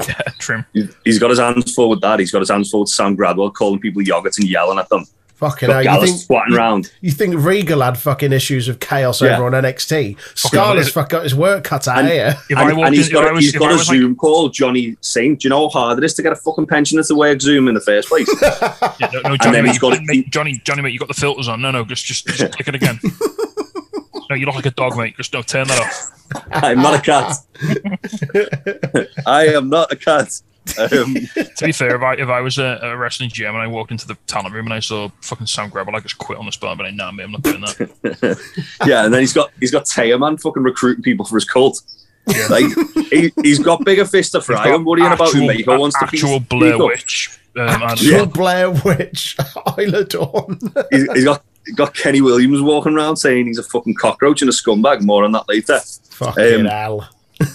Yeah, 0.08 0.16
trim. 0.40 0.66
He's- 0.74 0.94
He's 1.06 1.20
got 1.20 1.30
his 1.30 1.40
hands 1.40 1.74
full 1.74 1.90
with 1.90 2.02
that. 2.02 2.20
He's 2.20 2.32
got 2.32 2.40
his 2.40 2.50
hands 2.50 2.70
full 2.72 2.82
with 2.82 2.90
Sam 2.90 3.16
Gradwell 3.18 3.54
calling 3.54 3.80
people 3.80 4.02
yogurts 4.02 4.38
and 4.40 4.48
yelling 4.50 4.80
at 4.80 4.90
them. 4.90 5.06
Fucking 5.36 5.68
Got 5.68 5.74
hell. 5.74 5.82
You 5.84 5.90
Gallus 5.90 6.10
think, 6.12 6.22
squatting 6.22 6.56
around. 6.56 6.92
you 7.02 7.12
think 7.12 7.36
Regal 7.36 7.82
had 7.82 7.98
fucking 7.98 8.32
issues 8.32 8.70
of 8.70 8.80
chaos 8.80 9.22
Yeah. 9.22 9.36
over 9.36 9.48
on 9.48 9.64
NXT? 9.64 10.16
hell, 10.16 10.26
Scala's 10.36 10.90
fuck 10.90 11.10
got 11.10 11.24
his 11.24 11.36
work 11.36 11.66
cut 11.66 11.86
out 11.88 12.00
And- 12.00 12.08
here. 12.08 12.36
If 12.50 12.58
and, 12.58 12.60
I 12.60 12.74
walked 12.74 12.86
and 12.88 12.96
he's 12.96 13.08
in, 13.08 13.14
got, 13.14 13.24
if 13.24 13.28
I 13.28 13.32
a, 13.32 13.34
was, 13.34 13.44
he's 13.46 13.54
if 13.56 13.60
got 13.60 13.70
I 13.70 13.74
a 13.74 13.78
was 13.78 13.88
like, 13.90 13.98
Zoom 13.98 14.16
call, 14.16 14.50
Johnny 14.50 14.96
Saint. 15.02 15.42
Do 15.42 15.48
you 15.48 15.50
know 15.50 15.68
how 15.68 15.80
hard 15.88 15.98
it 15.98 16.06
is 16.06 16.14
to 16.14 16.22
get 16.24 16.32
a 16.32 16.36
fucking 16.36 16.68
pension 16.68 16.98
pensioner 16.98 17.04
to 17.04 17.16
work 17.16 17.42
Zoom 17.42 17.68
in 17.68 17.74
the 17.74 17.82
first 17.82 18.08
place? 18.08 18.30
yeah, 18.42 19.10
no, 19.12 19.22
no, 19.30 19.38
Johnny, 19.38 19.52
then 19.54 19.64
mate, 19.64 19.70
he's 19.72 19.80
got- 19.80 20.00
mate, 20.04 20.30
Johnny, 20.30 20.62
Johnny, 20.64 20.82
mate, 20.82 20.94
you 20.94 21.00
got 21.00 21.10
the 21.10 21.14
filters 21.14 21.48
on. 21.50 21.62
No, 21.62 21.72
no, 21.72 21.84
just 21.84 22.06
just, 22.06 22.26
just 22.28 22.54
click 22.54 22.68
it 22.70 22.76
again. 22.76 23.00
No, 24.30 24.36
you 24.36 24.46
look 24.46 24.56
like 24.56 24.66
a 24.66 24.72
dog, 24.72 24.98
mate. 24.98 25.16
Just 25.18 25.34
no, 25.34 25.42
turn 25.42 25.68
that 25.68 25.80
off. 25.80 26.46
I'm 26.52 26.82
not 26.82 27.00
a 27.00 27.02
cat. 27.02 27.38
I 29.26 29.48
am 29.48 29.70
not 29.70 29.92
a 29.92 29.96
cat. 29.96 30.42
Um, 30.80 31.16
To 31.58 31.66
be 31.66 31.72
fair, 31.74 31.96
if 31.96 32.02
I 32.02 32.14
if 32.16 32.30
I 32.30 32.40
was 32.42 32.58
a, 32.58 32.80
a 32.82 32.96
wrestling 32.98 33.30
gym 33.30 33.50
and 33.54 33.58
I 33.62 33.68
walked 33.68 33.92
into 33.92 34.08
the 34.08 34.16
talent 34.28 34.54
room 34.56 34.66
and 34.66 34.74
I 34.74 34.80
saw 34.80 35.10
fucking 35.22 35.48
Sam 35.48 35.70
Grabber, 35.70 35.94
I 35.96 36.00
just 36.00 36.18
quit 36.18 36.40
on 36.40 36.46
the 36.46 36.52
spot. 36.52 36.78
But 36.78 36.86
like, 36.86 36.96
nah, 36.96 37.12
mate, 37.12 37.24
I'm 37.24 37.32
not 37.34 37.42
doing 37.44 37.62
that. 37.62 38.40
yeah, 38.88 39.06
and 39.06 39.14
then 39.14 39.20
he's 39.22 39.34
got 39.34 39.52
he's 39.60 39.72
got 39.72 39.86
Taya 39.86 40.18
man 40.20 40.38
fucking 40.38 40.64
recruiting 40.64 41.04
people 41.04 41.26
for 41.26 41.36
his 41.36 41.46
cult. 41.46 41.82
Yeah. 42.28 42.48
Like 42.50 42.64
he, 43.12 43.34
he's 43.42 43.60
got 43.60 43.84
bigger 43.84 44.06
fish 44.06 44.30
to 44.30 44.42
fry. 44.42 44.72
I'm 44.74 44.86
worrying 44.86 45.12
about 45.12 45.34
who 45.34 45.42
Meiko 45.42 45.78
wants 45.78 46.00
to 46.00 46.06
actual 46.06 46.40
beat- 46.40 46.50
Blair. 46.50 46.78
Witch. 46.78 47.38
Um, 47.58 47.68
and- 47.68 47.84
Actual 47.84 48.10
Yeah. 48.12 48.26
Blair 48.26 48.72
Witch, 48.72 49.36
Isla 49.78 50.06
Dawn. 50.06 50.58
He's, 50.90 51.12
he's 51.12 51.24
got 51.26 51.44
got 51.76 51.94
Kenny 51.96 52.22
Williams 52.22 52.62
walking 52.62 52.94
around 52.94 53.18
saying 53.18 53.48
he's 53.48 53.58
a 53.60 53.64
fucking 53.64 53.96
cockroach 53.96 54.42
and 54.42 54.50
a 54.50 54.54
scumbag. 54.54 55.02
More 55.02 55.24
on 55.24 55.32
that 55.34 55.48
later. 55.48 55.80
Fucking 56.12 56.62
Um, 56.62 56.66
hell. 56.66 57.10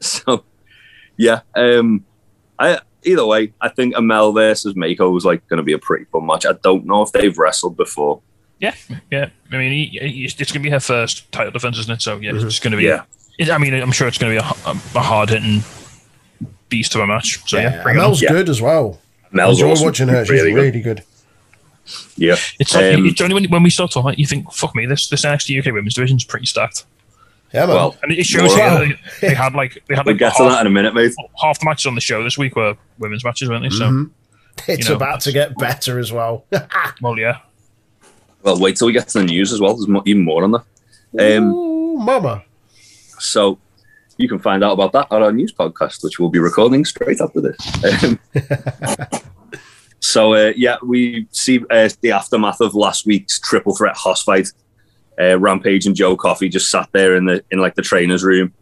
So 0.00 0.44
yeah, 1.16 1.40
um, 1.54 2.04
I 2.58 2.78
either 3.04 3.26
way, 3.26 3.52
I 3.60 3.68
think 3.68 3.94
Amale 3.94 4.32
versus 4.34 4.74
Meiko 4.74 5.12
was 5.12 5.24
like 5.24 5.46
going 5.48 5.58
to 5.58 5.62
be 5.62 5.72
a 5.74 5.78
pretty 5.78 6.06
fun 6.06 6.26
match. 6.26 6.46
I 6.46 6.52
don't 6.62 6.86
know 6.86 7.02
if 7.02 7.12
they've 7.12 7.36
wrestled 7.36 7.76
before. 7.76 8.22
yeah, 8.58 8.74
yeah. 9.10 9.28
I 9.52 9.56
mean, 9.58 9.72
he, 9.72 9.98
he, 9.98 10.24
it's 10.24 10.34
going 10.36 10.46
to 10.46 10.58
be 10.60 10.70
her 10.70 10.80
first 10.80 11.30
title 11.32 11.50
defense, 11.52 11.78
isn't 11.78 11.92
it? 11.92 12.02
So 12.02 12.16
yeah, 12.18 12.30
Mm-hmm. 12.32 12.46
it's 12.46 12.58
going 12.60 12.70
to 12.72 12.76
be. 12.78 12.84
Yeah. 12.84 13.02
it- 13.38 13.50
I 13.50 13.58
mean, 13.58 13.74
I'm 13.74 13.92
sure 13.92 14.08
it's 14.08 14.18
going 14.18 14.34
to 14.34 14.40
be 14.40 14.46
a, 14.46 14.70
a 14.98 15.02
hard 15.02 15.28
hitting 15.30 15.62
beast 16.70 16.94
of 16.94 17.02
a 17.02 17.06
match. 17.06 17.40
So 17.46 17.58
yeah, 17.58 17.74
Yeah, 17.76 17.82
bring 17.82 17.96
it 17.96 17.98
on. 17.98 18.04
Mel's 18.06 18.22
Yeah. 18.22 18.30
good 18.30 18.48
as 18.48 18.62
well. 18.62 18.98
Mel's 19.32 19.58
Enjoy 19.60 19.72
awesome. 19.72 19.84
watching 19.84 20.08
her. 20.08 20.24
She's 20.24 20.30
Really 20.30 20.54
really, 20.54 20.70
good. 20.80 20.96
good. 20.96 21.04
Yeah, 22.16 22.36
It's 22.58 22.74
like 22.74 22.94
Um, 22.94 23.06
it's 23.06 23.20
only 23.20 23.34
when, 23.34 23.44
when 23.50 23.62
we 23.62 23.70
start 23.70 23.90
talking, 23.90 24.18
you 24.18 24.26
think, 24.26 24.52
"Fuck 24.52 24.74
me, 24.74 24.86
this 24.86 25.08
this 25.08 25.24
NXT 25.24 25.58
UK 25.66 25.72
Women's 25.72 25.94
Division 25.94 26.16
is 26.16 26.24
pretty 26.24 26.46
stacked." 26.46 26.84
Yeah, 27.52 27.66
man. 27.66 27.74
well, 27.76 27.96
And 28.02 28.12
it 28.12 28.24
shows 28.26 28.54
Wow. 28.56 28.78
they, 28.78 28.94
they 29.20 29.34
had 29.34 29.54
like 29.54 29.82
they 29.88 29.96
had 29.96 30.06
we'll 30.06 30.14
like 30.14 30.18
get 30.20 30.36
to 30.36 30.44
that 30.44 30.60
in 30.60 30.66
a 30.66 30.70
minute, 30.70 30.94
mate. 30.94 31.12
half 31.42 31.58
the 31.58 31.64
matches 31.64 31.86
on 31.86 31.94
the 31.96 32.00
show 32.00 32.22
this 32.22 32.38
week 32.38 32.54
were 32.56 32.76
women's 32.98 33.24
matches, 33.24 33.48
weren't 33.48 33.64
they? 33.64 33.70
So, 33.70 33.84
Mhm. 33.86 34.10
it's 34.68 34.84
you 34.84 34.90
know, 34.90 34.96
about 34.96 35.20
to 35.22 35.32
get 35.32 35.56
better 35.58 35.98
as 35.98 36.12
well. 36.12 36.44
well, 37.00 37.18
yeah. 37.18 37.38
Well, 38.42 38.58
wait 38.60 38.76
till 38.76 38.86
we 38.86 38.92
get 38.92 39.08
to 39.08 39.18
the 39.18 39.24
news 39.24 39.52
as 39.52 39.60
well. 39.60 39.74
There's 39.74 39.88
even 40.06 40.24
more 40.24 40.44
on 40.44 40.52
that. 40.52 40.64
Um, 41.38 41.52
Ooh, 41.52 41.96
mama. 41.98 42.44
So 43.18 43.58
you 44.16 44.28
can 44.28 44.38
find 44.38 44.62
out 44.62 44.72
about 44.72 44.92
that 44.92 45.08
on 45.10 45.22
our 45.22 45.32
news 45.32 45.52
podcast, 45.52 46.04
which 46.04 46.18
we'll 46.20 46.28
be 46.30 46.38
recording 46.38 46.84
straight 46.84 47.20
after 47.20 47.40
this. 47.40 48.04
Um, 48.04 48.18
so 50.00 50.34
uh, 50.34 50.52
yeah, 50.56 50.76
we 50.82 51.26
see 51.30 51.60
uh, 51.70 51.88
the 52.00 52.10
aftermath 52.12 52.60
of 52.60 52.74
last 52.74 53.06
week's 53.06 53.38
triple 53.38 53.74
threat 53.76 53.96
hoss 53.96 54.22
fight. 54.22 54.48
Uh, 55.20 55.38
Rampage 55.38 55.86
and 55.86 55.94
Joe 55.94 56.16
Coffey 56.16 56.48
just 56.48 56.70
sat 56.70 56.88
there 56.92 57.14
in 57.16 57.26
the 57.26 57.44
in 57.50 57.58
like 57.58 57.74
the 57.74 57.82
trainer's 57.82 58.24
room, 58.24 58.52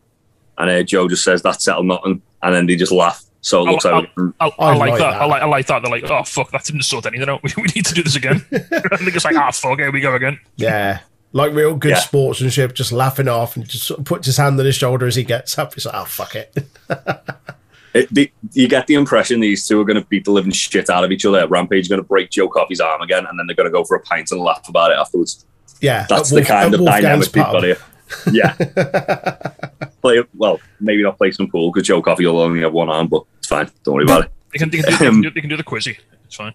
and 0.59 0.69
uh, 0.69 0.83
Joe 0.83 1.09
just 1.09 1.23
says 1.25 1.41
that's 1.43 1.65
settled 1.65 1.87
nothing, 1.87 2.21
and 2.43 2.55
then 2.55 2.67
they 2.67 2.75
just 2.77 2.93
laugh. 2.93 3.23
So 3.41 3.63
it 3.67 3.71
looks 3.71 3.85
I'll- 3.85 4.01
like 4.01 4.11
we- 4.17 4.33
I, 4.41 4.47
I, 4.47 4.51
I 4.59 4.75
like, 4.77 4.91
like 4.91 4.99
that. 4.99 5.11
that. 5.13 5.23
I 5.23 5.25
like 5.27 5.43
I 5.43 5.47
like 5.47 5.67
that. 5.69 5.83
They're 5.83 5.91
like, 5.91 6.05
oh 6.11 6.25
fuck, 6.25 6.51
that 6.51 6.65
didn't 6.65 6.83
sort 6.83 7.07
anything 7.07 7.29
out. 7.29 7.41
We, 7.45 7.53
we 7.57 7.63
need 7.75 7.87
to 7.87 7.95
do 7.95 8.03
this 8.03 8.17
again. 8.17 8.45
and 8.51 8.67
they're 8.71 9.11
just 9.11 9.25
like, 9.25 9.37
ah 9.37 9.53
fuck, 9.53 9.79
here 9.79 9.93
we 9.93 10.01
go 10.01 10.15
again. 10.17 10.41
Yeah. 10.57 11.01
Like 11.33 11.53
real 11.53 11.77
good 11.77 11.91
Yeah. 11.91 11.99
sportsmanship, 12.01 12.75
just 12.75 12.91
laughing 12.91 13.29
off 13.29 13.55
and 13.55 13.69
just 13.69 13.85
sort 13.87 14.01
of 14.01 14.07
puts 14.07 14.27
his 14.27 14.39
hand 14.39 14.59
on 14.59 14.67
his 14.67 14.75
shoulder 14.75 15.07
as 15.07 15.15
he 15.15 15.23
gets 15.23 15.57
up. 15.59 15.75
He's 15.75 15.87
like, 15.87 15.95
oh, 15.95 16.05
fuck 16.07 16.35
it. 16.35 16.57
it, 17.95 18.13
the, 18.13 18.31
you 18.53 18.69
get 18.69 18.87
the 18.87 18.95
impression 18.95 19.41
these 19.41 19.67
two 19.67 19.81
are 19.81 19.85
going 19.85 20.01
to 20.01 20.07
beat 20.07 20.25
the 20.25 20.31
living 20.31 20.53
shit 20.53 20.91
out 20.91 21.05
of 21.05 21.11
each 21.11 21.25
other. 21.25 21.47
Rampage 21.47 21.83
is 21.83 21.89
going 21.89 22.01
to 22.01 22.07
break 22.07 22.31
Joe 22.31 22.49
Coffey's 22.49 22.81
arm 22.81 23.03
again, 23.03 23.27
and 23.27 23.39
then 23.39 23.47
they're 23.47 23.57
going 23.57 23.69
to 23.69 23.73
go 23.73 23.85
for 23.85 23.97
a 23.97 24.01
pint 24.01 24.31
and 24.31 24.41
laugh 24.41 24.69
about 24.69 24.91
it 24.91 24.99
afterwards. 24.99 25.45
Yeah. 25.81 26.07
That's 26.09 26.33
at 26.33 26.35
the 26.35 26.41
Wolf- 26.41 26.49
kind 26.49 26.75
of 26.75 26.85
dynamic 26.85 27.35
we've 27.35 27.45
got 27.45 27.63
here. 27.63 27.79
Yeah. 28.33 28.53
play 30.03 30.23
well, 30.35 30.61
maybe 30.81 31.03
not 31.03 31.19
play 31.19 31.31
some 31.31 31.51
pool 31.51 31.71
because 31.71 31.87
Joe 31.87 32.01
Coffey 32.03 32.27
will 32.27 32.41
only 32.41 32.61
have 32.61 32.73
one 32.73 32.89
arm, 32.89 33.09
but 33.09 33.25
it's 33.39 33.49
fine. 33.49 33.71
Don't 33.85 33.95
worry 33.95 34.05
about 34.05 34.25
it. 34.25 34.31
They 34.53 34.59
can, 34.59 34.71
they 34.71 34.79
can, 34.79 34.91
do, 34.91 34.91
they 34.91 34.97
can, 34.97 35.21
do, 35.21 35.31
they 35.31 35.41
can 35.41 35.51
do 35.51 35.57
the 35.57 35.65
quizzy. 35.65 35.99
It's 36.25 36.37
fine. 36.37 36.55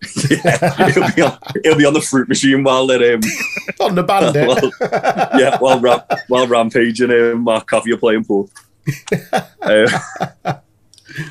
yeah, 0.30 0.90
he'll, 0.90 1.14
be 1.14 1.22
on, 1.22 1.38
he'll 1.64 1.76
be 1.76 1.84
on 1.84 1.92
the 1.92 2.00
fruit 2.00 2.28
machine 2.28 2.62
while 2.62 2.86
they're 2.86 3.16
um, 3.16 3.20
On 3.80 3.94
the 3.96 4.04
bandit. 4.04 4.46
well, 4.46 5.40
yeah, 5.40 5.58
while 5.58 5.80
Ram, 5.80 6.00
while 6.28 6.46
Rampage 6.46 7.00
and 7.00 7.12
um, 7.12 7.40
Mark 7.42 7.66
Coffey 7.66 7.92
are 7.92 7.96
playing 7.96 8.24
pool. 8.24 8.48
Uh, 9.60 9.86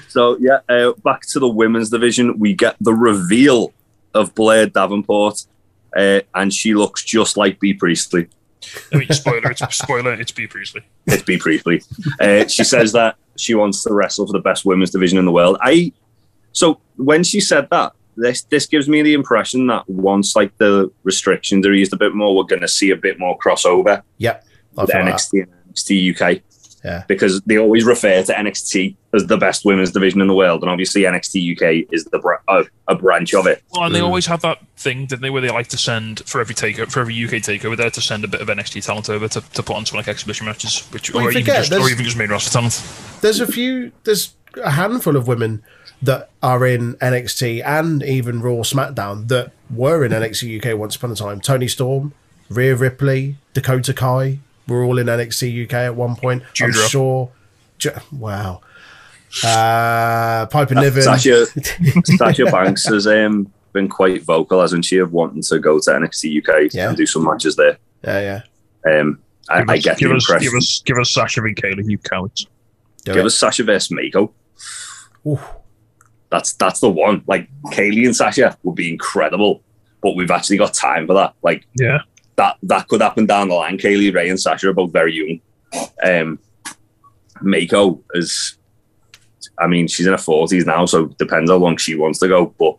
so 0.10 0.38
yeah, 0.40 0.60
uh, 0.70 0.92
back 1.04 1.22
to 1.22 1.40
the 1.40 1.48
women's 1.48 1.90
division, 1.90 2.38
we 2.38 2.54
get 2.54 2.76
the 2.82 2.94
reveal 2.94 3.74
of 4.14 4.36
Blair 4.36 4.68
Davenport, 4.68 5.46
uh, 5.96 6.22
and 6.36 6.54
she 6.54 6.74
looks 6.76 7.04
just 7.04 7.38
like 7.38 7.60
Bea 7.60 7.74
Priestley. 7.74 8.28
I 8.94 8.98
mean, 8.98 9.10
spoiler, 9.10 9.52
it's 9.52 9.76
spoiler, 9.76 10.14
it's 10.14 10.32
Bea 10.32 10.48
Priestley. 10.48 10.82
It's 11.08 11.24
Bea 11.24 11.38
Priestley. 11.38 11.82
Uh, 12.20 12.48
she 12.48 12.64
says 12.64 12.92
that 12.92 13.16
she 13.38 13.56
wants 13.56 13.84
to 13.84 13.94
wrestle 13.94 14.28
for 14.28 14.34
the 14.34 14.40
best 14.40 14.66
women's 14.66 14.92
division 14.92 15.18
in 15.18 15.26
the 15.26 15.32
world. 15.32 15.58
I 15.62 15.94
so 16.52 16.80
when 16.98 17.24
she 17.24 17.40
said 17.40 17.70
that, 17.72 17.94
this 18.18 18.44
this 18.44 18.66
gives 18.66 18.90
me 18.90 19.02
the 19.04 19.14
impression 19.14 19.68
that 19.68 19.88
once 19.90 20.36
like 20.36 20.58
the 20.58 20.92
restrictions 21.04 21.66
are 21.66 21.74
eased 21.74 21.94
a 21.94 21.98
bit 21.98 22.14
more, 22.14 22.36
we're 22.36 22.44
going 22.44 22.62
to 22.62 22.68
see 22.68 22.90
a 22.92 22.96
bit 22.96 23.20
more 23.20 23.38
crossover 23.38 24.02
Yep. 24.18 24.46
I 24.78 24.82
with 24.82 24.92
feel 24.92 25.06
that. 25.06 25.14
NXT 25.14 25.44
and 25.44 25.74
NXT 25.74 26.38
UK. 26.38 26.42
Yeah. 26.86 27.04
Because 27.08 27.42
they 27.42 27.58
always 27.58 27.84
refer 27.86 28.22
to 28.24 28.34
NXT 28.34 28.96
as 29.14 29.26
the 29.26 29.38
best 29.38 29.66
women's 29.66 29.92
division 29.92 30.22
in 30.22 30.28
the 30.28 30.36
world, 30.36 30.62
and 30.62 30.70
obviously 30.70 31.02
NXT 31.02 31.54
UK 31.54 31.88
is 31.92 32.06
the 32.06 32.20
bra- 32.20 32.38
uh, 32.48 32.64
a 32.88 32.96
branch 32.96 33.34
of 33.34 33.48
it. 33.48 33.64
Well, 33.74 33.86
and 33.86 33.96
they 33.96 34.00
Mm. 34.00 34.06
always 34.06 34.28
have 34.28 34.42
that 34.42 34.60
thing, 34.78 35.06
didn't 35.08 35.22
they, 35.24 35.30
where 35.32 35.42
they 35.42 35.50
like 35.50 35.68
to 35.70 35.78
send 35.78 36.22
for 36.28 36.40
every 36.40 36.54
takeover, 36.56 36.90
for 36.92 37.00
every 37.02 37.16
UK 37.16 37.42
takeover, 37.42 37.76
there 37.76 37.90
to 37.90 38.02
send 38.02 38.24
a 38.24 38.28
bit 38.28 38.42
of 38.42 38.48
NXT 38.50 38.82
talent 38.86 39.10
over 39.10 39.28
to, 39.28 39.42
to 39.42 39.64
put 39.64 39.76
on 39.76 39.86
some 39.86 39.98
like 39.98 40.08
exhibition 40.08 40.46
matches, 40.46 40.84
which 40.92 41.12
Well, 41.14 41.24
or, 41.26 41.32
you 41.32 41.40
even 41.40 41.46
just, 41.56 41.72
or 41.72 41.76
there's- 41.76 41.92
even 41.92 42.06
just 42.06 42.16
main 42.18 42.30
roster 42.30 42.52
talent. 42.52 42.82
There's 43.22 43.40
a 43.40 43.48
few, 43.48 43.92
there's 44.04 44.34
a 44.64 44.72
handful 44.72 45.16
of 45.16 45.28
women 45.28 45.64
that 46.02 46.30
are 46.44 46.66
in 46.68 46.94
NXT 47.02 47.64
and 47.66 48.04
even 48.04 48.40
Raw 48.42 48.58
SmackDown 48.62 49.28
that 49.30 49.52
were 49.70 50.06
in 50.06 50.12
NXT 50.14 50.58
UK 50.64 50.78
once 50.78 50.96
upon 50.96 51.12
a 51.12 51.16
time. 51.16 51.42
Toni 51.42 51.68
Storm, 51.68 52.14
Rhea 52.50 52.76
Ripley, 52.76 53.38
Dakota 53.54 53.94
Kai 53.94 54.40
were 54.68 54.84
all 54.84 54.98
in 54.98 55.08
NXT 55.08 55.66
UK 55.66 55.74
at 55.74 55.96
one 55.96 56.16
point. 56.16 56.44
I'm 56.62 56.72
sure. 56.74 57.32
Ju- 57.78 57.92
wow. 58.12 58.62
Uh, 59.44 60.46
Piper 60.48 60.76
Niven. 60.76 61.04
Sasha 61.04 61.46
Sasha 62.18 62.46
Banks 62.46 62.86
has 62.88 63.08
um, 63.08 63.52
been 63.74 63.88
quite 63.88 64.24
vocal, 64.24 64.62
hasn't 64.62 64.86
she, 64.86 64.98
of 64.98 65.12
wanting 65.14 65.42
to 65.44 65.60
go 65.60 65.80
to 65.80 65.90
NXT 65.92 66.40
UK 66.48 66.74
Yeah. 66.74 66.90
and 66.90 66.98
do 66.98 67.06
some 67.06 67.24
matches 67.24 67.56
there. 67.56 67.78
Yeah, 68.04 68.42
yeah. 68.86 68.92
Um, 69.00 69.20
I, 69.50 69.60
Give 69.62 69.70
I 69.70 69.78
get 69.78 69.98
give 69.98 70.10
the 70.10 70.16
us, 70.16 70.24
impression. 70.30 70.52
give 70.52 70.58
us, 70.58 70.82
give 70.86 70.98
us 70.98 71.10
Sasha 71.14 71.42
and 71.44 71.56
Kay 71.56 71.72
Lee, 71.74 71.84
you 71.88 71.98
cowards. 71.98 72.48
Do 73.06 73.14
Give 73.14 73.24
it. 73.24 73.26
us 73.28 73.36
Sasha 73.36 73.64
versus 73.64 73.90
Meiko. 73.96 74.32
Ooh. 75.26 75.40
That's 76.30 76.54
that's 76.54 76.80
the 76.82 76.90
one. 76.90 77.24
Like 77.28 77.48
Kay 77.72 77.92
Lee 77.92 78.06
and 78.06 78.16
Sasha 78.16 78.58
would 78.64 78.76
be 78.76 78.90
incredible, 78.92 79.62
but 80.02 80.16
we've 80.18 80.32
actually 80.32 80.58
got 80.58 80.74
time 80.74 81.08
for 81.08 81.14
that. 81.14 81.34
Like 81.42 81.66
Yeah. 81.80 82.00
That 82.38 82.58
that 82.64 82.88
could 82.88 83.02
happen 83.02 83.26
down 83.26 83.50
the 83.50 83.56
line. 83.56 83.78
Kay 83.78 83.98
Lee 83.98 84.12
Ray 84.12 84.30
and 84.30 84.40
Sasha 84.40 84.70
are 84.70 84.74
both 84.74 84.92
very 84.94 85.14
young. 85.14 85.42
Um, 86.04 86.40
Meiko 87.42 88.00
is, 88.14 88.58
I 89.60 89.68
mean, 89.68 89.88
she's 89.88 90.06
in 90.06 90.12
her 90.14 90.18
forties 90.18 90.66
now, 90.66 90.86
so 90.86 91.06
depends 91.20 91.52
how 91.52 91.58
long 91.58 91.78
she 91.78 91.96
wants 91.96 92.20
to 92.20 92.28
go. 92.28 92.54
But 92.60 92.78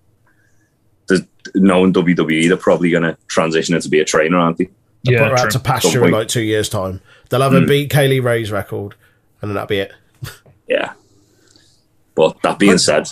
there's 1.08 1.22
knowing 1.54 1.92
WWE, 1.92 2.48
they're 2.48 2.56
probably 2.56 2.90
going 2.90 3.02
to 3.04 3.16
transition 3.28 3.74
her 3.74 3.80
to 3.80 3.88
be 3.88 4.00
a 4.00 4.04
trainer, 4.04 4.36
aren't 4.38 4.58
they? 4.58 4.64
Put 4.66 4.74
Yeah, 5.04 5.28
her 5.28 5.34
out 5.34 5.42
true. 5.42 5.50
to 5.50 5.58
pasture 5.60 6.04
in 6.04 6.10
like 6.12 6.28
two 6.28 6.42
years' 6.42 6.68
time. 6.68 7.00
They'll 7.30 7.40
have 7.42 7.52
her 7.52 7.60
Mm. 7.60 7.68
beat 7.68 7.90
Kay 7.90 8.08
Lee 8.08 8.20
Ray's 8.20 8.50
record, 8.50 8.94
and 9.42 9.50
then 9.50 9.54
that'll 9.54 9.68
be 9.68 9.78
it. 9.78 9.92
Yeah. 10.68 10.92
But 12.14 12.42
that 12.42 12.58
being 12.58 12.76
said, 12.78 13.08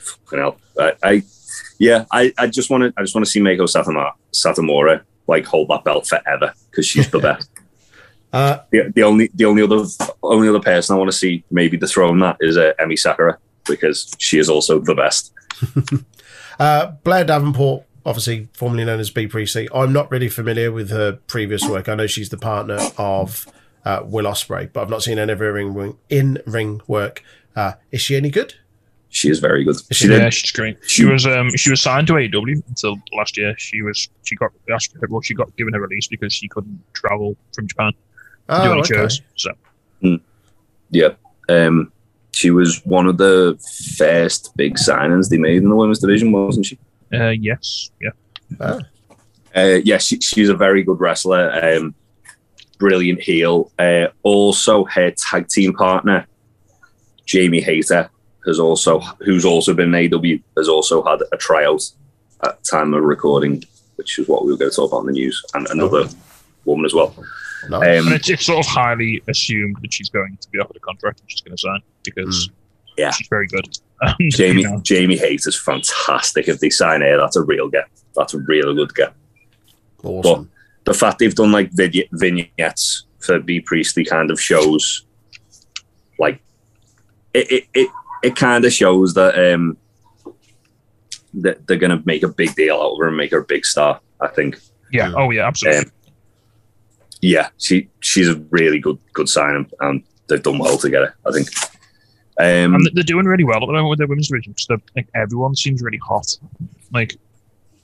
fucking 0.00 0.38
hell, 0.38 0.56
I, 0.78 0.92
I 1.02 1.22
yeah, 1.78 2.04
I, 2.12 2.32
I 2.38 2.46
just 2.46 2.70
want 2.70 2.84
to 2.84 2.92
I 2.96 3.02
just 3.02 3.14
want 3.16 3.24
to 3.24 3.30
see 3.30 3.40
Meiko 3.40 3.62
Satomura, 3.62 4.12
Satomura 4.32 5.02
like 5.30 5.46
hold 5.46 5.68
that 5.68 5.84
belt 5.84 6.06
forever 6.06 6.52
because 6.70 6.86
she's 6.86 7.10
the 7.10 7.18
best. 7.28 7.48
Uh, 8.32 8.58
the, 8.70 8.92
the 8.94 9.02
only 9.02 9.30
the 9.34 9.44
only 9.44 9.62
other 9.62 9.84
only 10.22 10.48
other 10.48 10.60
person 10.60 10.94
I 10.94 10.98
want 10.98 11.10
to 11.10 11.16
see 11.16 11.42
maybe 11.50 11.76
dethrone 11.76 12.18
that 12.20 12.36
is 12.40 12.56
uh, 12.56 12.72
Emi 12.78 12.98
Sakura 12.98 13.38
because 13.66 14.14
she 14.18 14.38
is 14.38 14.48
also 14.48 14.78
the 14.78 14.94
best. 14.94 15.32
Uh, 16.60 16.92
Blair 17.04 17.24
Davenport, 17.24 17.84
obviously 18.04 18.46
formerly 18.52 18.84
known 18.84 19.00
as 19.00 19.08
Bea 19.08 19.26
Priestley. 19.26 19.66
I'm 19.74 19.94
not 19.94 20.10
really 20.10 20.28
familiar 20.28 20.70
with 20.70 20.90
her 20.90 21.12
previous 21.12 21.66
work. 21.66 21.88
I 21.88 21.94
know 21.94 22.06
she's 22.06 22.28
the 22.28 22.36
partner 22.36 22.78
of 22.98 23.46
uh, 23.86 24.02
Will 24.04 24.26
Ospreay, 24.26 24.70
but 24.70 24.82
I've 24.82 24.90
not 24.90 25.02
seen 25.02 25.18
any 25.18 25.32
of 25.32 25.38
her 25.38 25.54
ring, 25.54 25.96
in 26.10 26.38
ring 26.44 26.82
work. 26.86 27.24
Uh, 27.56 27.72
is 27.90 28.02
she 28.02 28.14
any 28.14 28.28
good? 28.28 28.56
She 29.12 29.28
is 29.28 29.40
very 29.40 29.64
good. 29.64 29.76
She 29.90 29.94
she- 29.94 30.06
did. 30.08 30.22
Yeah, 30.22 30.30
she's 30.30 30.52
great. 30.52 30.78
She 30.86 31.04
was 31.04 31.26
um 31.26 31.50
she 31.56 31.70
was 31.70 31.80
signed 31.82 32.06
to 32.06 32.12
AEW 32.14 32.62
until 32.68 32.96
last 33.16 33.36
year. 33.36 33.54
She 33.58 33.82
was 33.82 34.08
she 34.24 34.36
got 34.36 34.52
asked 34.72 34.94
well 35.08 35.20
she 35.20 35.34
got 35.34 35.54
given 35.56 35.74
a 35.74 35.80
release 35.80 36.06
because 36.06 36.32
she 36.32 36.46
couldn't 36.48 36.80
travel 36.94 37.36
from 37.54 37.66
Japan 37.66 37.92
to 37.92 37.98
do 37.98 38.02
Oh, 38.48 38.72
any 38.72 38.80
okay. 38.80 38.94
shows. 38.94 39.20
So 39.36 39.50
Yeah. 40.90 41.10
Um, 41.48 41.92
she 42.32 42.50
was 42.50 42.84
one 42.84 43.06
of 43.08 43.18
the 43.18 43.58
first 43.98 44.56
big 44.56 44.76
signings 44.76 45.28
they 45.28 45.38
made 45.38 45.62
in 45.62 45.68
the 45.68 45.74
women's 45.74 45.98
division, 45.98 46.30
wasn't 46.30 46.66
she? 46.66 46.78
uh, 47.12 47.30
yes, 47.30 47.90
yeah. 48.00 48.10
Ah, 48.60 48.78
Uh, 49.56 49.80
yeah, 49.84 49.98
she, 49.98 50.20
she's 50.20 50.48
a 50.48 50.54
very 50.54 50.84
good 50.84 51.00
wrestler. 51.00 51.50
Um, 51.60 51.92
brilliant 52.78 53.20
heel. 53.20 53.72
Uh, 53.80 54.06
also, 54.22 54.84
her 54.84 55.10
tag 55.10 55.48
team 55.48 55.72
partner, 55.74 56.26
Jamie 57.26 57.60
Hayter, 57.60 58.10
has 58.46 58.58
also 58.58 59.00
who's 59.20 59.44
also 59.44 59.74
been 59.74 59.94
in 59.94 60.12
AW 60.14 60.38
has 60.56 60.68
also 60.68 61.02
had 61.04 61.20
a 61.32 61.36
tryout 61.36 61.82
at 62.44 62.62
time 62.64 62.94
of 62.94 63.02
recording, 63.04 63.62
which 63.96 64.18
is 64.18 64.28
what 64.28 64.44
we 64.44 64.52
were 64.52 64.58
going 64.58 64.70
to 64.70 64.74
talk 64.76 64.90
about 64.92 65.00
in 65.00 65.06
the 65.06 65.12
news, 65.12 65.44
and 65.54 65.66
another 65.70 66.04
woman 66.64 66.84
as 66.86 66.94
well. 66.94 67.14
Nice. 67.68 68.00
Um, 68.00 68.06
And 68.06 68.14
it's, 68.14 68.30
it's 68.30 68.46
sort 68.46 68.64
of 68.64 68.66
highly 68.70 69.22
assumed 69.28 69.76
that 69.82 69.92
she's 69.92 70.08
going 70.08 70.38
to 70.40 70.48
be 70.48 70.58
offered 70.58 70.76
a 70.76 70.80
contract 70.80 71.20
and 71.20 71.30
she's 71.30 71.42
going 71.42 71.54
to 71.56 71.60
sign 71.60 71.80
because 72.04 72.48
Yeah. 72.96 73.10
she's 73.10 73.28
very 73.28 73.46
good. 73.46 73.66
And, 74.02 74.14
you 74.18 74.30
Jamie 74.30 74.62
know, 74.62 74.80
Jamie 74.80 75.18
Hayter's 75.18 75.60
fantastic. 75.60 76.48
If 76.48 76.60
they 76.60 76.70
sign 76.70 77.02
her, 77.02 77.18
that's 77.18 77.36
a 77.36 77.42
real 77.42 77.68
get. 77.68 77.84
That's 78.16 78.32
a 78.32 78.38
real 78.38 78.72
good 78.74 78.94
get. 78.94 79.12
awesome. 80.02 80.50
the 80.86 80.94
fact 80.94 81.18
they've 81.18 81.34
done 81.34 81.52
like 81.52 81.70
vid- 81.72 82.08
vignettes 82.12 83.04
for 83.18 83.38
Bea 83.40 83.60
Priestley 83.60 84.06
kind 84.06 84.30
of 84.30 84.40
shows 84.40 85.04
like 86.18 86.40
it 87.34 87.50
it 87.52 87.64
it, 87.74 87.90
it 88.22 88.36
kind 88.36 88.64
of 88.64 88.72
shows 88.72 89.14
that 89.14 89.52
um 89.52 89.76
that 91.34 91.66
they're 91.66 91.76
gonna 91.76 92.02
make 92.04 92.22
a 92.22 92.28
big 92.28 92.54
deal 92.54 92.76
out 92.76 92.92
of 92.92 92.98
her 92.98 93.08
and 93.08 93.16
make 93.16 93.30
her 93.30 93.38
a 93.38 93.44
big 93.44 93.64
star. 93.64 94.00
I 94.20 94.28
think. 94.28 94.58
yeah. 94.92 95.12
Oh, 95.16 95.30
yeah, 95.30 95.46
absolutely. 95.46 95.86
Um, 95.86 95.92
yeah, 97.22 97.48
she 97.58 97.88
she's 98.00 98.28
a 98.28 98.36
really 98.50 98.78
good 98.78 98.98
good 99.12 99.28
signing 99.28 99.70
and 99.80 100.02
they've 100.28 100.42
done 100.42 100.58
well 100.58 100.78
together. 100.78 101.14
I 101.26 101.32
think. 101.32 101.48
Um, 102.38 102.74
and 102.74 102.90
they're 102.94 103.04
doing 103.04 103.26
really 103.26 103.44
well 103.44 103.62
at 103.62 103.66
the 103.66 103.72
moment 103.72 103.90
with 103.90 103.98
their 103.98 104.08
women's 104.08 104.28
division 104.28 104.52
because 104.52 104.80
like, 104.96 105.08
everyone 105.14 105.54
seems 105.54 105.82
really 105.82 105.98
hot, 105.98 106.34
like 106.92 107.16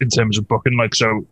in 0.01 0.09
terms 0.09 0.39
of 0.39 0.49
booking. 0.49 0.79
Like 0.79 0.95
so, 0.95 1.27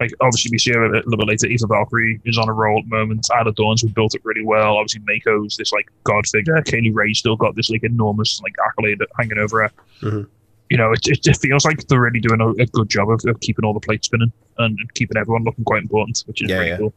like 0.00 0.10
obviously 0.20 0.50
we 0.52 0.58
see 0.58 0.72
her 0.72 0.84
a 0.84 0.92
little 1.04 1.16
bit 1.16 1.26
later. 1.28 1.46
Aoife 1.46 1.68
Valkyrie 1.68 2.20
is 2.24 2.38
on 2.38 2.48
a 2.48 2.52
roll 2.52 2.78
at 2.78 2.84
the 2.84 2.96
moment. 2.96 3.28
Isla 3.40 3.52
Dawn's 3.52 3.82
we 3.84 3.90
built 3.90 4.14
it 4.14 4.22
really 4.24 4.44
well. 4.44 4.76
Obviously 4.76 5.00
Meiko's 5.00 5.56
this 5.56 5.72
like 5.72 5.88
god 6.04 6.26
figure. 6.26 6.60
Kay 6.62 6.80
Lee 6.80 6.90
Ray 6.90 7.12
still 7.14 7.36
got 7.36 7.54
this 7.56 7.70
like 7.70 7.84
enormous 7.84 8.40
like 8.42 8.54
accolade 8.66 9.00
hanging 9.18 9.38
over 9.38 9.62
her. 9.62 9.70
Mhm. 10.02 10.26
You 10.70 10.76
know, 10.76 10.92
it, 10.92 11.00
it, 11.06 11.26
it 11.26 11.36
feels 11.38 11.64
like 11.64 11.86
they're 11.86 12.00
really 12.00 12.20
doing 12.20 12.40
a, 12.42 12.48
a 12.50 12.66
good 12.66 12.90
job 12.90 13.08
of, 13.10 13.20
of 13.26 13.40
keeping 13.40 13.64
all 13.64 13.72
the 13.72 13.80
plates 13.80 14.06
spinning 14.06 14.30
and, 14.58 14.78
and 14.78 14.94
keeping 14.94 15.16
everyone 15.16 15.42
looking 15.44 15.64
quite 15.64 15.82
important, 15.82 16.22
which 16.26 16.42
is 16.42 16.50
Yeah, 16.50 16.56
really 16.58 16.68
yeah. 16.68 16.76
cool. 16.76 16.92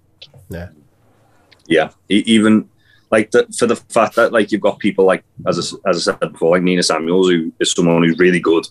yeah, 1.68 1.90
e- 2.10 2.24
even 2.26 2.70
like 3.12 3.32
the, 3.32 3.46
for 3.58 3.68
the 3.68 3.76
fact 3.76 4.16
that 4.16 4.32
like 4.34 4.52
you've 4.52 4.62
got 4.62 4.80
people 4.80 5.06
like 5.06 5.24
as 5.48 5.74
I, 5.86 5.90
as 5.90 6.08
I 6.08 6.14
said 6.14 6.32
before, 6.32 6.52
like 6.52 6.64
Nina 6.64 6.84
Samuels, 6.84 7.30
who 7.30 7.52
is 7.60 7.72
someone 7.72 8.04
who's 8.04 8.18
really 8.20 8.40
good, 8.40 8.66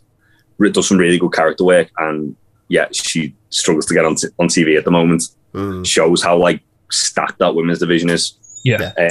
does 0.73 0.89
some 0.89 0.99
really 0.99 1.19
good 1.19 1.33
character 1.33 1.65
work, 1.65 1.91
and 1.99 2.37
yeah, 2.71 2.87
she 2.93 3.35
struggles 3.51 3.85
to 3.87 3.95
get 3.95 4.05
on 4.07 4.15
t- 4.15 4.29
on 4.39 4.49
TV 4.49 4.79
at 4.79 4.85
the 4.85 4.91
moment. 4.91 5.25
Mm. 5.53 5.85
Shows 5.85 6.23
how 6.23 6.39
like 6.39 6.61
stacked 6.91 7.39
that 7.41 7.55
women's 7.55 7.81
division 7.81 8.09
is. 8.09 8.35
Yeah. 8.65 8.93
Um, 8.97 9.11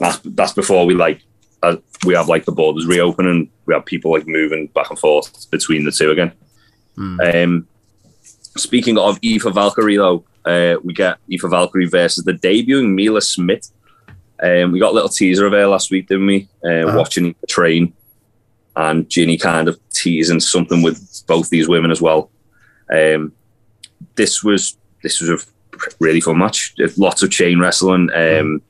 that's 0.00 0.18
that's 0.24 0.52
before 0.52 0.86
we 0.86 0.94
like 0.94 1.20
uh, 1.62 1.76
we 2.04 2.14
have 2.14 2.28
like 2.28 2.44
the 2.46 2.52
borders 2.52 2.86
reopening. 2.86 3.50
we 3.66 3.74
have 3.74 3.84
people 3.84 4.10
like 4.12 4.26
moving 4.26 4.66
back 4.68 4.90
and 4.90 4.98
forth 4.98 5.50
between 5.50 5.84
the 5.84 5.92
two 5.92 6.10
again. 6.10 6.32
Mm. 6.96 7.44
Um, 7.44 7.68
speaking 8.56 8.96
of 8.98 9.18
Aoife 9.22 9.54
Valkyrie, 9.54 9.96
though, 9.96 10.24
uh, 10.46 10.76
we 10.82 10.94
get 10.94 11.18
Aoife 11.30 11.50
Valkyrie 11.50 11.86
versus 11.86 12.24
the 12.24 12.32
debuting 12.32 12.94
Mila 12.94 13.20
Smith. 13.20 13.70
Um, 14.42 14.72
we 14.72 14.78
got 14.80 14.92
a 14.92 14.94
little 14.94 15.08
teaser 15.08 15.46
of 15.46 15.52
her 15.52 15.66
last 15.66 15.90
week, 15.90 16.08
didn't 16.08 16.26
we? 16.26 16.48
Uh, 16.64 16.86
Uh-huh. 16.88 16.98
Watching 16.98 17.34
the 17.40 17.46
train, 17.46 17.92
and 18.76 19.08
Jinny 19.08 19.36
kind 19.38 19.68
of 19.68 19.78
teasing 19.90 20.40
something 20.40 20.82
with 20.82 21.22
both 21.26 21.48
these 21.50 21.68
women 21.68 21.90
as 21.90 22.00
well. 22.02 22.30
Um, 22.92 23.32
this 24.14 24.42
was 24.44 24.76
this 25.02 25.20
was 25.20 25.30
a 25.30 25.46
really 26.00 26.20
fun 26.20 26.38
match. 26.38 26.74
Lots 26.96 27.22
of 27.22 27.30
chain 27.30 27.58
wrestling. 27.58 28.10
Um, 28.14 28.62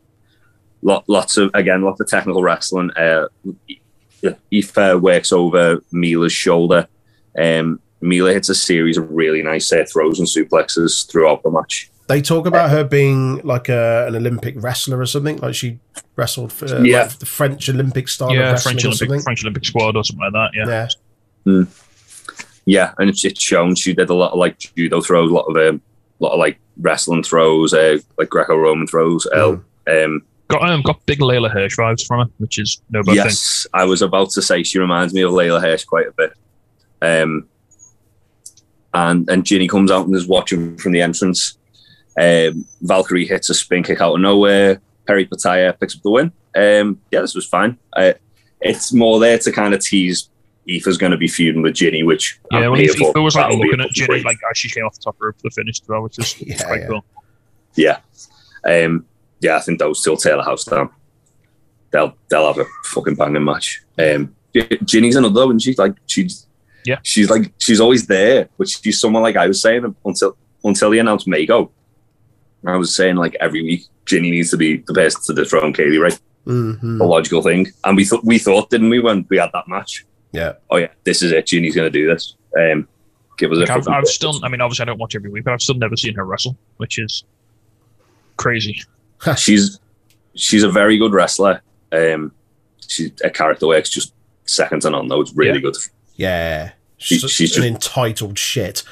lot, 0.82 1.04
lots 1.08 1.36
of 1.36 1.50
again, 1.54 1.82
lots 1.82 2.00
of 2.00 2.08
technical 2.08 2.42
wrestling. 2.42 2.90
Uh, 2.96 3.26
Aoife 4.24 5.00
works 5.00 5.32
over 5.32 5.80
Mila's 5.92 6.32
shoulder. 6.32 6.88
Um, 7.38 7.80
Mila 8.00 8.32
hits 8.32 8.48
a 8.48 8.54
series 8.54 8.96
of 8.98 9.10
really 9.10 9.42
nice 9.42 9.72
uh, 9.72 9.84
throws 9.90 10.18
and 10.18 10.28
suplexes 10.28 11.08
throughout 11.10 11.42
the 11.42 11.50
match. 11.50 11.90
They 12.08 12.22
talk 12.22 12.46
about 12.46 12.70
her 12.70 12.84
being 12.84 13.40
like 13.42 13.68
a, 13.68 14.06
an 14.06 14.14
Olympic 14.14 14.54
wrestler 14.58 15.00
or 15.00 15.06
something. 15.06 15.38
Like 15.38 15.54
she 15.54 15.78
wrestled 16.14 16.52
for 16.52 16.66
uh, 16.66 16.82
Yeah. 16.82 17.02
like 17.02 17.18
the 17.18 17.26
French 17.26 17.68
Olympic 17.68 18.08
style 18.08 18.28
of 18.30 18.34
Yeah, 18.36 18.50
wrestling 18.52 18.74
French 18.74 18.84
or 18.84 18.88
Olympic 18.88 18.98
something. 19.08 19.22
French 19.22 19.42
Olympic 19.44 19.64
squad 19.64 19.96
or 19.96 20.04
something 20.04 20.24
like 20.24 20.32
that. 20.32 20.50
Yeah. 20.54 20.88
Yeah. 21.44 21.64
Yeah, 22.66 22.92
and 22.98 23.08
it's, 23.08 23.24
it's 23.24 23.40
shown 23.40 23.74
she 23.74 23.94
did 23.94 24.10
a 24.10 24.14
lot 24.14 24.32
of 24.32 24.38
like 24.38 24.58
judo 24.58 25.00
throws, 25.00 25.30
a 25.30 25.34
lot 25.34 25.44
of 25.44 25.56
um, 25.56 25.80
lot 26.18 26.32
of 26.32 26.38
like 26.38 26.58
wrestling 26.78 27.22
throws, 27.22 27.72
uh, 27.72 27.98
like 28.18 28.28
Greco-Roman 28.28 28.86
throws. 28.86 29.26
Mm. 29.32 29.62
Um, 29.88 30.22
Got 30.48 30.70
um, 30.70 30.82
got 30.82 31.04
big 31.06 31.18
Leyla 31.18 31.50
Hirsch 31.50 31.76
vibes 31.76 32.06
from 32.06 32.20
her, 32.20 32.32
which 32.38 32.58
is 32.60 32.80
no 32.90 33.00
bad 33.02 33.06
thing. 33.06 33.16
yes, 33.16 33.66
I 33.74 33.84
was 33.84 34.00
about 34.00 34.30
to 34.30 34.42
say 34.42 34.62
she 34.62 34.78
reminds 34.78 35.12
me 35.12 35.22
of 35.22 35.32
Leyla 35.32 35.60
Hirsch 35.60 35.84
quite 35.84 36.06
a 36.06 36.12
bit. 36.12 36.32
Um, 37.02 37.48
and 38.94 39.28
and 39.28 39.44
Jinny 39.44 39.66
comes 39.66 39.90
out 39.90 40.06
and 40.06 40.14
is 40.14 40.28
watching 40.28 40.76
from 40.76 40.92
the 40.92 41.00
entrance. 41.00 41.58
Um, 42.18 42.64
Valkyrie 42.80 43.26
hits 43.26 43.50
a 43.50 43.54
spin 43.54 43.82
kick 43.82 44.00
out 44.00 44.14
of 44.14 44.20
nowhere. 44.20 44.80
Perry 45.06 45.26
Pataya 45.26 45.78
picks 45.78 45.96
up 45.96 46.02
the 46.02 46.10
win. 46.10 46.32
Um, 46.54 47.00
yeah, 47.10 47.22
this 47.22 47.34
was 47.34 47.46
fine. 47.46 47.76
Uh, 47.92 48.12
it's 48.60 48.92
more 48.92 49.18
there 49.18 49.38
to 49.38 49.50
kind 49.50 49.74
of 49.74 49.80
tease 49.80 50.30
Aoife's 50.68 50.96
going 50.96 51.12
to 51.12 51.18
be 51.18 51.28
feuding 51.28 51.62
with 51.62 51.74
Jinny, 51.74 52.02
which 52.02 52.40
Yeah, 52.50 52.58
I'm 52.58 52.70
well, 52.72 52.80
here 52.80 52.90
if, 52.90 52.96
for. 52.96 53.10
if 53.10 53.16
it 53.16 53.20
was 53.20 53.34
like 53.36 53.44
That'll 53.44 53.58
be 53.62 53.66
looking 53.68 53.80
at 53.84 53.90
Jinny, 53.92 54.06
great- 54.08 54.24
like 54.24 54.38
as 54.50 54.58
she 54.58 54.68
came 54.68 54.84
off 54.84 54.94
the 54.94 55.00
top 55.00 55.16
rope 55.20 55.36
for 55.36 55.42
the 55.44 55.50
finish 55.50 55.80
as 55.80 55.88
well, 55.88 56.02
which 56.02 56.18
is 56.18 56.40
Yeah, 56.46 56.62
quite 56.64 56.80
yeah. 56.80 56.86
cool. 56.88 57.04
Yeah. 57.76 57.98
Um, 58.68 59.06
yeah, 59.40 59.56
I 59.56 59.60
think 59.60 59.78
those 59.78 60.02
two 60.02 60.10
will 60.10 60.16
tear 60.16 60.36
the 60.36 60.42
house 60.42 60.64
down. 60.64 60.90
They'll 61.92 62.16
they'll 62.28 62.46
have 62.52 62.58
a 62.58 62.64
fucking 62.84 63.14
banging 63.14 63.44
match. 63.44 63.82
Um, 63.98 64.34
Jinny's 64.84 65.16
another 65.16 65.46
one. 65.46 65.58
She's 65.58 65.78
like 65.78 65.94
she's 66.06 66.46
Yeah. 66.84 66.98
she's 67.02 67.30
like 67.30 67.52
she's 67.58 67.80
always 67.80 68.06
there, 68.06 68.48
but 68.58 68.68
she's 68.68 68.98
someone 69.00 69.22
like 69.22 69.36
I 69.36 69.46
was 69.46 69.60
saying 69.62 69.94
until 70.04 70.36
until 70.64 70.90
they 70.90 70.98
announced 70.98 71.28
Mako. 71.28 71.70
I 72.66 72.76
was 72.76 72.96
saying 72.96 73.14
like 73.16 73.36
every 73.38 73.62
week 73.62 73.84
Jinny 74.06 74.30
needs 74.32 74.50
to 74.50 74.56
be 74.56 74.78
the 74.78 74.94
person 74.94 75.20
to 75.26 75.34
dethrone 75.40 75.72
Kay 75.72 75.86
Lee, 75.86 75.98
right? 75.98 76.18
hmm 76.44 76.98
The 76.98 77.04
logical 77.04 77.42
thing, 77.42 77.68
and 77.84 77.96
we 77.96 78.04
thought 78.04 78.24
we 78.24 78.38
thought 78.38 78.70
didn't 78.70 78.90
we 78.90 78.98
when 78.98 79.24
we 79.28 79.36
had 79.38 79.50
that 79.52 79.68
match? 79.68 80.04
Yeah. 80.36 80.52
Oh 80.70 80.76
yeah, 80.76 80.88
this 81.04 81.22
is 81.22 81.32
it. 81.32 81.46
Jinny's 81.46 81.74
going 81.74 81.90
to 81.90 81.98
do 81.98 82.06
this. 82.06 82.34
Um, 82.58 82.86
give 83.38 83.50
us 83.52 83.58
Like, 83.58 83.68
a 83.68 83.72
I've, 83.72 83.78
fucking 83.84 83.94
I've 83.94 84.06
still, 84.06 84.44
I 84.44 84.48
mean, 84.48 84.60
obviously, 84.60 84.82
I 84.84 84.86
don't 84.86 84.98
watch 84.98 85.14
every 85.16 85.30
week, 85.30 85.44
but 85.44 85.52
I've 85.54 85.60
still 85.62 85.74
never 85.76 85.96
seen 85.96 86.14
her 86.14 86.24
wrestle, 86.24 86.56
which 86.78 86.98
is 86.98 87.24
crazy. 88.36 88.82
she's 89.36 89.78
she's 90.34 90.62
a 90.62 90.70
very 90.70 90.98
good 90.98 91.12
wrestler. 91.12 91.62
Um, 91.92 92.32
she's 92.86 93.12
a 93.24 93.30
character 93.30 93.66
works 93.66 93.90
just 93.90 94.12
second 94.44 94.82
to 94.82 94.90
none. 94.90 95.08
Though 95.08 95.20
it's 95.20 95.34
really 95.34 95.54
Yeah. 95.54 95.60
good. 95.60 95.76
Yeah. 96.16 96.70
She- 96.98 97.18
She's, 97.18 97.30
she's 97.30 97.56
an 97.56 97.62
just- 97.74 97.86
entitled 97.94 98.38
shit. 98.38 98.82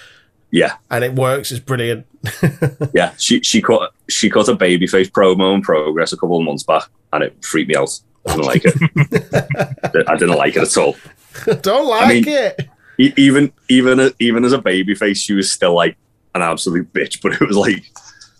Yeah, 0.50 0.74
And 0.88 1.02
it 1.02 1.14
works. 1.14 1.50
It's 1.50 1.58
brilliant. 1.58 2.06
yeah. 2.94 3.12
She 3.18 3.40
she 3.42 3.60
cut 3.60 3.92
she 4.08 4.30
cut 4.30 4.46
a 4.48 4.54
babyface 4.54 5.10
promo 5.10 5.52
in 5.54 5.62
progress 5.62 6.12
a 6.12 6.16
couple 6.16 6.38
of 6.38 6.44
months 6.44 6.62
back, 6.62 6.84
and 7.12 7.24
it 7.24 7.44
freaked 7.44 7.68
me 7.70 7.74
out. 7.74 7.90
I 8.26 8.36
didn't 8.36 8.46
like 8.46 8.62
it. 8.64 10.04
I 10.08 10.16
didn't 10.16 10.36
like 10.36 10.54
it 10.56 10.62
at 10.62 10.76
all. 10.76 10.96
Don't 11.62 11.88
like 11.88 12.24
mean- 12.24 12.28
it. 12.28 12.68
Even 12.96 13.52
even 13.68 14.12
even 14.20 14.44
as 14.44 14.52
a 14.52 14.58
baby 14.58 14.94
face, 14.94 15.18
she 15.18 15.32
was 15.34 15.50
still 15.50 15.74
like 15.74 15.96
an 16.34 16.42
absolute 16.42 16.92
bitch. 16.92 17.20
But 17.20 17.32
it 17.32 17.40
was 17.40 17.56
like, 17.56 17.84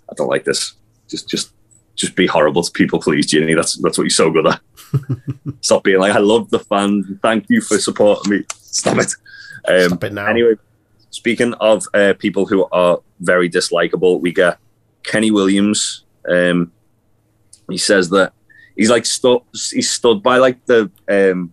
I 0.09 0.14
don't 0.16 0.28
like 0.28 0.45
this. 0.45 0.74
Just 1.09 1.28
just 1.28 1.53
just 1.97 2.14
be 2.14 2.28
horrible 2.28 2.62
to 2.62 2.70
people, 2.70 3.01
please, 3.01 3.26
Jinny. 3.26 3.55
That's 3.55 3.74
that's 3.82 3.99
what 3.99 4.05
you're 4.05 4.11
so 4.11 4.30
good 4.30 4.47
at. 4.47 4.61
Stop 5.61 5.82
being 5.82 5.99
like, 5.99 6.14
I 6.14 6.18
love 6.18 6.51
the 6.51 6.61
fans. 6.61 7.07
Thank 7.20 7.47
you 7.49 7.61
for 7.61 7.78
supporting 7.78 8.30
me. 8.32 8.45
Stop 8.53 8.99
it. 8.99 9.12
Um, 9.66 9.88
Stop 9.88 10.05
it 10.05 10.12
now. 10.12 10.26
Anyway, 10.26 10.55
speaking 11.11 11.55
of 11.55 11.84
uh, 11.92 12.14
people 12.16 12.47
who 12.47 12.68
are 12.70 13.01
very 13.18 13.51
dislikable, 13.51 14.20
we 14.20 14.32
get 14.32 14.59
Kenny 15.03 15.32
Williams. 15.32 16.05
Um, 16.28 16.70
he 17.68 17.78
says 17.78 18.11
that 18.11 18.34
he's 18.76 18.90
like 18.90 19.05
stood. 19.05 19.40
He's 19.53 19.90
stood 19.90 20.22
by 20.22 20.36
like 20.36 20.64
the 20.66 20.90
um, 21.09 21.53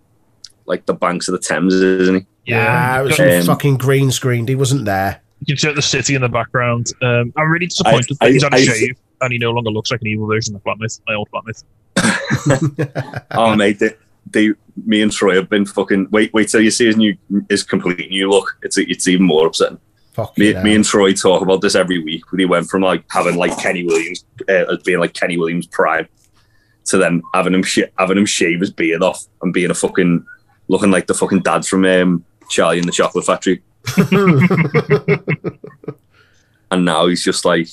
like 0.71 0.85
the 0.87 0.93
banks 0.95 1.27
of 1.27 1.33
the 1.33 1.39
Thames, 1.39 1.73
isn't 1.75 2.15
he? 2.15 2.25
Yeah, 2.45 3.01
it 3.01 3.03
was 3.03 3.19
Um, 3.19 3.43
fucking 3.45 3.77
green 3.77 4.09
screened. 4.09 4.49
He 4.49 4.55
wasn't 4.55 4.85
there. 4.85 5.21
You 5.41 5.47
can 5.55 5.57
see 5.57 5.73
the 5.73 5.81
city 5.81 6.15
in 6.15 6.21
the 6.21 6.29
background. 6.29 6.91
Um, 7.01 7.33
I'm 7.37 7.51
really 7.51 7.67
disappointed 7.67 8.17
I- 8.21 8.25
that 8.27 8.31
he's 8.33 8.43
had 8.43 8.53
a 8.53 8.57
I- 8.57 8.63
shave 8.65 8.95
and 9.21 9.31
he 9.33 9.37
no 9.37 9.51
longer 9.51 9.69
looks 9.69 9.91
like 9.91 10.01
an 10.01 10.07
evil 10.07 10.27
version 10.27 10.55
of 10.55 10.63
Flatmouth, 10.63 10.99
my 11.07 11.13
old 11.13 11.27
Flatmouth. 11.31 11.63
oh 13.31 13.55
mate, 13.55 13.79
they, 13.79 13.91
they, 14.31 14.49
me 14.85 15.01
and 15.01 15.11
Troy 15.11 15.35
have 15.35 15.49
been 15.49 15.65
fucking. 15.65 16.07
Wait, 16.11 16.33
wait 16.33 16.47
till 16.49 16.61
you 16.61 16.71
see 16.71 16.85
his 16.87 16.97
new, 16.97 17.15
his 17.49 17.63
complete 17.63 18.09
new 18.09 18.29
look. 18.29 18.57
It's 18.63 18.77
it's 18.77 19.07
even 19.07 19.25
more 19.25 19.47
upsetting. 19.47 19.79
Fuck 20.13 20.37
Me, 20.37 20.53
me 20.61 20.75
and 20.75 20.83
Troy 20.83 21.13
talk 21.13 21.41
about 21.41 21.61
this 21.61 21.73
every 21.75 22.03
week. 22.03 22.31
When 22.31 22.39
he 22.39 22.45
went 22.45 22.67
from 22.69 22.81
like 22.81 23.03
having 23.09 23.35
like 23.35 23.57
Kenny 23.59 23.85
Williams 23.85 24.25
uh, 24.49 24.65
as 24.71 24.79
being 24.83 24.99
like 24.99 25.13
Kenny 25.13 25.37
Williams 25.37 25.67
prime 25.67 26.07
to 26.85 26.97
then 26.97 27.21
having 27.33 27.53
him 27.53 27.63
sh- 27.63 27.79
having 27.97 28.17
him 28.17 28.25
shave 28.25 28.59
his 28.59 28.71
beard 28.71 29.03
off 29.03 29.25
and 29.41 29.53
being 29.53 29.69
a 29.71 29.73
fucking 29.75 30.25
looking 30.67 30.91
like 30.91 31.07
the 31.07 31.13
fucking 31.13 31.41
dad 31.41 31.65
from 31.65 31.85
um, 31.85 32.25
Charlie 32.49 32.79
and 32.79 32.87
the 32.87 32.91
Chocolate 32.91 33.25
Factory. 33.25 33.61
and 36.71 36.85
now 36.85 37.07
he's 37.07 37.23
just 37.23 37.45
like 37.45 37.67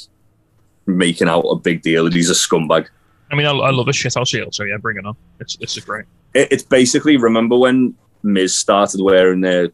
making 0.87 1.29
out 1.29 1.43
a 1.43 1.57
big 1.57 1.83
deal 1.83 2.05
that 2.05 2.13
he's 2.15 2.31
a 2.31 2.35
scumbag. 2.35 2.89
I 3.31 3.35
mean, 3.35 3.47
I, 3.47 3.51
I 3.51 3.71
love 3.71 3.89
a 3.89 3.93
shithouse 3.93 4.31
heel, 4.31 4.49
so 4.51 4.65
yeah, 4.65 4.79
bring 4.79 4.97
it 4.97 5.05
on. 5.05 5.17
It's 5.39 5.57
it's 5.61 5.77
a 5.77 5.81
great. 5.83 6.07
It, 6.35 6.49
it's 6.51 6.63
basically 6.63 7.17
remember 7.17 7.57
when 7.59 7.95
Miz 8.23 8.57
started 8.57 9.01
wearing 9.03 9.45
uh, 9.45 9.69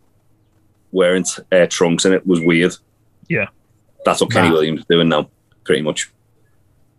wearing 0.92 1.24
uh, 1.52 1.66
trunks 1.66 2.04
and 2.04 2.14
it 2.14 2.26
was 2.26 2.40
weird. 2.40 2.74
Yeah. 3.28 3.46
that's 4.04 4.20
what 4.20 4.30
Kenny 4.30 4.48
Nah. 4.48 4.54
Williams 4.54 4.80
is 4.80 4.86
doing 4.86 5.08
now, 5.08 5.30
pretty 5.64 5.82
much. 5.82 6.10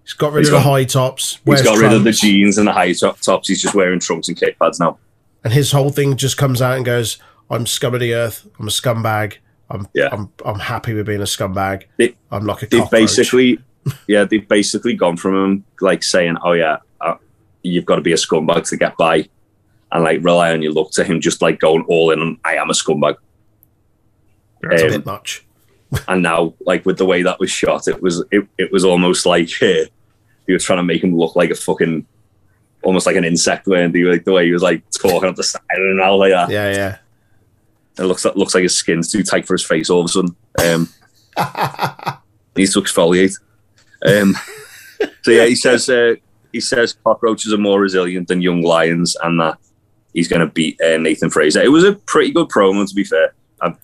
He's 0.03 0.13
got 0.13 0.33
rid 0.33 0.41
He's 0.41 0.49
of 0.49 0.53
the 0.53 0.59
high 0.61 0.83
tops. 0.83 1.35
He's 1.35 1.45
wears 1.45 1.61
got 1.63 1.77
rid 1.77 1.93
of 1.93 2.03
the 2.03 2.11
jeans 2.11 2.57
and 2.57 2.67
the 2.67 2.73
high 2.73 2.93
top 2.93 3.19
tops. 3.19 3.47
He's 3.47 3.61
just 3.61 3.73
wearing 3.75 3.99
trunks 3.99 4.27
and 4.27 4.37
kick 4.37 4.57
pads 4.59 4.79
now. 4.79 4.97
And 5.45 5.53
his 5.53 5.71
whole 5.71 5.91
thing 5.91 6.17
just 6.17 6.37
comes 6.37 6.61
out 6.61 6.75
and 6.75 6.83
goes, 6.83 7.17
"I'm 7.49 7.65
scum 7.67 7.93
of 7.93 8.01
the 8.01 8.13
earth. 8.13 8.45
I'm 8.59 8.67
a 8.67 8.71
scumbag. 8.71 9.35
I'm 9.69 9.87
Yeah. 9.93 10.09
I'm 10.11 10.31
I'm 10.43 10.59
happy 10.59 10.93
with 10.93 11.05
being 11.05 11.21
a 11.21 11.25
scumbag. 11.25 11.83
They- 11.97 12.15
I'm 12.31 12.45
like 12.45 12.63
a 12.63 12.65
They've 12.65 12.81
cockroach." 12.81 13.01
basically, 13.01 13.59
yeah, 14.07 14.25
they've 14.25 14.47
basically 14.47 14.95
gone 14.95 15.15
from 15.15 15.35
him 15.35 15.65
like 15.79 16.03
saying, 16.03 16.37
"Oh 16.43 16.53
yeah, 16.53 16.77
uh, 16.99 17.15
you've 17.61 17.85
got 17.85 17.95
to 17.95 18.01
be 18.01 18.11
a 18.11 18.17
scumbag 18.17 18.67
to 18.69 18.77
get 18.77 18.97
by," 18.97 19.29
and 19.91 20.03
like 20.03 20.23
rely 20.23 20.51
on 20.51 20.63
your 20.63 20.73
luck 20.73 20.91
to 20.91 21.03
him 21.03 21.21
just 21.21 21.41
like 21.41 21.59
going 21.59 21.85
all 21.87 22.09
in. 22.11 22.19
on, 22.19 22.39
I 22.43 22.55
am 22.55 22.71
a 22.71 22.73
scumbag. 22.73 23.15
a 24.63 24.83
um, 24.83 24.89
bit 24.89 25.05
much. 25.05 25.45
and 26.07 26.23
now 26.23 26.55
like 26.65 26.83
with 26.85 26.97
the 26.97 27.05
way 27.05 27.21
that 27.21 27.39
was 27.39 27.51
shot 27.51 27.87
it 27.87 28.01
was 28.01 28.23
it, 28.31 28.45
it 28.57 28.71
was 28.71 28.83
almost 28.83 29.23
like 29.25 29.49
uh, 29.61 29.85
he 30.47 30.53
was 30.53 30.63
trying 30.63 30.77
to 30.79 30.83
make 30.83 31.03
him 31.03 31.15
look 31.15 31.35
like 31.35 31.51
a 31.51 31.55
fucking 31.55 32.05
almost 32.85 33.05
like 33.05 33.15
an 33.15 33.25
insect 33.25 33.67
weren't 33.67 33.95
he? 33.95 34.03
like 34.03 34.23
the 34.23 34.31
way 34.31 34.45
he 34.45 34.51
was 34.51 34.61
like 34.61 34.83
talking 34.91 35.27
up 35.27 35.35
the 35.35 35.43
side 35.43 35.61
and 35.71 35.99
all 35.99 36.17
like 36.17 36.31
that. 36.31 36.49
Yeah, 36.49 36.71
yeah. 36.71 36.97
it 37.99 38.03
looks 38.03 38.23
like 38.23 38.35
looks 38.35 38.53
like 38.53 38.63
his 38.63 38.75
skin's 38.75 39.11
too 39.11 39.23
tight 39.23 39.45
for 39.45 39.55
his 39.55 39.65
face 39.65 39.89
all 39.89 40.01
of 40.01 40.05
a 40.05 40.09
sudden. 40.09 40.35
Um 40.59 40.89
needs 42.55 42.73
to 42.73 42.81
exfoliate. 42.81 43.37
Um 44.05 44.35
so 45.23 45.31
yeah 45.31 45.45
he 45.45 45.55
says 45.55 45.89
uh, 45.89 46.15
he 46.53 46.61
says 46.61 46.93
cockroaches 47.03 47.51
are 47.51 47.57
more 47.57 47.81
resilient 47.81 48.29
than 48.29 48.41
young 48.41 48.61
lions 48.61 49.17
and 49.21 49.41
that 49.41 49.57
he's 50.13 50.29
going 50.29 50.39
to 50.39 50.47
beat 50.47 50.79
uh, 50.79 50.97
Nathan 50.97 51.29
Frazer. 51.29 51.61
It 51.61 51.67
was 51.67 51.83
a 51.83 51.91
pretty 51.93 52.31
good 52.31 52.47
promo 52.47 52.87
to 52.87 52.95
be 52.95 53.03
fair. 53.03 53.33
I, 53.61 53.75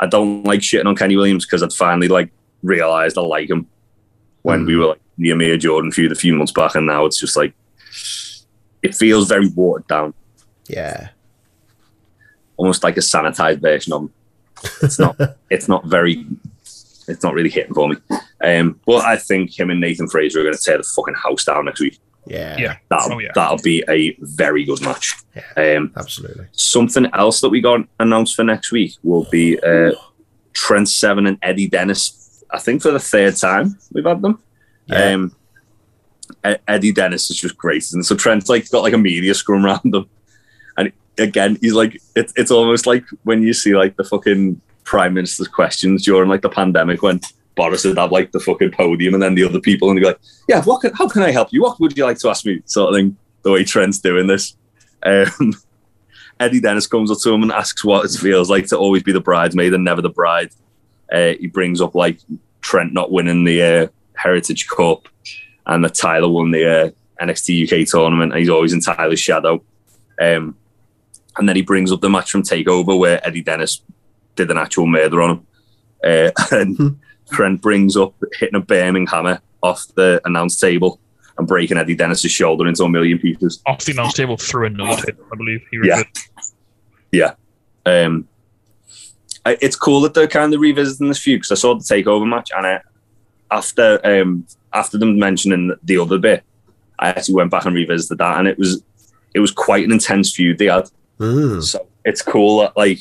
I 0.00 0.06
don't 0.06 0.42
like 0.42 0.58
shitting 0.58 0.86
on 0.86 0.96
Kenny 0.96 1.16
Williams 1.16 1.46
because 1.46 1.62
I'd 1.62 1.72
finally 1.72 2.08
like 2.08 2.30
realized 2.64 3.16
I 3.16 3.20
like 3.20 3.48
him 3.48 3.68
when 4.42 4.66
we 4.66 4.76
were 4.76 4.86
like 4.86 5.00
the 5.18 5.30
Amir 5.30 5.56
Jordan 5.56 5.92
feud 5.92 6.10
a 6.10 6.16
few 6.16 6.34
months 6.34 6.52
back 6.52 6.74
and 6.74 6.86
now 6.86 7.04
it's 7.04 7.20
just 7.20 7.36
like 7.36 7.54
it 8.84 8.94
feels 8.94 9.28
very 9.28 9.48
watered 9.48 9.86
down 9.88 10.14
yeah. 10.68 11.08
almost 12.56 12.82
like 12.82 12.96
a 12.96 13.00
sanitized 13.00 13.60
version 13.60 13.92
of 13.92 14.02
him. 14.02 14.12
It's 14.82 14.98
not. 14.98 15.16
it's 15.50 15.68
not 15.68 15.84
very. 15.86 16.26
It's 17.06 17.22
not 17.22 17.34
really 17.34 17.50
hitting 17.50 17.74
for 17.74 17.88
me. 17.88 17.96
Um, 18.42 18.80
but 18.86 19.04
I 19.04 19.16
think 19.16 19.58
him 19.58 19.70
and 19.70 19.80
Nathan 19.80 20.08
Frazer 20.08 20.40
are 20.40 20.42
going 20.42 20.56
to 20.56 20.62
tear 20.62 20.78
the 20.78 20.84
fucking 20.84 21.14
house 21.14 21.44
down 21.44 21.66
next 21.66 21.80
week. 21.80 21.98
Yeah. 22.26 22.56
Yeah. 22.56 22.76
That'll 22.88 23.12
Oh, 23.12 23.18
yeah. 23.18 23.32
that'll 23.34 23.62
be 23.62 23.84
a 23.88 24.16
very 24.20 24.64
good 24.64 24.80
match. 24.80 25.14
Um, 25.56 25.92
Absolutely. 25.96 26.46
something 26.52 27.06
else 27.12 27.42
that 27.42 27.50
we 27.50 27.60
got 27.60 27.86
announced 28.00 28.34
for 28.34 28.44
next 28.44 28.72
week 28.72 28.94
will 29.02 29.24
be 29.30 29.60
uh, 29.60 29.92
Trent 30.54 30.88
Seven 30.88 31.26
and 31.26 31.38
Eddie 31.42 31.68
Dennis. 31.68 32.42
I 32.50 32.58
think 32.58 32.80
for 32.80 32.90
the 32.90 33.00
third 33.00 33.36
time 33.36 33.78
we've 33.92 34.06
had 34.06 34.22
them. 34.22 34.42
Yeah. 34.86 35.12
Um, 35.12 35.36
Eddie 36.68 36.92
Dennis 36.92 37.30
is 37.30 37.36
just 37.36 37.56
great, 37.56 37.90
and 37.92 38.04
so 38.04 38.14
Trent's 38.14 38.48
like 38.48 38.70
got 38.70 38.82
like 38.82 38.92
a 38.92 38.98
media 38.98 39.34
scrum 39.34 39.64
around 39.66 39.94
him, 39.94 40.08
and 40.76 40.92
again 41.18 41.56
he's 41.60 41.74
like 41.74 42.00
it's 42.16 42.32
it's 42.36 42.50
almost 42.50 42.86
like 42.86 43.04
when 43.22 43.42
you 43.42 43.52
see 43.52 43.76
like 43.76 43.96
the 43.96 44.04
fucking 44.04 44.60
prime 44.84 45.14
minister's 45.14 45.48
questions 45.48 46.04
during 46.04 46.28
like 46.28 46.42
the 46.42 46.48
pandemic 46.48 47.02
when 47.02 47.20
Boris 47.54 47.84
would 47.84 47.98
have 47.98 48.12
like 48.12 48.32
the 48.32 48.40
fucking 48.40 48.72
podium 48.72 49.14
and 49.14 49.22
then 49.22 49.34
the 49.34 49.44
other 49.44 49.60
people 49.60 49.88
and 49.88 49.98
he'd 49.98 50.02
be 50.02 50.08
like, 50.08 50.20
yeah, 50.48 50.62
what 50.62 50.80
can, 50.80 50.92
how 50.92 51.08
can 51.08 51.22
I 51.22 51.30
help 51.30 51.52
you? 51.52 51.62
What 51.62 51.78
would 51.80 51.96
you 51.96 52.04
like 52.04 52.18
to 52.18 52.28
ask 52.28 52.44
me? 52.44 52.62
Sort 52.66 52.90
of 52.90 52.96
thing. 52.96 53.16
The 53.42 53.52
way 53.52 53.64
Trent's 53.64 53.98
doing 53.98 54.26
this. 54.26 54.56
Um, 55.02 55.54
Eddie 56.40 56.60
Dennis 56.60 56.86
comes 56.86 57.10
up 57.10 57.18
to 57.22 57.32
him 57.32 57.42
and 57.42 57.52
asks 57.52 57.84
what 57.84 58.04
it 58.04 58.18
feels 58.18 58.50
like 58.50 58.66
to 58.66 58.76
always 58.76 59.02
be 59.02 59.12
the 59.12 59.20
bridesmaid 59.20 59.72
and 59.72 59.84
never 59.84 60.02
the 60.02 60.10
bride. 60.10 60.50
Uh, 61.12 61.34
he 61.38 61.46
brings 61.46 61.80
up 61.80 61.94
like 61.94 62.18
Trent 62.60 62.92
not 62.92 63.12
winning 63.12 63.44
the 63.44 63.62
uh, 63.62 63.86
Heritage 64.14 64.66
Cup 64.66 65.08
and 65.66 65.84
that 65.84 65.94
Tyler 65.94 66.28
won 66.28 66.50
the 66.50 66.66
uh, 66.86 66.90
NXT 67.24 67.64
UK 67.82 67.88
tournament. 67.88 68.32
And 68.32 68.38
he's 68.40 68.48
always 68.50 68.72
in 68.72 68.80
Tyler's 68.80 69.20
shadow. 69.20 69.62
Um, 70.20 70.56
and 71.36 71.48
then 71.48 71.56
he 71.56 71.62
brings 71.62 71.90
up 71.90 72.00
the 72.00 72.10
match 72.10 72.30
from 72.30 72.42
Takeover 72.42 72.98
where 72.98 73.24
Eddie 73.26 73.42
Dennis 73.42 73.82
did 74.36 74.50
an 74.50 74.58
actual 74.58 74.86
murder 74.86 75.22
on 75.22 75.30
him. 75.30 75.46
Uh, 76.04 76.30
and 76.52 77.00
Trent 77.32 77.60
brings 77.62 77.96
up 77.96 78.14
hitting 78.38 78.54
a 78.56 78.60
Birmingham 78.60 79.06
hammer 79.06 79.40
off 79.62 79.86
the 79.94 80.20
announce 80.24 80.60
table 80.60 81.00
and 81.38 81.48
breaking 81.48 81.78
Eddie 81.78 81.96
Dennis's 81.96 82.30
shoulder 82.30 82.68
into 82.68 82.84
a 82.84 82.88
million 82.88 83.18
pieces. 83.18 83.60
Off 83.66 83.84
the 83.84 83.92
announce 83.92 84.12
table 84.14 84.36
through 84.36 84.66
another 84.66 85.02
table, 85.02 85.24
I 85.32 85.36
believe. 85.36 85.62
He 85.70 85.78
Yeah. 85.82 86.02
revealed. 87.12 87.36
Um, 87.86 88.28
I- 89.46 89.58
it's 89.60 89.76
cool 89.76 90.00
that 90.02 90.14
they're 90.14 90.26
kind 90.28 90.54
of 90.54 90.60
revisiting 90.60 91.08
this 91.08 91.18
feud 91.18 91.40
because 91.40 91.52
I 91.52 91.60
saw 91.60 91.74
the 91.74 91.82
takeover 91.84 92.26
match 92.26 92.50
and 92.56 92.66
I, 92.66 92.80
after 93.54 94.00
um, 94.04 94.46
after 94.72 94.98
them 94.98 95.18
mentioning 95.18 95.72
the 95.82 95.98
other 95.98 96.18
bit, 96.18 96.42
I 96.98 97.10
actually 97.10 97.36
went 97.36 97.50
back 97.50 97.64
and 97.64 97.74
revisited 97.74 98.18
that 98.18 98.38
and 98.38 98.48
it 98.48 98.58
was 98.58 98.82
it 99.34 99.40
was 99.40 99.50
quite 99.50 99.84
an 99.84 99.92
intense 99.92 100.34
feud 100.34 100.58
they 100.58 100.66
had. 100.66 100.90
Mm. 101.18 101.62
So 101.62 101.86
it's 102.04 102.22
cool 102.22 102.60
that 102.60 102.76
like 102.76 102.98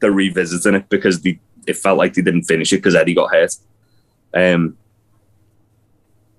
they're 0.00 0.12
revisiting 0.12 0.74
it 0.74 0.88
because 0.88 1.20
they 1.20 1.38
it 1.66 1.76
felt 1.76 1.98
like 1.98 2.14
they 2.14 2.22
didn't 2.22 2.44
finish 2.44 2.72
it 2.72 2.78
because 2.78 2.94
Eddie 2.94 3.14
got 3.14 3.30
hurt. 3.30 3.54
Um, 4.32 4.76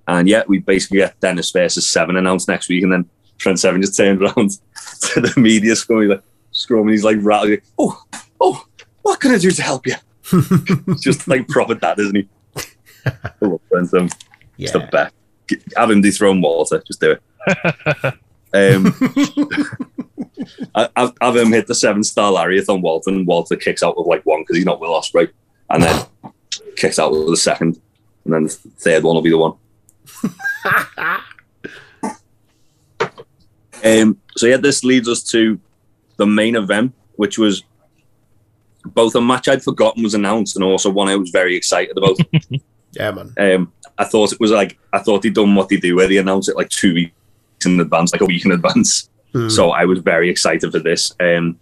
and 0.07 0.27
yeah, 0.27 0.43
we 0.47 0.59
basically 0.59 0.97
get 0.97 1.19
Dennis 1.19 1.51
versus 1.51 1.87
Seven 1.87 2.17
announced 2.17 2.47
next 2.47 2.67
week, 2.69 2.83
and 2.83 2.91
then 2.91 3.09
Trent 3.37 3.59
Seven 3.59 3.81
just 3.81 3.95
turned 3.95 4.21
around 4.21 4.35
to 5.13 5.21
the 5.21 5.33
media 5.37 5.75
scrum, 5.75 6.01
he's 6.01 6.09
like 6.09 6.23
scrum, 6.51 6.87
he's 6.89 7.03
like 7.03 7.17
rattling, 7.21 7.61
"Oh, 7.77 8.01
oh, 8.39 8.65
what 9.03 9.19
can 9.19 9.31
I 9.31 9.37
do 9.37 9.51
to 9.51 9.61
help 9.61 9.85
you?" 9.85 9.95
just 11.01 11.27
like 11.27 11.47
proper 11.47 11.75
dad, 11.75 11.99
isn't 11.99 12.15
he? 12.15 12.27
I 13.05 13.31
love 13.41 13.61
Trent 13.69 13.89
Seven. 13.89 14.09
It's 14.57 14.71
the 14.71 14.87
best. 14.91 15.13
Have 15.75 15.91
him 15.91 16.01
dethrone 16.01 16.41
Walter. 16.41 16.81
Just 16.85 17.01
do 17.01 17.11
it. 17.11 17.21
um, 18.53 18.93
I've, 20.75 21.13
have 21.21 21.35
him 21.35 21.51
hit 21.51 21.67
the 21.67 21.75
seven 21.75 22.03
star 22.03 22.31
lariat 22.31 22.69
on 22.69 22.81
Walter, 22.81 23.09
and 23.11 23.27
Walter 23.27 23.55
kicks 23.55 23.83
out 23.83 23.97
with 23.97 24.07
like 24.07 24.25
one 24.25 24.41
because 24.41 24.57
he's 24.57 24.65
not 24.65 24.79
Will 24.79 24.99
Ospreay, 24.99 25.29
and 25.69 25.83
then 25.83 26.05
kicks 26.75 26.99
out 26.99 27.11
with 27.11 27.27
the 27.27 27.37
second, 27.37 27.79
and 28.25 28.33
then 28.33 28.43
the 28.43 28.49
third 28.49 29.03
one 29.03 29.15
will 29.15 29.21
be 29.21 29.29
the 29.29 29.37
one. 29.37 29.53
um, 33.83 34.17
so 34.37 34.47
yeah, 34.47 34.57
this 34.57 34.83
leads 34.83 35.07
us 35.07 35.23
to 35.23 35.59
the 36.17 36.25
main 36.25 36.55
event, 36.55 36.93
which 37.15 37.37
was 37.37 37.63
both 38.85 39.15
a 39.15 39.21
match 39.21 39.47
I'd 39.47 39.63
forgotten 39.63 40.03
was 40.03 40.13
announced, 40.13 40.55
and 40.55 40.63
also 40.63 40.89
one 40.89 41.07
I 41.07 41.15
was 41.15 41.29
very 41.29 41.55
excited 41.55 41.97
about. 41.97 42.17
Yeah, 42.93 43.11
man. 43.11 43.33
Um, 43.37 43.73
I 43.97 44.05
thought 44.05 44.33
it 44.33 44.39
was 44.39 44.51
like 44.51 44.77
I 44.91 44.99
thought 44.99 45.21
they'd 45.21 45.33
done 45.33 45.55
what 45.55 45.69
they 45.69 45.77
do, 45.77 45.95
where 45.95 46.07
they 46.07 46.17
announce 46.17 46.49
it 46.49 46.55
like 46.57 46.69
two 46.69 46.93
weeks 46.93 47.13
in 47.65 47.79
advance, 47.79 48.11
like 48.11 48.21
a 48.21 48.25
week 48.25 48.45
in 48.45 48.51
advance. 48.51 49.09
Mm. 49.33 49.49
So 49.49 49.71
I 49.71 49.85
was 49.85 49.99
very 49.99 50.29
excited 50.29 50.71
for 50.71 50.79
this. 50.79 51.13
Um, 51.19 51.59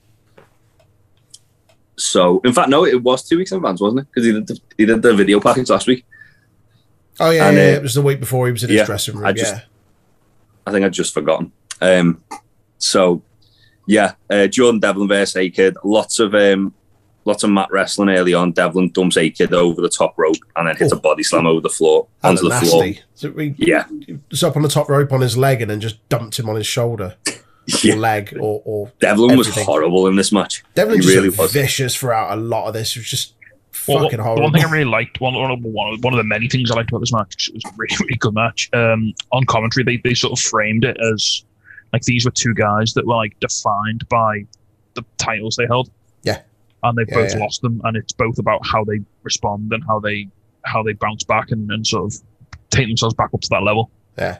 so 1.97 2.39
in 2.43 2.53
fact, 2.53 2.69
no, 2.69 2.86
it 2.86 3.03
was 3.03 3.27
two 3.27 3.38
weeks 3.38 3.51
in 3.51 3.57
advance, 3.57 3.82
wasn't 3.82 4.01
it? 4.01 4.07
Because 4.09 4.25
he 4.25 4.32
did 4.32 4.47
the, 4.47 4.59
he 4.77 4.86
did 4.86 5.01
the 5.01 5.13
video 5.13 5.39
package 5.39 5.69
last 5.69 5.86
week. 5.86 6.05
Oh 7.19 7.30
yeah, 7.30 7.47
and, 7.47 7.57
yeah, 7.57 7.63
uh, 7.63 7.67
it 7.77 7.82
was 7.82 7.93
the 7.93 8.01
week 8.01 8.19
before 8.19 8.45
he 8.45 8.51
was 8.51 8.63
in 8.63 8.69
his 8.69 8.77
yeah, 8.77 8.86
dressing 8.86 9.15
room. 9.15 9.25
I 9.25 9.34
just- 9.34 9.53
yeah. 9.53 9.61
I 10.65 10.71
think 10.71 10.86
I'd 10.86 10.93
just 10.93 11.13
forgotten. 11.13 11.51
Um, 11.82 12.23
so 12.77 13.23
yeah, 13.88 14.13
uh, 14.30 14.47
Jordan 14.47 14.80
Devlin 14.80 15.07
versus 15.07 15.36
A 15.36 15.49
Kid. 15.49 15.77
Lots 15.84 16.19
of 16.19 16.36
um, 16.36 16.73
lots 17.30 17.43
of 17.43 17.49
mat 17.51 17.69
wrestling 17.71 18.09
early 18.09 18.34
on. 18.34 18.51
Devlin 18.51 18.89
dumps 18.91 19.15
A 19.17 19.30
Kid 19.30 19.53
over 19.53 19.82
the 19.82 19.88
top 19.89 20.13
rope 20.17 20.36
and 20.57 20.67
then 20.67 20.75
hits 20.75 20.91
a 20.91 20.95
Oh. 20.95 20.99
body 20.99 21.23
slam 21.23 21.45
over 21.45 21.61
the 21.61 21.69
floor 21.69 22.07
And 22.23 22.38
onto 22.38 22.47
a 22.47 22.49
the 22.59 22.65
floor. 22.65 22.84
nasty. 22.86 23.01
So 23.15 23.30
we 23.32 23.55
Yeah, 23.57 23.86
was 24.30 24.43
up 24.43 24.55
on 24.57 24.61
the 24.63 24.69
top 24.69 24.89
rope 24.89 25.11
on 25.13 25.21
his 25.21 25.38
leg 25.38 25.61
and 25.61 25.69
then 25.71 25.80
just 25.80 26.07
dumped 26.09 26.38
him 26.38 26.49
on 26.49 26.55
his 26.57 26.67
shoulder 26.67 27.15
yeah. 27.84 27.93
or 27.93 27.97
leg 27.97 28.38
or 28.39 28.61
or 28.65 28.91
Devlin 28.99 29.38
was 29.38 29.47
horrible 29.55 30.07
in 30.07 30.15
this 30.17 30.32
match. 30.32 30.63
Devlin 30.75 30.97
He 30.97 31.01
just 31.03 31.15
really 31.15 31.30
was. 31.30 31.53
vicious 31.53 31.95
throughout 31.95 32.38
a 32.38 32.41
lot 32.41 32.67
of 32.67 32.73
this. 32.73 32.95
It 32.95 32.99
was 32.99 33.07
just 33.09 33.36
Well, 33.88 34.03
fucking 34.03 34.17
the 34.17 34.23
horrible. 34.23 34.43
one 34.43 34.53
thing 34.53 34.65
I 34.65 34.69
really 34.71 34.86
liked, 34.89 35.21
one, 35.21 35.36
one, 35.36 35.51
of, 35.51 35.59
one 35.63 35.93
of 35.93 36.03
one 36.03 36.13
of 36.13 36.17
the 36.17 36.23
many 36.23 36.47
things 36.49 36.71
I 36.71 36.75
liked 36.75 36.89
about 36.89 36.99
this 36.99 37.13
match, 37.13 37.47
it 37.49 37.53
was 37.53 37.63
a 37.65 37.71
really, 37.77 37.95
really 38.01 38.15
good 38.17 38.34
match. 38.34 38.69
Um, 38.73 39.13
on 39.32 39.45
commentary, 39.45 39.84
they, 39.84 39.97
they 40.03 40.13
sort 40.15 40.34
of 40.34 40.39
framed 40.43 40.84
it 40.86 40.97
as 41.13 41.43
like 41.93 42.01
these 42.03 42.25
were 42.25 42.32
two 42.32 42.53
guys 42.53 42.93
that 42.93 43.05
were 43.07 43.15
like 43.15 43.39
defined 43.39 44.07
by 44.09 44.45
the 44.95 45.03
titles 45.17 45.55
they 45.55 45.65
held. 45.67 45.89
Yeah. 46.23 46.41
And 46.84 46.97
they've 46.97 47.07
Yeah, 47.09 47.15
both 47.15 47.34
yeah. 47.34 47.39
lost 47.39 47.61
them, 47.61 47.82
and 47.84 47.97
it's 47.97 48.13
both 48.13 48.39
about 48.39 48.65
how 48.65 48.84
they 48.84 48.99
respond 49.23 49.71
and 49.73 49.84
how 49.88 49.99
they 49.99 50.27
how 50.65 50.84
they 50.84 50.93
bounce 50.93 51.23
back 51.23 51.51
and, 51.51 51.69
and 51.71 51.86
sort 51.88 52.13
of 52.13 52.19
take 52.69 52.88
themselves 52.88 53.15
back 53.15 53.30
up 53.34 53.41
to 53.41 53.49
that 53.49 53.63
level. 53.63 53.89
Yeah. 54.17 54.39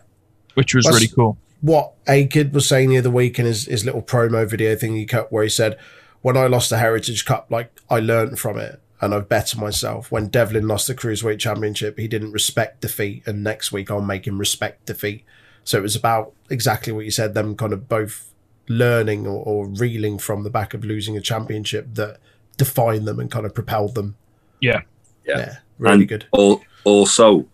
Which 0.56 0.74
was 0.76 0.86
That's- 0.86 1.02
really 1.02 1.14
cool. 1.14 1.38
what 1.62 1.94
A 2.08 2.26
Kid 2.28 2.54
was 2.54 2.68
saying 2.68 2.90
the 2.90 2.98
other 2.98 3.10
week 3.10 3.40
in 3.40 3.46
his, 3.46 3.66
his 3.66 3.86
little 3.86 4.02
promo 4.02 4.48
video 4.50 4.76
thing 4.76 4.96
he 4.96 5.06
cut 5.06 5.32
where 5.32 5.44
he 5.44 5.50
said, 5.50 5.78
When 6.22 6.36
I 6.38 6.48
lost 6.48 6.70
the 6.70 6.78
Heritage 6.78 7.26
Cup, 7.26 7.48
like 7.50 7.72
I 7.90 8.00
learned 8.00 8.38
from 8.40 8.58
it. 8.60 8.82
and 9.02 9.16
I've 9.16 9.30
bet 9.30 9.56
myself 9.56 10.12
when 10.12 10.28
Devlin 10.28 10.68
lost 10.68 10.88
the 10.88 10.94
Cruiserweight 10.96 11.40
Championship, 11.40 11.98
he 11.98 12.08
didn't 12.10 12.34
respect 12.34 12.82
defeat, 12.82 13.24
and 13.26 13.42
next 13.44 13.72
week 13.72 13.90
I'll 13.90 14.02
make 14.02 14.28
him 14.28 14.38
respect 14.38 14.86
defeat. 14.86 15.24
So 15.64 15.78
it 15.78 15.82
was 15.82 15.96
about 15.96 16.34
exactly 16.50 16.92
what 16.92 17.06
you 17.06 17.12
said, 17.12 17.34
them 17.34 17.56
kind 17.56 17.72
of 17.72 17.88
both 17.88 18.34
learning 18.68 19.26
or, 19.26 19.42
or 19.46 19.68
reeling 19.68 20.18
from 20.20 20.44
the 20.44 20.50
back 20.50 20.74
of 20.74 20.84
losing 20.84 21.16
a 21.16 21.22
championship 21.22 21.96
that 21.96 22.20
defined 22.60 23.08
them 23.08 23.20
and 23.20 23.32
kind 23.32 23.48
of 23.48 23.56
propelled 23.56 23.96
them. 23.96 24.16
Yeah. 24.62 24.82
Yeah. 25.26 25.56
really 25.80 26.02
And 26.02 26.08
good. 26.08 26.26
al- 26.38 26.62
also, 26.84 27.48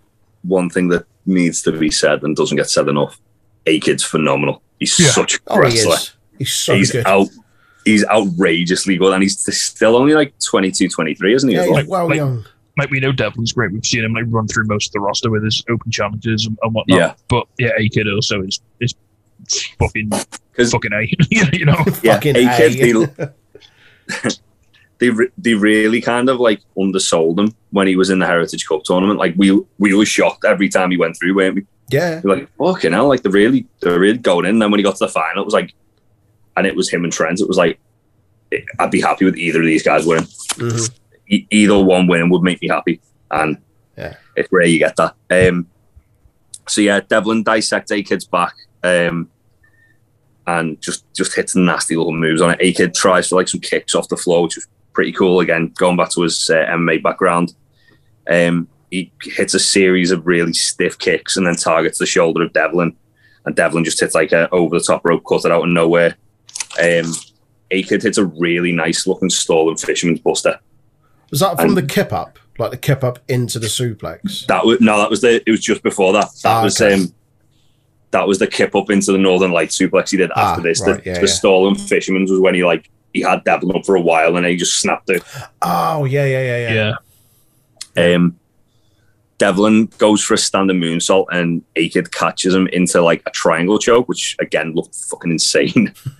one 0.43 0.69
thing 0.69 0.89
that 0.89 1.05
needs 1.25 1.61
to 1.63 1.71
be 1.71 1.89
said 1.89 2.23
and 2.23 2.35
doesn't 2.35 2.57
get 2.57 2.69
said 2.69 2.87
enough: 2.89 3.19
A 3.65 3.79
Kid's 3.79 4.03
phenomenal. 4.03 4.61
He's 4.79 4.99
Yeah. 4.99 5.07
such 5.11 5.35
a 5.35 5.39
Oh, 5.47 5.55
he 5.55 5.61
wrestler. 5.61 5.95
is. 5.95 6.11
He's 6.39 6.53
so 6.53 6.75
he's 6.75 6.91
good. 6.91 7.05
out. 7.07 7.27
He's 7.85 8.03
outrageously 8.05 8.97
good, 8.97 9.13
and 9.13 9.21
he's 9.23 9.39
still 9.55 9.95
only 9.95 10.13
like 10.15 10.33
22, 10.39 10.89
23, 10.89 11.33
isn't 11.35 11.49
he? 11.49 11.55
yeah, 11.55 11.61
as 11.61 11.67
he's 11.67 11.75
well? 11.75 11.85
well 11.87 12.07
like- 12.07 12.15
young. 12.17 12.45
Like 12.77 12.89
we 12.89 12.99
know 12.99 13.13
Devlin's 13.13 13.53
great. 13.53 13.71
We've 13.71 13.85
seen 13.85 14.03
him 14.03 14.13
like 14.13 14.25
run 14.27 14.47
through 14.49 14.65
most 14.65 14.87
of 14.89 14.93
the 14.93 14.99
roster 14.99 15.29
with 15.31 15.43
his 15.45 15.63
open 15.69 15.91
challenges 15.91 16.45
and, 16.45 16.57
and 16.61 16.73
whatnot. 16.73 16.97
Yeah. 16.99 17.13
But 17.29 17.47
yeah, 17.57 17.69
A 17.77 17.87
Kid 17.87 18.05
also 18.13 18.41
is 18.41 18.59
is 18.81 18.93
fucking 19.79 20.09
fucking 20.11 20.91
A. 20.93 21.07
you 21.53 21.63
know. 21.65 21.77
Yeah, 22.03 22.15
Fucking 22.15 22.35
A 22.35 22.57
Kid. 22.57 23.33
They, 24.99 25.07
they 25.07 25.09
re- 25.09 25.31
they 25.37 25.53
really 25.53 26.01
kind 26.01 26.29
of 26.29 26.39
like 26.39 26.61
undersold 26.77 27.39
him 27.39 27.53
when 27.71 27.87
he 27.87 27.95
was 27.95 28.09
in 28.09 28.19
the 28.19 28.25
Heritage 28.27 28.67
Cup 28.67 28.83
tournament. 28.83 29.19
Like 29.19 29.33
we 29.37 29.51
we 29.79 29.93
were 29.93 30.05
shocked 30.05 30.45
every 30.45 30.69
time 30.69 30.91
he 30.91 30.97
went 30.97 31.17
through, 31.19 31.35
weren't 31.35 31.55
we? 31.55 31.65
yeah. 31.89 32.21
We 32.23 32.29
were 32.29 32.35
like, 32.37 32.49
fucking 32.57 32.93
hell, 32.93 33.07
like 33.07 33.21
they're 33.21 33.31
really 33.31 33.65
they're 33.81 33.99
really 33.99 34.17
going 34.17 34.45
in. 34.45 34.51
And 34.51 34.61
then 34.61 34.71
when 34.71 34.79
he 34.79 34.83
got 34.83 34.95
to 34.97 35.05
the 35.05 35.09
final, 35.11 35.41
it 35.41 35.45
was 35.45 35.53
like, 35.53 35.73
and 36.57 36.65
it 36.65 36.75
was 36.75 36.89
him 36.89 37.03
and 37.03 37.11
Trent. 37.13 37.41
It 37.41 37.47
was 37.47 37.57
like, 37.57 37.79
I'd 38.79 38.91
be 38.91 39.01
happy 39.01 39.25
with 39.25 39.37
either 39.37 39.59
of 39.59 39.65
these 39.65 39.83
guys 39.83 40.05
winning. 40.05 40.25
Mhm. 40.25 40.89
E- 41.27 41.47
either 41.51 41.77
one 41.83 42.07
winning 42.07 42.29
would 42.29 42.43
make 42.43 42.61
me 42.61 42.67
happy, 42.69 43.01
and 43.31 43.57
Yeah. 43.97 44.15
it's 44.35 44.49
rare 44.51 44.65
you 44.67 44.79
get 44.79 44.95
that. 44.95 45.15
Um, 45.29 45.67
so 46.67 46.81
yeah, 46.81 47.01
Devlin 47.01 47.43
dissects 47.43 47.91
A 47.91 48.01
Kid's 48.03 48.25
back, 48.25 48.53
um, 48.83 49.29
and 50.47 50.79
just 50.81 51.03
just 51.13 51.35
hits 51.35 51.55
nasty 51.55 51.95
little 51.95 52.13
moves 52.13 52.41
on 52.41 52.51
it. 52.51 52.57
A 52.61 52.71
Kid 52.73 52.93
tries 52.93 53.27
for 53.27 53.35
like 53.35 53.47
some 53.47 53.59
kicks 53.59 53.95
off 53.95 54.07
the 54.09 54.17
floor, 54.17 54.43
which 54.43 54.55
was 54.55 54.67
pretty 54.95 55.11
cool. 55.11 55.39
Again, 55.41 55.71
going 55.77 55.97
back 55.97 56.09
to 56.11 56.21
his 56.23 56.49
uh, 56.49 56.55
MMA 56.69 57.03
background, 57.03 57.53
um, 58.29 58.67
he 58.89 59.11
hits 59.21 59.53
a 59.53 59.59
series 59.59 60.09
of 60.11 60.25
really 60.25 60.53
stiff 60.53 60.97
kicks 60.97 61.37
and 61.37 61.45
then 61.45 61.55
targets 61.55 61.99
the 61.99 62.05
shoulder 62.07 62.41
of 62.43 62.53
Devlin, 62.53 62.95
and 63.45 63.55
Devlin 63.55 63.83
just 63.83 63.99
hits 63.99 64.15
like 64.15 64.31
a 64.31 64.49
over 64.51 64.77
the 64.79 64.83
top 64.83 65.05
rope, 65.05 65.23
cut 65.27 65.45
it 65.45 65.51
out 65.51 65.63
of 65.63 65.69
nowhere. 65.69 66.15
Um, 66.81 67.13
A 67.71 67.83
Kid 67.83 68.01
hits 68.03 68.17
a 68.17 68.25
really 68.25 68.71
nice 68.71 69.05
looking 69.05 69.29
stalling 69.29 69.77
fisherman's 69.77 70.19
buster. 70.21 70.59
Was 71.31 71.41
that 71.41 71.57
from 71.57 71.69
And- 71.69 71.77
the 71.77 71.83
kip 71.83 72.11
up? 72.13 72.39
Like 72.57 72.71
the 72.71 72.77
kip 72.77 73.03
up 73.03 73.19
into 73.27 73.59
the 73.59 73.67
suplex? 73.67 74.45
That 74.45 74.65
was 74.65 74.79
no, 74.79 74.97
that 74.97 75.09
was 75.09 75.19
the. 75.19 75.43
It 75.45 75.51
was 75.51 75.59
just 75.59 75.83
before 75.83 76.13
that. 76.13 76.29
That 76.43 76.49
Ah, 76.55 76.63
was 76.63 76.79
okay. 76.79 76.93
um, 76.93 77.13
that 78.11 78.25
was 78.29 78.39
the 78.39 78.47
kip 78.47 78.73
up 78.75 78.89
into 78.89 79.11
the 79.11 79.17
Northern 79.17 79.51
Light 79.51 79.69
suplex 79.71 80.11
he 80.11 80.15
did 80.17 80.31
Ah, 80.37 80.51
after 80.51 80.63
this. 80.63 80.79
right, 80.79 81.03
the 81.03 81.09
yeah, 81.09 81.15
the 81.15 81.19
yeah. 81.27 81.33
Stolen 81.33 81.75
Fisherman's 81.75 82.31
was 82.31 82.39
when 82.39 82.55
he 82.55 82.63
like 82.63 82.89
he 83.15 83.21
had 83.21 83.45
Devlin 83.45 83.77
up 83.77 83.85
for 83.85 83.95
a 83.95 84.01
while 84.01 84.35
and 84.35 84.45
he 84.45 84.57
just 84.57 84.81
snapped 84.81 85.09
it. 85.09 85.23
Oh, 85.61 86.03
yeah, 86.03 86.25
yeah, 86.25 86.43
yeah, 86.43 86.73
yeah. 86.73 86.95
Yeah. 87.95 88.15
Um, 88.15 88.37
Devlin 89.37 89.85
goes 89.97 90.21
for 90.21 90.33
a 90.33 90.37
standing 90.37 90.81
moonsault 90.81 91.27
and 91.31 91.63
Akid 91.77 92.11
catches 92.11 92.53
him 92.53 92.67
into 92.67 93.01
like 93.01 93.23
a 93.25 93.31
triangle 93.31 93.79
choke, 93.79 94.09
which 94.09 94.35
again 94.39 94.73
looked 94.73 94.95
fucking 94.95 95.31
insane. 95.31 95.93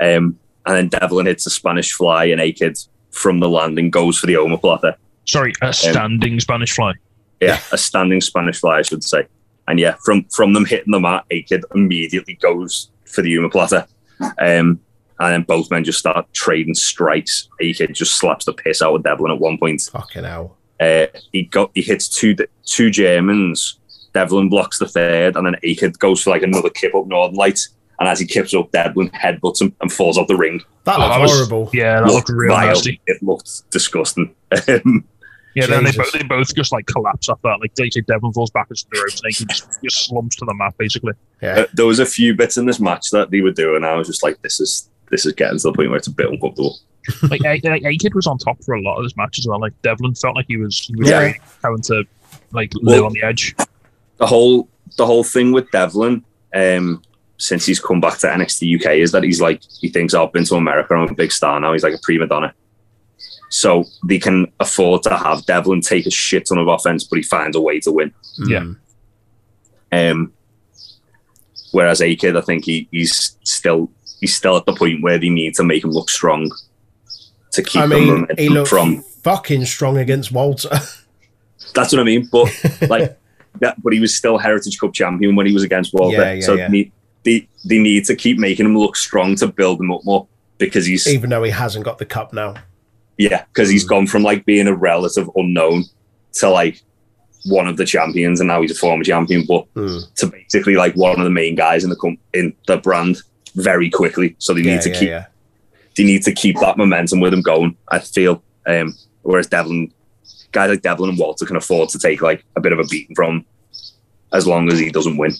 um, 0.00 0.38
and 0.64 0.76
then 0.76 0.88
Devlin 0.88 1.26
hits 1.26 1.44
a 1.46 1.50
Spanish 1.50 1.92
fly 1.92 2.26
and 2.26 2.40
Akid 2.40 2.86
from 3.10 3.40
the 3.40 3.48
landing 3.48 3.90
goes 3.90 4.16
for 4.18 4.28
the 4.28 4.34
omoplata. 4.34 4.94
Sorry, 5.24 5.52
a 5.60 5.72
standing 5.72 6.38
Spanish 6.38 6.72
fly. 6.72 6.94
Yeah, 7.40 7.60
a 7.72 7.78
standing 7.78 8.20
Spanish 8.20 8.60
fly, 8.60 8.78
I 8.78 8.82
should 8.82 9.02
say. 9.02 9.26
And 9.66 9.80
yeah, 9.80 9.96
from 10.04 10.24
from 10.24 10.52
them 10.52 10.64
hitting 10.64 10.92
the 10.92 11.00
mat, 11.00 11.24
Akid 11.32 11.64
immediately 11.74 12.34
goes 12.34 12.90
for 13.06 13.22
the 13.22 13.34
omoplata. 13.34 13.88
Um, 14.38 14.80
and 15.20 15.32
then 15.32 15.42
both 15.42 15.70
men 15.70 15.84
just 15.84 15.98
start 15.98 16.26
trading 16.32 16.74
strikes. 16.74 17.48
Akid 17.60 17.92
just 17.94 18.16
slaps 18.16 18.44
the 18.44 18.52
piss 18.52 18.82
out 18.82 18.94
of 18.94 19.02
Devlin 19.02 19.32
at 19.32 19.40
one 19.40 19.58
point. 19.58 19.82
Fucking 19.92 20.24
hell. 20.24 20.56
Uh, 20.80 21.06
he 21.32 21.42
got 21.44 21.70
he 21.74 21.82
hits 21.82 22.08
two 22.08 22.36
two 22.64 22.90
Germans. 22.90 23.78
Devlin 24.14 24.48
blocks 24.48 24.78
the 24.78 24.88
third, 24.88 25.36
and 25.36 25.46
then 25.46 25.56
Akid 25.64 25.98
goes 25.98 26.22
for 26.22 26.30
like 26.30 26.42
another 26.42 26.70
kip 26.70 26.94
up 26.94 27.06
Northern 27.06 27.36
Light. 27.36 27.60
And 28.00 28.08
as 28.08 28.20
he 28.20 28.26
kips 28.26 28.54
up, 28.54 28.70
Devlin 28.70 29.10
headbutts 29.10 29.60
him 29.60 29.74
and 29.80 29.92
falls 29.92 30.16
off 30.18 30.28
the 30.28 30.36
ring. 30.36 30.60
That 30.84 30.98
Oh, 31.00 31.08
looks 31.08 31.18
was- 31.20 31.32
horrible. 31.48 31.70
Yeah, 31.72 32.00
that 32.00 32.06
looked 32.06 32.28
real 32.28 32.54
vile. 32.54 32.68
nasty. 32.68 33.00
It 33.06 33.20
looked 33.22 33.68
disgusting. 33.70 34.34
Um, 34.68 35.04
Yeah, 35.54 35.66
then 35.66 35.82
they 35.82 35.90
both, 35.90 36.12
they 36.12 36.22
both 36.22 36.54
just 36.54 36.70
like 36.70 36.86
collapse 36.86 37.28
after 37.28 37.40
that. 37.48 37.58
Like 37.60 37.74
they 37.74 37.90
say 37.90 38.02
Devlin 38.02 38.32
falls 38.32 38.50
backwards 38.50 38.84
to 38.84 38.88
the 38.92 39.00
ropes 39.00 39.20
and 39.24 39.34
he 39.34 39.44
just, 39.46 39.66
just 39.82 40.06
slumps 40.06 40.36
to 40.36 40.44
the 40.44 40.54
mat 40.54 40.74
basically. 40.78 41.14
Yeah. 41.42 41.60
Uh, 41.60 41.66
there 41.74 41.86
was 41.86 41.98
a 41.98 42.06
few 42.06 42.34
bits 42.36 42.56
in 42.58 42.66
this 42.66 42.78
match 42.78 43.10
that 43.10 43.32
they 43.32 43.40
were 43.40 43.50
doing. 43.50 43.82
I 43.82 43.96
was 43.96 44.06
just 44.06 44.22
like, 44.22 44.40
this 44.42 44.60
is 44.60 44.88
this 45.10 45.26
is 45.26 45.32
getting 45.34 45.58
to 45.58 45.62
the 45.64 45.72
point 45.72 45.88
where 45.90 45.96
it's 45.98 46.06
a 46.08 46.12
bit 46.12 46.28
uncomfortable. 46.30 46.78
Like 47.30 47.40
A- 47.44 47.60
like, 47.68 47.84
A-Kid 47.84 48.14
was 48.14 48.26
on 48.26 48.36
top 48.36 48.62
for 48.62 48.74
a 48.74 48.82
lot 48.82 48.98
of 48.98 49.04
this 49.04 49.16
match 49.16 49.38
as 49.38 49.46
well. 49.46 49.58
Like 49.60 49.72
Devlin 49.82 50.14
felt 50.14 50.36
like 50.36 50.44
he 50.48 50.56
was 50.58 50.78
he 50.78 50.94
was 50.96 51.08
Yeah. 51.08 51.18
really 51.20 51.40
having 51.64 51.80
to 51.82 52.04
like 52.52 52.72
live 52.74 52.98
Well- 53.00 53.06
on 53.06 53.12
the 53.14 53.22
edge. 53.22 53.54
The 54.18 54.26
whole 54.26 54.68
the 54.96 55.06
whole 55.06 55.24
thing 55.24 55.52
with 55.52 55.70
Devlin, 55.70 56.24
um, 56.54 57.02
since 57.38 57.64
he's 57.64 57.78
come 57.80 58.00
back 58.00 58.18
to 58.18 58.26
NXT 58.26 58.74
UK, 58.80 58.96
is 58.96 59.12
that 59.12 59.22
he's 59.22 59.40
like 59.40 59.62
he 59.80 59.88
thinks 59.88 60.12
"Oh, 60.12 60.26
I've 60.26 60.32
been 60.32 60.44
to 60.44 60.56
America. 60.56 60.94
I'm 60.94 61.08
a 61.08 61.14
big 61.14 61.32
star 61.32 61.58
now. 61.60 61.72
He's 61.72 61.82
like 61.84 61.94
a 61.94 62.00
prima 62.02 62.26
donna. 62.26 62.52
So 63.50 63.84
they 64.06 64.18
can 64.18 64.52
afford 64.60 65.02
to 65.04 65.16
have 65.16 65.46
Devlin 65.46 65.80
take 65.80 66.04
a 66.04 66.10
shit 66.10 66.46
ton 66.46 66.58
of 66.58 66.68
offense, 66.68 67.04
but 67.04 67.16
he 67.16 67.22
finds 67.22 67.56
a 67.56 67.60
way 67.60 67.80
to 67.80 67.92
win. 67.92 68.12
Yeah. 68.48 68.64
Mm. 69.92 70.10
Um, 70.12 70.32
whereas 71.72 72.02
A 72.02 72.14
Kid, 72.16 72.36
I 72.36 72.40
think 72.42 72.64
he, 72.64 72.88
he's 72.90 73.36
still 73.44 73.90
he's 74.20 74.34
still 74.34 74.56
at 74.56 74.66
the 74.66 74.74
point 74.74 75.02
where 75.02 75.18
they 75.18 75.28
need 75.28 75.54
to 75.54 75.64
make 75.64 75.84
him 75.84 75.90
look 75.90 76.10
strong 76.10 76.50
to 77.52 77.62
keep 77.62 77.82
I 77.82 77.86
mean, 77.86 78.26
he 78.36 78.48
looked 78.48 78.68
from 78.68 79.02
fucking 79.22 79.64
strong 79.64 79.98
against 79.98 80.32
Walter. 80.32 80.70
That's 81.74 81.92
what 81.92 82.00
I 82.00 82.04
mean. 82.04 82.28
But 82.30 82.48
like 82.88 83.18
that, 83.60 83.82
but 83.82 83.92
he 83.92 84.00
was 84.00 84.14
still 84.14 84.38
Heritage 84.38 84.78
Cup 84.78 84.92
champion 84.92 85.36
when 85.36 85.46
he 85.46 85.52
was 85.52 85.62
against 85.62 85.92
Walter. 85.94 86.16
Yeah, 86.18 86.32
yeah, 86.34 86.40
so 86.44 86.54
yeah. 86.54 86.68
They, 86.68 86.92
they 87.24 87.48
they 87.64 87.78
need 87.78 88.04
to 88.06 88.14
keep 88.16 88.38
making 88.38 88.66
him 88.66 88.76
look 88.76 88.96
strong 88.96 89.34
to 89.36 89.46
build 89.48 89.80
him 89.80 89.90
up 89.90 90.04
more 90.04 90.26
because 90.58 90.86
he's 90.86 91.06
Even 91.08 91.30
though 91.30 91.42
he 91.42 91.50
hasn't 91.50 91.84
got 91.84 91.98
the 91.98 92.04
cup 92.06 92.32
now. 92.32 92.54
yeah 93.16 93.44
because 93.52 93.68
he's 93.68 93.84
gone 93.84 94.06
from 94.06 94.22
like 94.22 94.44
being 94.44 94.66
a 94.68 94.74
relative 94.74 95.28
unknown 95.36 95.84
to 96.34 96.48
like 96.50 96.80
one 97.44 97.66
of 97.68 97.76
the 97.76 97.84
champions 97.84 98.40
and 98.40 98.48
now 98.48 98.60
he's 98.60 98.70
a 98.72 98.74
former 98.74 99.04
champion, 99.04 99.44
but 99.46 99.64
Mm. 99.74 100.14
to 100.16 100.26
basically 100.26 100.74
like 100.76 100.94
one 100.94 101.18
of 101.18 101.24
the 101.24 101.30
main 101.30 101.54
guys 101.54 101.82
in 101.84 101.90
the 101.90 101.96
com- 101.96 102.18
in 102.34 102.54
the 102.66 102.76
brand 102.76 103.18
very 103.58 103.90
quickly. 103.90 104.34
So 104.38 104.54
they 104.54 104.62
Yeah, 104.62 104.74
need 104.74 104.82
to 104.82 104.88
yeah, 104.90 104.98
keep 104.98 105.08
yeah. 105.08 105.26
they 105.96 106.04
need 106.04 106.22
to 106.24 106.32
keep 106.32 106.58
that 106.60 106.76
momentum 106.78 107.20
with 107.20 107.32
him 107.34 107.42
going. 107.42 107.76
I 107.88 107.98
feel. 107.98 108.42
Um, 108.66 108.94
whereas 109.22 109.46
Devlin, 109.46 109.92
guys 110.52 110.70
like 110.70 110.82
Devlin 110.82 111.10
and 111.10 111.18
Walter 111.18 111.44
can 111.46 111.56
afford 111.56 111.88
to 111.90 111.98
take 111.98 112.22
like 112.22 112.44
a 112.56 112.60
bit 112.60 112.72
of 112.72 112.78
a 112.78 112.84
beating 112.84 113.14
from 113.14 113.44
as 114.32 114.46
long 114.46 114.70
as 114.72 114.78
he 114.78 114.90
doesn't 114.90 115.16
win. 115.16 115.32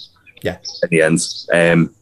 Yeah. 0.43 0.59
In 0.83 0.89
the 0.91 1.03
end. 1.03 1.21
Um, 1.53 1.95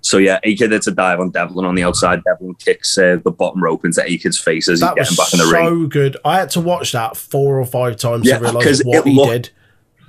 so 0.00 0.18
yeah, 0.18 0.38
Akid 0.44 0.70
hits 0.72 0.86
a 0.86 0.90
dive 0.92 1.18
on 1.20 1.30
Devlin 1.30 1.64
on 1.64 1.74
the 1.74 1.82
outside. 1.84 2.22
Devlin 2.24 2.54
kicks 2.56 2.98
uh, 2.98 3.16
the 3.24 3.30
bottom 3.30 3.62
rope 3.62 3.84
into 3.86 4.02
Akid's 4.02 4.38
face 4.38 4.68
as 4.68 4.80
he's 4.80 4.88
That 4.88 4.96
getting 4.96 5.12
was 5.12 5.16
back 5.16 5.32
in 5.32 5.38
the 5.38 5.52
ring. 5.52 5.66
so 5.66 5.86
good. 5.86 6.16
I 6.24 6.36
had 6.40 6.50
to 6.50 6.60
watch 6.60 6.92
that 6.92 7.16
four 7.16 7.58
or 7.58 7.64
five 7.64 7.96
times 7.96 8.26
Yeah, 8.26 8.38
to 8.38 8.44
realize 8.44 8.82
what 8.84 9.06
it 9.06 9.10
he 9.10 9.14
looked- 9.16 9.30
did. 9.32 9.50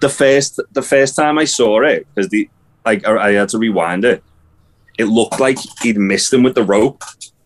The 0.01 0.09
first 0.09 0.59
the 0.73 0.81
first 0.81 1.15
time 1.15 1.37
I 1.39 1.45
saw 1.45 1.81
it, 1.81 2.05
because 2.13 2.29
the 2.29 2.49
like 2.85 3.07
I 3.07 3.31
had 3.31 3.47
to 3.49 3.57
rewind 3.57 4.03
it. 4.03 4.21
It 4.97 5.05
looked 5.05 5.39
like 5.39 5.57
he'd 5.81 5.97
missed 5.97 6.33
him 6.33 6.43
with 6.43 6.55
the 6.55 6.63
rope. 6.63 7.03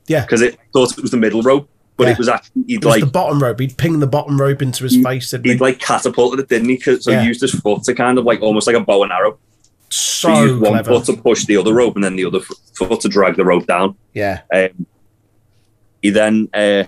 Yeah. 0.07 0.21
Because 0.21 0.41
it 0.41 0.57
thought 0.73 0.91
it 0.97 1.01
was 1.01 1.11
the 1.11 1.17
middle 1.17 1.41
rope, 1.41 1.69
but 1.97 2.05
Yeah. 2.07 2.13
it 2.13 2.17
was 2.17 2.27
actually 2.29 2.63
he'd 2.67 2.75
It 2.83 2.85
was 2.85 2.95
like 2.95 3.03
the 3.03 3.09
bottom 3.11 3.41
rope. 3.41 3.59
He'd 3.59 3.77
ping 3.77 3.99
the 3.99 4.07
bottom 4.07 4.39
rope 4.39 4.61
into 4.61 4.83
his 4.83 4.93
He- 4.93 5.03
face. 5.03 5.31
Didn't 5.31 5.45
he'd 5.45 5.53
he? 5.53 5.57
like 5.59 5.79
catapulted 5.79 6.39
it, 6.39 6.49
didn't 6.49 6.69
he? 6.69 6.79
So 6.79 7.11
Yeah. 7.11 7.21
he 7.21 7.27
used 7.27 7.41
his 7.41 7.51
foot 7.51 7.83
to 7.83 7.93
kind 7.93 8.17
of 8.17 8.25
like 8.25 8.41
almost 8.41 8.67
like 8.67 8.75
a 8.75 8.79
bow 8.79 9.03
and 9.03 9.11
arrow. 9.11 9.37
So, 9.91 10.29
he 10.29 10.35
so 10.35 10.43
used 10.43 10.61
one 10.61 10.71
clever. 10.73 10.89
foot 10.99 11.05
to 11.05 11.21
push 11.21 11.45
the 11.45 11.57
other 11.57 11.73
rope 11.73 11.95
and 11.95 12.03
then 12.03 12.15
the 12.15 12.25
other 12.25 12.39
foot 12.39 13.01
to 13.01 13.09
drag 13.09 13.35
the 13.35 13.45
rope 13.45 13.65
down. 13.65 13.95
Yeah. 14.13 14.41
Um, 14.53 14.85
he 16.01 16.11
then, 16.11 16.47
uh, 16.53 16.83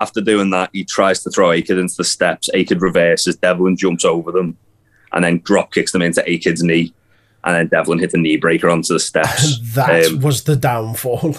after 0.00 0.20
doing 0.20 0.50
that, 0.50 0.70
he 0.72 0.84
tries 0.84 1.22
to 1.22 1.30
throw 1.30 1.48
Akid 1.48 1.78
into 1.80 1.94
the 1.96 2.04
steps. 2.04 2.48
Akid 2.54 2.80
reverses, 2.80 3.36
Devlin 3.36 3.76
jumps 3.76 4.04
over 4.04 4.32
them 4.32 4.56
and 5.12 5.24
then 5.24 5.40
drop 5.44 5.72
kicks 5.72 5.92
them 5.92 6.02
into 6.02 6.20
Akid's 6.22 6.62
knee. 6.62 6.92
And 7.44 7.54
then 7.56 7.68
Devlin 7.68 7.98
hit 7.98 8.10
the 8.10 8.18
knee 8.18 8.36
breaker 8.36 8.68
onto 8.68 8.92
the 8.92 9.00
steps. 9.00 9.58
that 9.74 10.06
Um, 10.06 10.20
was 10.20 10.44
the 10.44 10.56
downfall. 10.56 11.36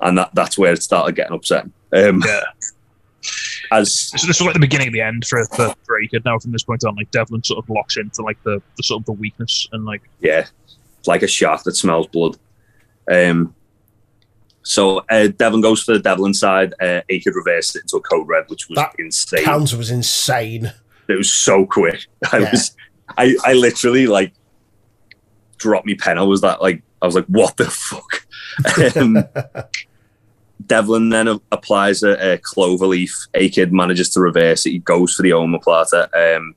and 0.00 0.16
that, 0.18 0.30
that's 0.34 0.56
where 0.56 0.72
it 0.72 0.82
started 0.82 1.14
getting 1.16 1.34
upset. 1.34 1.64
Um, 1.92 2.22
Yeah. 2.26 2.40
As 3.70 3.94
So 3.94 4.26
this 4.26 4.40
was 4.40 4.42
like 4.42 4.54
the 4.54 4.60
beginning 4.60 4.88
of 4.88 4.92
the 4.92 5.00
end 5.00 5.24
for 5.26 5.44
for, 5.46 5.74
for 5.86 5.98
A-Kid 6.00 6.24
now 6.24 6.38
from 6.38 6.52
this 6.52 6.64
point 6.64 6.84
on. 6.84 6.96
Like 6.96 7.10
Devlin 7.10 7.42
sort 7.44 7.62
of 7.64 7.70
locks 7.70 7.96
into 7.96 8.20
like 8.22 8.42
the, 8.42 8.60
the 8.76 8.82
sort 8.82 9.00
of 9.00 9.06
the 9.06 9.12
weakness 9.12 9.68
and 9.72 9.84
like 9.84 10.02
yeah, 10.20 10.46
like 11.06 11.22
a 11.22 11.26
shark 11.28 11.62
that 11.64 11.76
smells 11.76 12.06
blood. 12.08 12.36
Um, 13.10 13.54
So 14.62 14.98
uh, 15.10 15.28
Devlin 15.28 15.60
goes 15.62 15.82
for 15.84 15.92
the 15.92 16.00
Devlin 16.00 16.34
side. 16.34 16.74
Uh, 16.80 17.00
Akid 17.10 17.34
reversed 17.34 17.76
it 17.76 17.82
into 17.82 17.96
a 17.96 18.00
code 18.00 18.28
red, 18.28 18.44
which 18.48 18.68
was 18.68 18.76
That 18.76 18.94
insane. 18.98 19.44
Counter 19.44 19.76
was 19.76 19.90
insane. 19.90 20.72
It 21.08 21.14
was 21.16 21.30
so 21.30 21.64
quick. 21.64 22.06
I 22.32 22.38
Yeah. 22.38 22.50
was, 22.50 22.76
I, 23.16 23.36
I 23.44 23.52
literally 23.54 24.06
like 24.06 24.32
dropped 25.62 25.86
me 25.86 25.94
pen. 25.94 26.18
I 26.18 26.22
was 26.22 26.40
that 26.42 26.60
like, 26.60 26.82
I 27.00 27.06
was 27.06 27.14
like, 27.14 27.26
what 27.26 27.56
the 27.56 27.64
fuck? 27.64 28.26
um, 28.96 29.24
Devlin 30.66 31.08
then 31.08 31.28
a- 31.28 31.40
applies 31.50 32.02
a, 32.02 32.34
a 32.34 32.38
clover 32.38 32.86
leaf. 32.86 33.16
Akid 33.34 33.72
manages 33.72 34.10
to 34.10 34.20
reverse 34.20 34.64
it. 34.66 34.70
He 34.70 34.78
goes 34.78 35.14
for 35.14 35.22
the 35.22 35.30
omoplata, 35.30 36.08
um, 36.36 36.54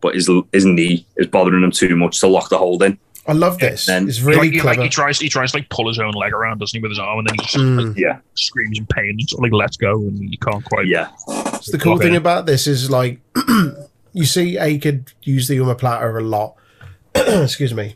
but 0.00 0.14
his 0.14 0.30
his 0.52 0.64
knee 0.64 1.06
is 1.16 1.26
bothering 1.26 1.62
him 1.62 1.70
too 1.70 1.94
much 1.96 2.20
to 2.20 2.28
lock 2.28 2.48
the 2.48 2.58
hold 2.58 2.82
in. 2.82 2.98
I 3.26 3.34
love 3.34 3.58
this. 3.58 3.88
And- 3.88 4.08
it's 4.08 4.18
He, 4.18 4.24
really 4.24 4.38
like, 4.38 4.50
he, 4.50 4.56
like, 4.56 4.62
clever. 4.62 4.82
he 4.82 4.88
tries, 4.88 5.18
he 5.20 5.28
tries 5.28 5.52
to 5.52 5.58
like 5.58 5.68
pull 5.68 5.86
his 5.88 5.98
own 6.00 6.12
leg 6.12 6.32
around, 6.32 6.58
doesn't 6.58 6.76
he, 6.76 6.82
with 6.82 6.90
his 6.90 6.98
arm, 6.98 7.18
and 7.20 7.28
then 7.28 7.34
he 7.34 7.42
just 7.44 7.56
Mm. 7.56 7.96
Yeah, 7.96 8.18
screams 8.34 8.78
in 8.78 8.86
pain 8.86 9.10
and 9.10 9.28
sort 9.30 9.40
of 9.46 9.52
like 9.52 9.58
lets 9.60 9.76
go, 9.76 9.98
and 9.98 10.18
you 10.30 10.38
can't 10.38 10.64
quite. 10.64 10.86
yeah, 10.86 11.08
It's 11.54 11.70
the 11.70 11.78
cool 11.78 11.94
Okay. 11.94 12.04
thing 12.06 12.16
about 12.16 12.46
this 12.46 12.66
is 12.66 12.90
like 12.90 13.20
you 14.12 14.24
see 14.24 14.56
Akid 14.56 15.12
use 15.22 15.46
the 15.46 15.58
omoplata 15.58 16.16
a 16.18 16.20
lot. 16.20 16.54
excuse 17.14 17.74
me, 17.74 17.94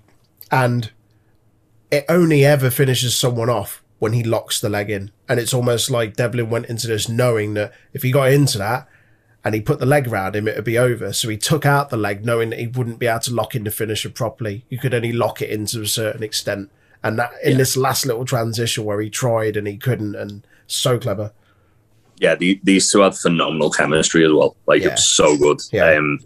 and 0.51 0.91
it 1.91 2.05
only 2.09 2.45
ever 2.45 2.71
finishes 2.71 3.17
someone 3.17 3.49
off 3.51 3.83
when 3.99 4.13
he 4.13 4.23
locks 4.23 4.61
the 4.61 4.69
leg 4.69 4.91
in, 4.91 5.11
and 5.29 5.41
it's 5.41 5.55
almost 5.55 5.91
like 5.91 6.17
Devlin 6.17 6.51
went 6.51 6.67
into 6.67 6.87
this 6.87 7.09
knowing 7.09 7.55
that 7.55 7.73
if 7.93 8.03
he 8.03 8.11
got 8.13 8.31
into 8.33 8.59
that 8.59 8.87
and 9.45 9.55
he 9.55 9.61
put 9.61 9.79
the 9.79 9.87
leg 9.87 10.09
around 10.09 10.35
him, 10.37 10.49
it 10.49 10.57
would 10.57 10.65
be 10.65 10.77
over. 10.79 11.13
So 11.13 11.29
he 11.29 11.37
took 11.39 11.65
out 11.65 11.89
the 11.91 11.97
leg, 11.97 12.25
knowing 12.27 12.51
that 12.51 12.59
he 12.59 12.67
wouldn't 12.67 12.99
be 12.99 13.07
able 13.07 13.21
to 13.21 13.33
lock 13.35 13.55
in 13.55 13.65
the 13.65 13.71
finisher 13.71 14.11
properly. 14.11 14.65
You 14.69 14.79
could 14.79 14.93
only 14.93 15.13
lock 15.13 15.41
it 15.41 15.51
in 15.51 15.67
to 15.67 15.83
a 15.83 15.87
certain 15.87 16.23
extent. 16.23 16.71
And 17.03 17.19
that 17.19 17.31
in 17.45 17.53
Yeah. 17.53 17.59
this 17.59 17.77
last 17.77 18.05
little 18.05 18.25
transition 18.25 18.85
where 18.85 19.01
he 19.01 19.09
tried 19.09 19.57
and 19.57 19.67
he 19.69 19.77
couldn't, 19.77 20.17
and 20.17 20.45
so 20.67 20.99
clever. 20.99 21.33
yeah. 22.19 22.35
The, 22.35 22.59
these 22.65 22.91
two 22.91 23.01
had 23.01 23.15
phenomenal 23.15 23.71
chemistry 23.71 24.25
as 24.27 24.33
well. 24.33 24.57
Like 24.67 24.83
Yeah. 24.83 24.89
it 24.89 24.93
was 24.93 25.07
so 25.07 25.37
good. 25.39 25.61
Yeah. 25.73 25.93
Um, 25.95 26.19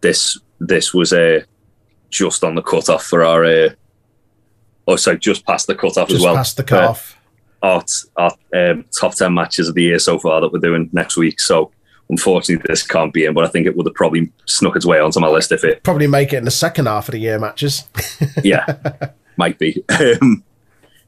this 0.00 0.38
this 0.60 0.94
was 0.94 1.12
uh, 1.12 1.40
just 2.14 2.44
on 2.44 2.54
the 2.54 2.62
cutoff 2.62 3.04
for 3.04 3.24
our. 3.24 3.44
Uh, 3.44 3.70
oh, 4.86 4.96
sorry, 4.96 5.18
just 5.18 5.44
past 5.44 5.66
the 5.66 5.74
cutoff 5.74 6.08
Just 6.08 6.20
as 6.20 6.22
well. 6.22 6.36
past 6.36 6.56
the 6.56 6.62
cutoff. 6.62 7.18
our, 7.62 7.84
our 8.16 8.32
um, 8.54 8.84
top 8.98 9.14
10 9.14 9.34
matches 9.34 9.68
of 9.68 9.74
the 9.74 9.82
year 9.82 9.98
so 9.98 10.18
far 10.18 10.40
that 10.40 10.52
we're 10.52 10.60
doing 10.60 10.88
next 10.92 11.16
week. 11.16 11.40
So 11.40 11.72
unfortunately, 12.08 12.64
this 12.68 12.86
can't 12.86 13.12
be 13.12 13.24
in, 13.24 13.34
but 13.34 13.44
I 13.44 13.48
think 13.48 13.66
it 13.66 13.76
would 13.76 13.86
have 13.86 13.94
probably 13.94 14.30
snuck 14.46 14.76
its 14.76 14.86
way 14.86 15.00
onto 15.00 15.20
my 15.20 15.28
list 15.28 15.52
if 15.52 15.64
it, 15.64 15.82
Probably 15.82 16.06
make 16.06 16.32
it 16.32 16.36
in 16.36 16.44
the 16.44 16.50
second 16.50 16.86
half 16.86 17.08
of 17.08 17.12
the 17.12 17.18
year 17.18 17.38
matches. 17.38 17.84
yeah, 18.44 18.76
might 19.36 19.58
be. 19.58 19.82
Um, 19.88 20.44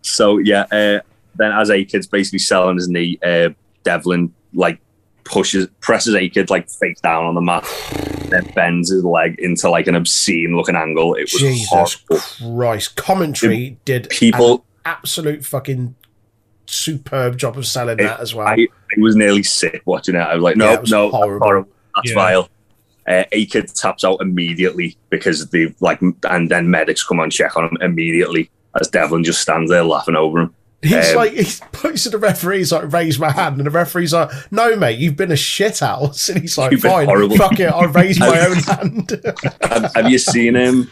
so 0.02 0.38
yeah, 0.38 0.62
uh, 0.72 1.00
then 1.36 1.52
as 1.52 1.70
A-Kid's 1.70 2.06
basically 2.06 2.38
selling 2.40 2.76
his 2.76 2.88
knee, 2.88 3.18
uh, 3.24 3.50
Devlin 3.84 4.34
like 4.54 4.80
pushes, 5.26 5.66
presses 5.80 6.14
A-Kid 6.14 6.48
like 6.50 6.70
face 6.70 7.00
down 7.00 7.24
on 7.26 7.34
the 7.34 7.40
mat, 7.42 7.64
then 8.30 8.44
bends 8.54 8.90
his 8.90 9.04
leg 9.04 9.36
into 9.38 9.68
like 9.68 9.86
an 9.86 9.94
obscene 9.94 10.56
looking 10.56 10.76
angle. 10.76 11.14
It 11.14 11.30
was 11.32 11.40
Jesus 11.42 11.68
horrible. 11.68 12.24
Christ. 12.56 12.96
Commentary 12.96 13.78
did 13.84 14.08
People, 14.08 14.54
an 14.54 14.60
absolute 14.86 15.44
fucking 15.44 15.94
superb 16.66 17.36
job 17.38 17.56
of 17.58 17.66
selling 17.66 17.98
It- 17.98 18.04
that 18.04 18.20
as 18.20 18.34
well. 18.34 18.48
I, 18.48 18.52
I 18.96 19.00
was 19.00 19.16
nearly 19.16 19.42
sick 19.42 19.82
watching 19.84 20.14
it. 20.14 20.18
I 20.18 20.34
was 20.34 20.42
like, 20.42 20.56
no, 20.56 20.70
Yeah, 20.72 20.80
was 20.80 20.90
no, 20.90 21.04
that's 21.10 21.16
horrible. 21.16 21.46
horrible. 21.46 21.68
That's 21.96 22.08
Yeah. 22.10 22.14
vile. 22.14 22.48
Uh, 23.08 23.22
A-Kid 23.30 23.72
taps 23.74 24.02
out 24.04 24.18
immediately 24.20 24.96
because 25.10 25.48
the 25.50 25.72
like, 25.80 26.00
and 26.28 26.50
then 26.50 26.68
medics 26.70 27.04
come 27.04 27.20
on 27.20 27.30
check 27.30 27.56
on 27.56 27.64
him 27.64 27.78
immediately 27.80 28.50
as 28.80 28.88
Devlin 28.88 29.22
just 29.22 29.40
stands 29.40 29.70
there 29.70 29.84
laughing 29.84 30.16
over 30.16 30.40
him. 30.40 30.54
He's 30.82 31.10
um, 31.10 31.16
like, 31.16 31.32
he's 31.32 31.60
points 31.72 32.04
to 32.04 32.10
the 32.10 32.18
referee, 32.18 32.58
he's 32.58 32.72
like, 32.72 32.92
raise 32.92 33.18
my 33.18 33.30
hand. 33.30 33.56
And 33.58 33.66
the 33.66 33.70
referee's 33.70 34.12
like, 34.12 34.30
no, 34.50 34.76
mate, 34.76 34.98
you've 34.98 35.16
been 35.16 35.32
a 35.32 35.36
shit 35.36 35.78
house. 35.80 36.28
And 36.36 36.40
he's 36.40 36.58
like, 36.58 36.78
fine, 36.78 37.06
horrible." 37.06 37.36
fuck 37.36 37.58
it, 37.60 37.66
I'll 37.66 37.88
raise 37.88 38.18
my 38.18 38.46
own 38.46 38.56
hand. 38.56 39.20
have, 39.62 39.94
have 39.94 40.10
you 40.10 40.18
seen 40.18 40.54
him 40.54 40.90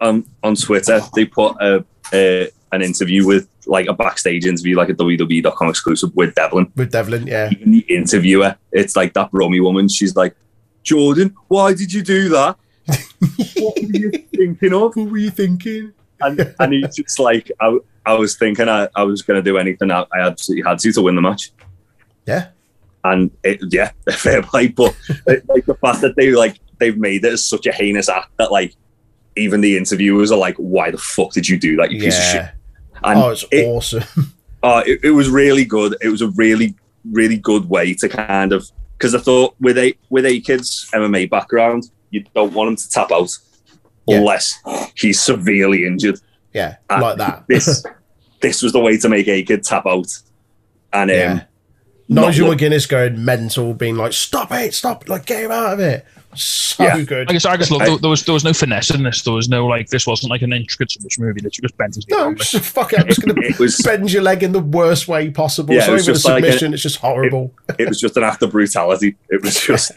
on 0.00 0.24
on 0.42 0.54
Twitter? 0.54 1.00
They 1.14 1.24
put 1.24 1.56
a, 1.60 1.84
a 2.12 2.48
an 2.72 2.82
interview 2.82 3.26
with 3.26 3.48
like 3.66 3.86
a 3.88 3.92
backstage 3.92 4.46
interview, 4.46 4.76
like 4.76 4.88
a 4.88 4.94
WWE.com 4.94 5.68
exclusive 5.68 6.14
with 6.14 6.34
Devlin. 6.34 6.70
With 6.76 6.92
Devlin, 6.92 7.26
yeah. 7.26 7.50
Even 7.50 7.72
the 7.72 7.84
interviewer, 7.88 8.56
it's 8.72 8.94
like 8.94 9.14
that 9.14 9.28
Romy 9.32 9.60
woman. 9.60 9.88
She's 9.88 10.14
like, 10.14 10.36
Jordan, 10.82 11.34
why 11.48 11.74
did 11.74 11.92
you 11.92 12.02
do 12.02 12.28
that? 12.28 12.56
what 13.56 13.76
were 13.76 13.98
you 13.98 14.10
thinking 14.32 14.72
of? 14.72 14.94
What 14.94 15.10
were 15.10 15.18
you 15.18 15.30
thinking? 15.30 15.92
and, 16.20 16.54
and 16.58 16.72
he's 16.72 16.96
just 16.96 17.18
like 17.18 17.50
I, 17.60 17.78
I 18.06 18.14
was 18.14 18.36
thinking 18.38 18.68
I, 18.68 18.88
I 18.94 19.02
was 19.02 19.22
going 19.22 19.42
to 19.42 19.50
do 19.50 19.58
anything 19.58 19.90
I, 19.90 20.02
I 20.12 20.20
absolutely 20.20 20.68
had 20.68 20.78
to 20.78 20.92
to 20.92 21.02
win 21.02 21.16
the 21.16 21.22
match 21.22 21.50
Yeah. 22.26 22.48
and 23.04 23.30
it, 23.42 23.60
yeah 23.70 23.90
fair 24.12 24.42
play 24.42 24.68
but 24.68 24.96
it- 25.26 25.48
like 25.48 25.66
the 25.66 25.74
fact 25.74 26.00
that 26.02 26.14
they 26.16 26.30
like 26.32 26.58
they've 26.78 26.96
made 26.98 27.24
it 27.24 27.32
as 27.32 27.44
such 27.44 27.66
a 27.66 27.72
heinous 27.72 28.08
act 28.08 28.30
that 28.38 28.52
like 28.52 28.74
even 29.36 29.60
the 29.60 29.76
interviewers 29.76 30.30
are 30.32 30.38
like 30.38 30.56
why 30.56 30.90
the 30.90 30.98
fuck 30.98 31.32
did 31.32 31.48
you 31.48 31.58
do 31.58 31.76
that 31.76 31.90
you 31.90 32.00
piece 32.00 32.16
of 32.18 32.24
shit 32.24 32.34
Yeah. 32.42 32.50
and 33.04 33.18
Oh, 33.20 33.30
it's 33.30 33.44
it, 33.50 33.64
awesome. 33.66 34.04
uh, 34.62 34.82
it, 34.86 35.00
it 35.04 35.10
was 35.10 35.28
really 35.28 35.64
good 35.64 35.96
it 36.00 36.08
was 36.08 36.22
a 36.22 36.28
really 36.30 36.74
really 37.12 37.36
good 37.38 37.68
way 37.68 37.94
to 37.94 38.08
kind 38.08 38.52
of 38.52 38.68
because 38.98 39.14
I 39.14 39.18
thought 39.18 39.54
with 39.60 39.78
a 39.78 39.94
with 40.10 40.26
a 40.26 40.40
kid's 40.40 40.88
MMA 40.94 41.28
background 41.30 41.90
you 42.10 42.24
don't 42.34 42.52
want 42.52 42.68
him 42.70 42.76
to 42.76 42.88
tap 42.90 43.10
out 43.12 43.30
Yeah. 44.06 44.18
unless 44.18 44.58
he's 44.96 45.20
severely 45.20 45.84
injured 45.86 46.18
Yeah, 46.54 46.76
Uh, 46.88 46.98
like 47.02 47.18
that. 47.18 47.44
this 47.48 47.84
this 48.48 48.62
was 48.62 48.72
the 48.72 48.80
way 48.80 48.96
to 48.98 49.08
make 49.08 49.28
a 49.28 49.42
kid 49.42 49.62
tap 49.64 49.86
out. 49.86 50.06
And 50.92 51.10
um, 51.10 51.16
Yeah. 51.16 51.40
not 52.08 52.26
Nigel 52.26 52.48
look- 52.48 52.58
McGuinness 52.58 52.88
going 52.88 53.24
mental, 53.24 53.74
being 53.74 53.96
like, 53.96 54.12
stop 54.12 54.52
it, 54.52 54.74
stop, 54.74 55.08
like, 55.08 55.26
get 55.26 55.44
him 55.44 55.50
out 55.50 55.72
of 55.74 55.80
it. 55.80 56.04
So 56.34 56.84
Yeah. 56.84 57.00
good. 57.00 57.30
I 57.30 57.32
guess 57.32 57.46
I 57.46 57.56
guess 57.56 57.70
look, 57.70 57.80
I- 57.82 57.86
there, 57.86 57.96
there 57.98 58.10
was 58.10 58.24
there 58.24 58.34
was 58.34 58.44
no 58.44 58.52
finesse 58.52 58.90
in 58.90 59.02
this. 59.02 59.22
There 59.22 59.32
was 59.32 59.48
no 59.48 59.66
like 59.66 59.88
this 59.88 60.06
wasn't 60.06 60.30
like 60.30 60.42
an 60.42 60.52
intricate 60.52 60.90
submission 60.90 61.24
movie 61.24 61.40
that 61.40 61.56
you 61.56 61.62
just 61.62 61.76
bent 61.78 61.94
his 61.94 62.06
No, 62.08 62.34
just 62.34 62.56
fuck 62.74 62.92
it. 62.92 63.00
I'm 63.00 63.06
just 63.08 63.22
going 63.22 63.34
to 63.40 63.42
it 63.48 63.58
was 63.58 63.78
bend 63.84 64.12
your 64.12 64.22
leg 64.22 64.42
in 64.42 64.52
the 64.52 64.60
worst 64.60 65.08
way 65.08 65.30
possible. 65.30 65.74
Yeah, 65.74 65.80
it's 65.80 65.86
it 65.88 65.90
not 65.90 65.94
was 65.94 66.02
even 66.08 66.10
a 66.10 66.14
just 66.14 66.24
like 66.26 66.44
a- 66.44 66.46
submission. 66.52 66.74
it's 66.74 66.82
just 66.82 66.96
horrible. 66.98 67.54
it 67.78 67.88
was 67.88 67.98
just 67.98 68.16
an 68.18 68.22
act 68.24 68.42
of 68.42 68.50
brutality. 68.52 69.16
It 69.30 69.42
was 69.42 69.58
just 69.66 69.92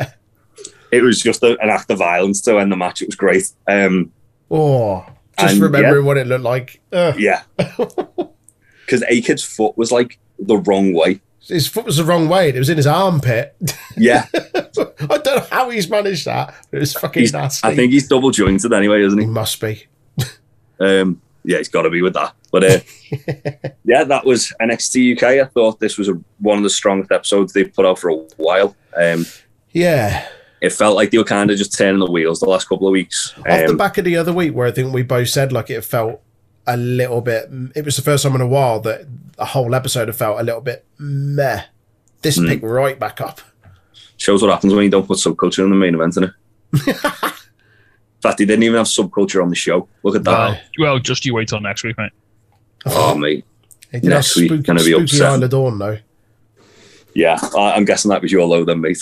it 0.92 1.02
was 1.04 1.20
just 1.22 1.44
a, 1.44 1.60
an 1.60 1.70
act 1.70 1.92
of 1.92 1.98
violence 1.98 2.40
to 2.44 2.58
end 2.58 2.72
the 2.72 2.78
match. 2.78 3.02
It 3.02 3.10
was 3.10 3.16
great. 3.16 3.52
Um, 3.68 4.14
oh, 4.50 5.06
just 5.38 5.54
And, 5.56 5.62
remembering 5.62 6.06
what 6.06 6.16
it 6.18 6.26
looked 6.28 6.44
like. 6.46 6.80
Ugh. 6.94 7.20
yeah, 7.20 7.42
because 8.90 9.04
a 9.08 9.22
kid's 9.22 9.44
foot 9.44 9.78
was 9.78 9.92
like 9.92 10.18
the 10.40 10.58
wrong 10.58 10.94
way. 10.94 11.22
His 11.48 11.68
foot 11.68 11.86
was 11.86 11.98
the 11.98 12.04
wrong 12.04 12.28
way. 12.28 12.48
and 12.50 12.56
It 12.56 12.60
was 12.60 12.70
in 12.70 12.78
his 12.78 12.88
armpit. 12.88 13.56
Yeah, 13.96 14.26
I 14.34 15.18
don't 15.18 15.26
know 15.26 15.46
how 15.52 15.70
he's 15.70 15.90
managed 15.90 16.26
that. 16.26 16.54
It 16.72 16.80
was 16.80 16.94
fucking 16.94 17.22
he's, 17.22 17.34
nasty. 17.34 17.68
I 17.68 17.76
think 17.76 17.92
he's 17.92 18.08
double 18.08 18.32
jointed 18.32 18.74
anyway, 18.74 19.04
isn't 19.04 19.20
he 19.20 19.26
he? 19.26 19.32
must 19.32 19.60
be. 19.62 19.86
Um, 20.82 21.22
yeah, 21.44 21.58
he's 21.58 21.68
got 21.68 21.82
to 21.82 21.90
be 21.90 22.02
with 22.02 22.14
that. 22.14 22.34
But 22.54 22.64
uh, 22.64 22.80
yeah, 23.84 24.06
that 24.06 24.24
was 24.26 24.54
NXT 24.62 25.18
UK. 25.18 25.46
I 25.46 25.50
thought 25.50 25.80
this 25.82 25.98
was 25.98 26.08
a, 26.08 26.14
one 26.40 26.58
of 26.58 26.64
the 26.64 26.70
strongest 26.70 27.12
episodes 27.12 27.52
they've 27.54 27.74
put 27.74 27.86
out 27.86 28.00
for 28.00 28.10
a 28.10 28.16
while. 28.38 28.76
Um, 28.96 29.26
Yeah. 29.72 30.26
it 30.62 30.72
felt 30.72 30.96
like 30.96 31.12
they 31.12 31.18
were 31.18 31.24
kind 31.26 31.52
of 31.52 31.58
just 31.58 31.78
turning 31.78 32.00
the 32.00 32.10
wheels 32.10 32.40
the 32.40 32.48
last 32.48 32.70
couple 32.70 32.88
of 32.88 32.94
weeks. 32.94 33.34
Off 33.40 33.44
the 33.44 33.66
Um, 33.72 33.78
back 33.78 33.98
of 33.98 34.06
the 34.06 34.16
other 34.16 34.32
week, 34.32 34.54
where 34.54 34.68
I 34.68 34.72
think 34.72 34.94
we 34.94 35.04
both 35.04 35.28
said 35.30 35.52
like 35.52 35.70
it 35.70 35.82
felt 35.84 36.22
a 36.74 36.78
little 36.78 37.22
bit. 37.22 37.50
It 37.76 37.84
was 37.86 37.96
the 37.96 38.02
first 38.02 38.24
time 38.24 38.36
in 38.36 38.42
a 38.42 38.48
while 38.48 38.80
that 38.82 39.06
a 39.38 39.46
whole 39.46 39.74
episode 39.76 40.08
had 40.08 40.16
felt 40.16 40.40
a 40.40 40.44
little 40.44 40.62
bit 40.62 40.86
meh. 40.98 41.64
This 42.22 42.38
Mm. 42.38 42.48
picked 42.48 42.64
right 42.64 43.00
back 43.00 43.22
up. 43.22 43.42
shows 44.18 44.42
what 44.42 44.52
happens 44.52 44.74
when 44.74 44.84
you 44.84 44.90
don't 44.90 45.08
put 45.08 45.18
subculture 45.18 45.64
in 45.64 45.70
the 45.70 45.76
main 45.78 45.96
event, 45.96 46.16
innit? 46.16 46.34
In 46.74 48.22
fact, 48.22 48.38
they 48.38 48.46
didn't 48.46 48.64
even 48.64 48.78
have 48.78 48.88
subculture 48.88 49.42
on 49.42 49.50
the 49.50 49.56
show. 49.56 49.88
Look 50.04 50.16
at 50.18 50.26
that. 50.26 50.32
Well, 50.38 50.60
well, 50.78 51.00
just 51.00 51.26
you 51.26 51.34
wait 51.34 51.48
till 51.48 51.62
next 51.62 51.84
week, 51.86 51.98
mate. 51.98 52.12
Oh, 52.86 53.16
mate. 53.16 53.46
He 53.92 54.00
did 54.02 54.10
Next 54.10 54.36
have 54.36 54.42
week, 54.42 54.50
spooky, 54.50 54.64
gonna 54.64 54.80
be 54.80 54.92
spooky 54.92 55.04
upset. 55.04 55.34
Isla 55.40 55.48
Dawn 55.48 55.80
though. 55.80 55.98
Yeah, 57.16 57.38
I- 57.58 57.72
I'm 57.72 57.86
guessing 57.86 58.10
that 58.10 58.22
was 58.22 58.32
your 58.32 58.46
low 58.46 58.64
then, 58.66 58.82
mate. 58.82 59.00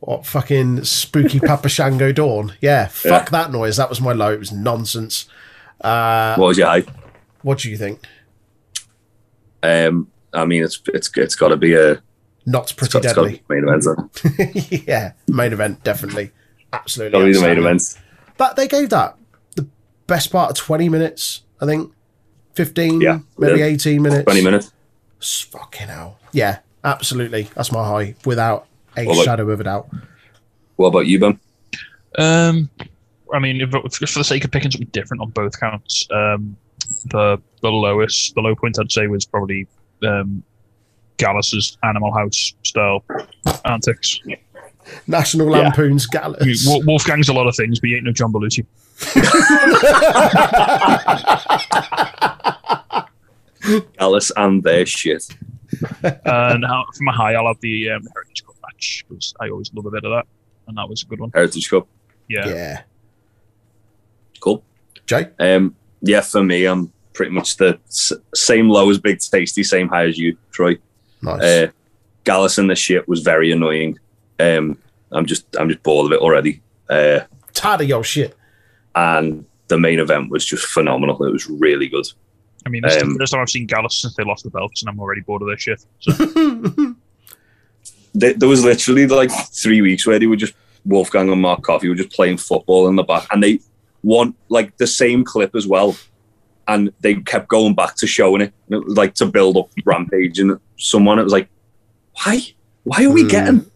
What 0.00 0.26
fucking 0.26 0.84
spooky 0.84 1.40
Papa 1.40 1.68
Shango 1.68 2.12
Dawn? 2.12 2.54
Yeah, 2.60 2.88
fuck 2.88 3.30
that 3.30 3.50
noise. 3.52 3.76
That 3.78 3.88
was 3.88 4.00
my 4.00 4.12
low. 4.12 4.32
It 4.32 4.38
was 4.40 4.52
nonsense. 4.52 5.26
Uh, 5.84 6.34
What 6.36 6.48
was 6.48 6.58
your 6.58 6.66
high? 6.68 6.82
what 7.42 7.58
do 7.58 7.70
you 7.70 7.76
think? 7.76 8.00
Um, 9.62 10.08
I 10.32 10.44
mean, 10.44 10.62
it's 10.64 10.80
it's 10.92 11.10
it's 11.16 11.34
got 11.34 11.48
to 11.48 11.56
be 11.56 11.74
a 11.74 12.02
Not 12.46 12.64
it's 12.64 12.72
pretty 12.72 12.92
got, 12.92 13.04
it's 13.04 13.14
got 13.14 13.22
to 13.24 13.28
deadly. 13.30 13.42
be 13.48 13.54
main 13.54 13.68
event. 13.68 14.12
Then. 14.36 14.82
yeah, 14.86 15.12
main 15.28 15.52
event 15.52 15.82
definitely, 15.84 16.30
absolutely. 16.72 17.12
Got 17.12 17.20
to 17.20 17.26
be 17.26 17.32
the 17.32 17.40
main 17.40 17.58
outstanding. 17.58 17.64
event. 17.64 17.98
But 18.36 18.56
they 18.56 18.66
gave 18.68 18.90
that 18.90 19.16
the 19.56 19.66
best 20.06 20.30
part 20.32 20.50
of 20.50 20.56
twenty 20.56 20.88
minutes. 20.88 21.42
I 21.60 21.66
think 21.66 21.92
fifteen, 22.54 23.00
Yeah, 23.00 23.20
maybe 23.38 23.60
yeah. 23.60 23.66
eighteen 23.66 24.02
minutes. 24.02 24.24
Twenty 24.24 24.42
minutes. 24.42 24.72
S- 25.20 25.40
Fucking 25.50 25.88
hell. 25.88 26.18
Yeah, 26.32 26.58
absolutely. 26.82 27.44
That's 27.54 27.72
my 27.72 27.86
high, 27.86 28.14
without 28.26 28.66
a 28.96 29.06
Well, 29.06 29.16
like- 29.16 29.24
shadow 29.24 29.48
of 29.50 29.60
a 29.60 29.64
doubt. 29.64 29.88
What 30.76 30.88
about 30.88 31.06
you, 31.06 31.18
Ben? 31.20 31.38
Um, 32.18 32.68
I 33.32 33.38
mean, 33.38 33.60
if, 33.60 33.74
if- 33.74 33.98
just 33.98 34.12
for 34.12 34.18
the 34.20 34.24
sake 34.24 34.44
of 34.44 34.50
picking 34.50 34.70
something 34.70 34.88
different 34.92 35.22
on 35.22 35.30
both 35.30 35.58
counts, 35.58 36.06
um, 36.10 36.56
the 37.06 37.38
the 37.62 37.70
lowest, 37.70 38.34
the 38.34 38.40
low 38.40 38.54
point 38.54 38.78
I'd 38.78 38.92
say 38.92 39.06
was 39.06 39.24
probably 39.24 39.66
um, 40.06 40.42
Gallus's 41.18 41.76
Animal 41.82 42.12
House 42.12 42.54
style 42.62 43.04
antics. 43.64 44.20
National 45.06 45.48
Lampoon's 45.48 46.06
Gallus. 46.06 46.42
I 46.42 46.46
mean, 46.46 46.86
Wolfgang's 46.86 47.28
a 47.30 47.32
lot 47.32 47.46
of 47.46 47.56
things, 47.56 47.80
but 47.80 47.88
he 47.88 47.96
ain't 47.96 48.04
no 48.04 48.12
John 48.12 48.32
Belushi. 48.32 48.66
Alice 53.98 54.30
and 54.36 54.62
their 54.62 54.84
shit. 54.84 55.24
and 56.02 56.64
how, 56.64 56.84
from 56.96 57.08
a 57.08 57.12
high, 57.12 57.34
I'll 57.34 57.46
have 57.46 57.60
the 57.60 57.90
um, 57.90 58.02
Heritage 58.14 58.44
Cup 58.44 58.54
match 58.62 59.04
because 59.08 59.34
I 59.40 59.48
always 59.48 59.72
love 59.72 59.86
a 59.86 59.90
bit 59.90 60.04
of 60.04 60.10
that, 60.10 60.26
and 60.68 60.76
that 60.76 60.88
was 60.88 61.02
a 61.02 61.06
good 61.06 61.20
one. 61.20 61.30
Heritage 61.32 61.70
Cup. 61.70 61.88
Yeah, 62.28 62.48
yeah. 62.48 62.82
Cool. 64.44 64.62
Jay? 65.06 65.28
Um, 65.38 65.74
yeah, 66.02 66.20
for 66.20 66.42
me, 66.44 66.66
I'm 66.66 66.92
pretty 67.14 67.32
much 67.32 67.56
the 67.56 67.78
s- 67.88 68.12
same 68.34 68.68
low 68.68 68.90
as 68.90 68.98
Big 68.98 69.18
Tasty, 69.20 69.62
same 69.64 69.88
high 69.88 70.04
as 70.06 70.18
you, 70.18 70.36
Troy. 70.52 70.76
Nice. 71.22 71.42
Uh, 71.42 71.66
Gallus 72.24 72.58
and 72.58 72.68
the 72.68 72.74
shit 72.74 73.08
was 73.08 73.20
very 73.22 73.50
annoying. 73.52 73.98
Um, 74.38 74.76
I'm 75.12 75.24
just 75.24 75.46
I'm 75.58 75.68
just 75.70 75.82
bored 75.82 76.06
of 76.06 76.12
it 76.12 76.20
already. 76.20 76.60
Uh, 76.90 77.20
Tired 77.54 77.80
of 77.80 77.88
your 77.88 78.04
shit. 78.04 78.36
and 78.94 79.46
the 79.68 79.78
main 79.78 79.98
event 79.98 80.30
was 80.30 80.44
just 80.44 80.66
phenomenal. 80.66 81.24
It 81.24 81.32
was 81.32 81.48
really 81.48 81.88
good. 81.88 82.04
I 82.66 82.68
mean, 82.68 82.82
this 82.82 82.96
is 82.96 83.02
Um, 83.02 83.14
the 83.14 83.18
first 83.20 83.32
time 83.32 83.40
I've 83.42 83.48
seen 83.50 83.66
Gallus 83.66 84.00
since 84.02 84.14
they 84.14 84.24
lost 84.24 84.44
the 84.44 84.50
belts, 84.50 84.82
and 84.82 84.90
I'm 84.90 85.00
already 85.00 85.22
bored 85.22 85.40
of 85.42 85.48
their 85.48 85.56
shit. 85.58 85.84
So, 86.00 86.12
There, 88.16 88.32
there 88.34 88.48
was 88.48 88.64
literally 88.64 89.06
like 89.06 89.30
three 89.52 89.80
weeks 89.82 90.06
where 90.06 90.18
they 90.18 90.26
were 90.26 90.36
just 90.36 90.54
Wolfgang 90.84 91.30
and 91.30 91.40
Mark 91.40 91.62
Coffey 91.62 91.88
were 91.88 91.94
just 91.96 92.12
playing 92.12 92.36
football 92.36 92.86
in 92.88 92.94
the 92.96 93.02
back, 93.02 93.26
and 93.32 93.42
they 93.42 93.58
want 94.04 94.36
like 94.48 94.76
the 94.76 94.86
same 94.86 95.24
clip 95.24 95.56
as 95.56 95.66
well, 95.66 95.96
and 96.68 96.92
they 97.00 97.14
kept 97.16 97.48
going 97.48 97.74
back 97.74 97.96
to 97.96 98.06
showing 98.06 98.42
it, 98.42 98.52
and 98.68 98.76
it 98.80 98.84
was 98.84 98.96
like 98.96 99.14
to 99.14 99.26
build 99.26 99.56
up 99.56 99.70
Rampage 99.84 100.38
and 100.38 100.58
someone. 100.78 101.18
It 101.18 101.24
was 101.24 101.32
like, 101.32 101.48
why? 102.24 102.40
Why 102.84 103.04
are 103.04 103.10
we 103.10 103.22
Hmm. 103.22 103.28
getting? 103.28 103.70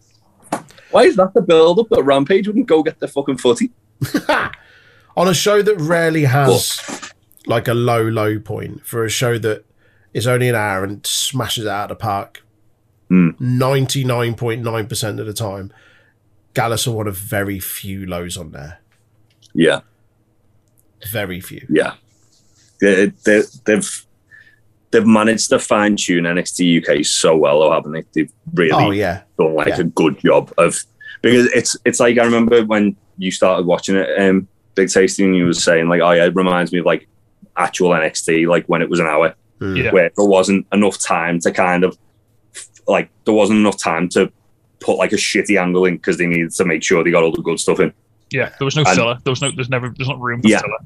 Why 0.91 1.03
is 1.03 1.15
that 1.17 1.33
the 1.33 1.41
build 1.41 1.79
up 1.79 1.87
that 1.89 2.03
Rampage 2.03 2.47
wouldn't 2.47 2.67
go 2.67 2.81
get 2.83 2.99
the 2.99 3.07
fucking 3.07 3.37
footy? 3.37 3.71
On 5.17 5.27
a 5.27 5.33
show 5.33 5.61
that 5.61 5.75
rarely 5.75 6.23
has 6.23 7.11
like 7.45 7.67
a 7.67 7.73
low, 7.73 8.01
low 8.03 8.39
point, 8.39 8.85
for 8.85 9.03
a 9.03 9.09
show 9.09 9.37
that 9.39 9.65
is 10.13 10.25
only 10.25 10.49
an 10.49 10.55
hour 10.55 10.83
and 10.83 11.05
smashes 11.05 11.65
it 11.65 11.69
out 11.69 11.91
of 11.91 11.97
the 11.97 12.01
park 12.01 12.43
Hmm. 13.09 13.29
99.9% 13.39 15.19
of 15.19 15.25
the 15.25 15.33
time, 15.33 15.71
Gallus 16.53 16.87
are 16.87 16.91
one 16.91 17.07
of 17.07 17.17
very 17.17 17.59
few 17.59 18.05
lows 18.05 18.37
on 18.37 18.51
there. 18.51 18.79
Yeah, 19.53 19.79
Very 21.11 21.39
few. 21.41 21.65
yeah. 21.69 21.93
They, 22.81 23.07
they, 23.25 23.41
they've 23.65 24.05
they've 24.91 25.05
managed 25.05 25.49
to 25.49 25.59
fine 25.59 25.95
tune 25.97 26.23
NXT 26.23 26.81
UK 26.99 27.05
so 27.05 27.35
well, 27.35 27.59
though, 27.59 27.71
haven't 27.71 27.91
they? 27.91 28.03
They've 28.13 28.31
really 28.53 28.71
Oh, 28.71 28.91
yeah. 28.91 29.21
done 29.37 29.53
like 29.53 29.67
Yeah. 29.67 29.79
a 29.81 29.83
good 29.83 30.19
job 30.19 30.53
of 30.57 30.77
because 31.21 31.47
it's 31.53 31.75
it's 31.85 31.99
like 31.99 32.17
I 32.17 32.23
remember 32.23 32.63
when 32.65 32.95
you 33.17 33.31
started 33.31 33.65
watching 33.65 33.95
it, 33.97 34.09
um, 34.19 34.47
Big 34.75 34.89
Tasty, 34.89 35.25
and 35.25 35.35
you 35.35 35.45
was 35.45 35.61
saying 35.61 35.89
like, 35.89 36.01
oh 36.01 36.11
yeah, 36.11 36.25
it 36.25 36.35
reminds 36.35 36.71
me 36.71 36.79
of 36.79 36.85
like 36.85 37.07
actual 37.57 37.89
NXT, 37.89 38.47
like 38.47 38.65
when 38.67 38.81
it 38.81 38.89
was 38.89 38.99
an 39.01 39.07
hour, 39.07 39.35
Hmm. 39.59 39.75
Yeah. 39.75 39.91
where 39.91 40.09
there 40.15 40.25
wasn't 40.25 40.65
enough 40.71 40.97
time 41.03 41.39
to 41.41 41.51
kind 41.51 41.83
of 41.83 41.97
like 42.87 43.09
there 43.25 43.33
wasn't 43.33 43.59
enough 43.59 43.77
time 43.77 44.07
to 44.09 44.31
put 44.79 44.97
like 44.97 45.11
a 45.11 45.17
shitty 45.17 45.59
angle 45.61 45.83
in 45.85 45.97
because 45.97 46.17
they 46.17 46.25
needed 46.27 46.51
to 46.51 46.63
make 46.63 46.81
sure 46.81 47.03
they 47.03 47.11
got 47.11 47.23
all 47.23 47.33
the 47.33 47.41
good 47.41 47.59
stuff 47.59 47.81
in. 47.81 47.93
Yeah, 48.31 48.49
there 48.59 48.65
was 48.65 48.75
no 48.75 48.83
And- 48.85 48.95
filler. 48.95 49.17
There 49.23 49.31
was 49.31 49.41
no. 49.41 49.51
There's 49.51 49.69
never. 49.69 49.89
There's 49.89 50.07
not 50.09 50.19
room 50.19 50.41
for 50.41 50.47
Yeah. 50.47 50.59
filler. 50.61 50.77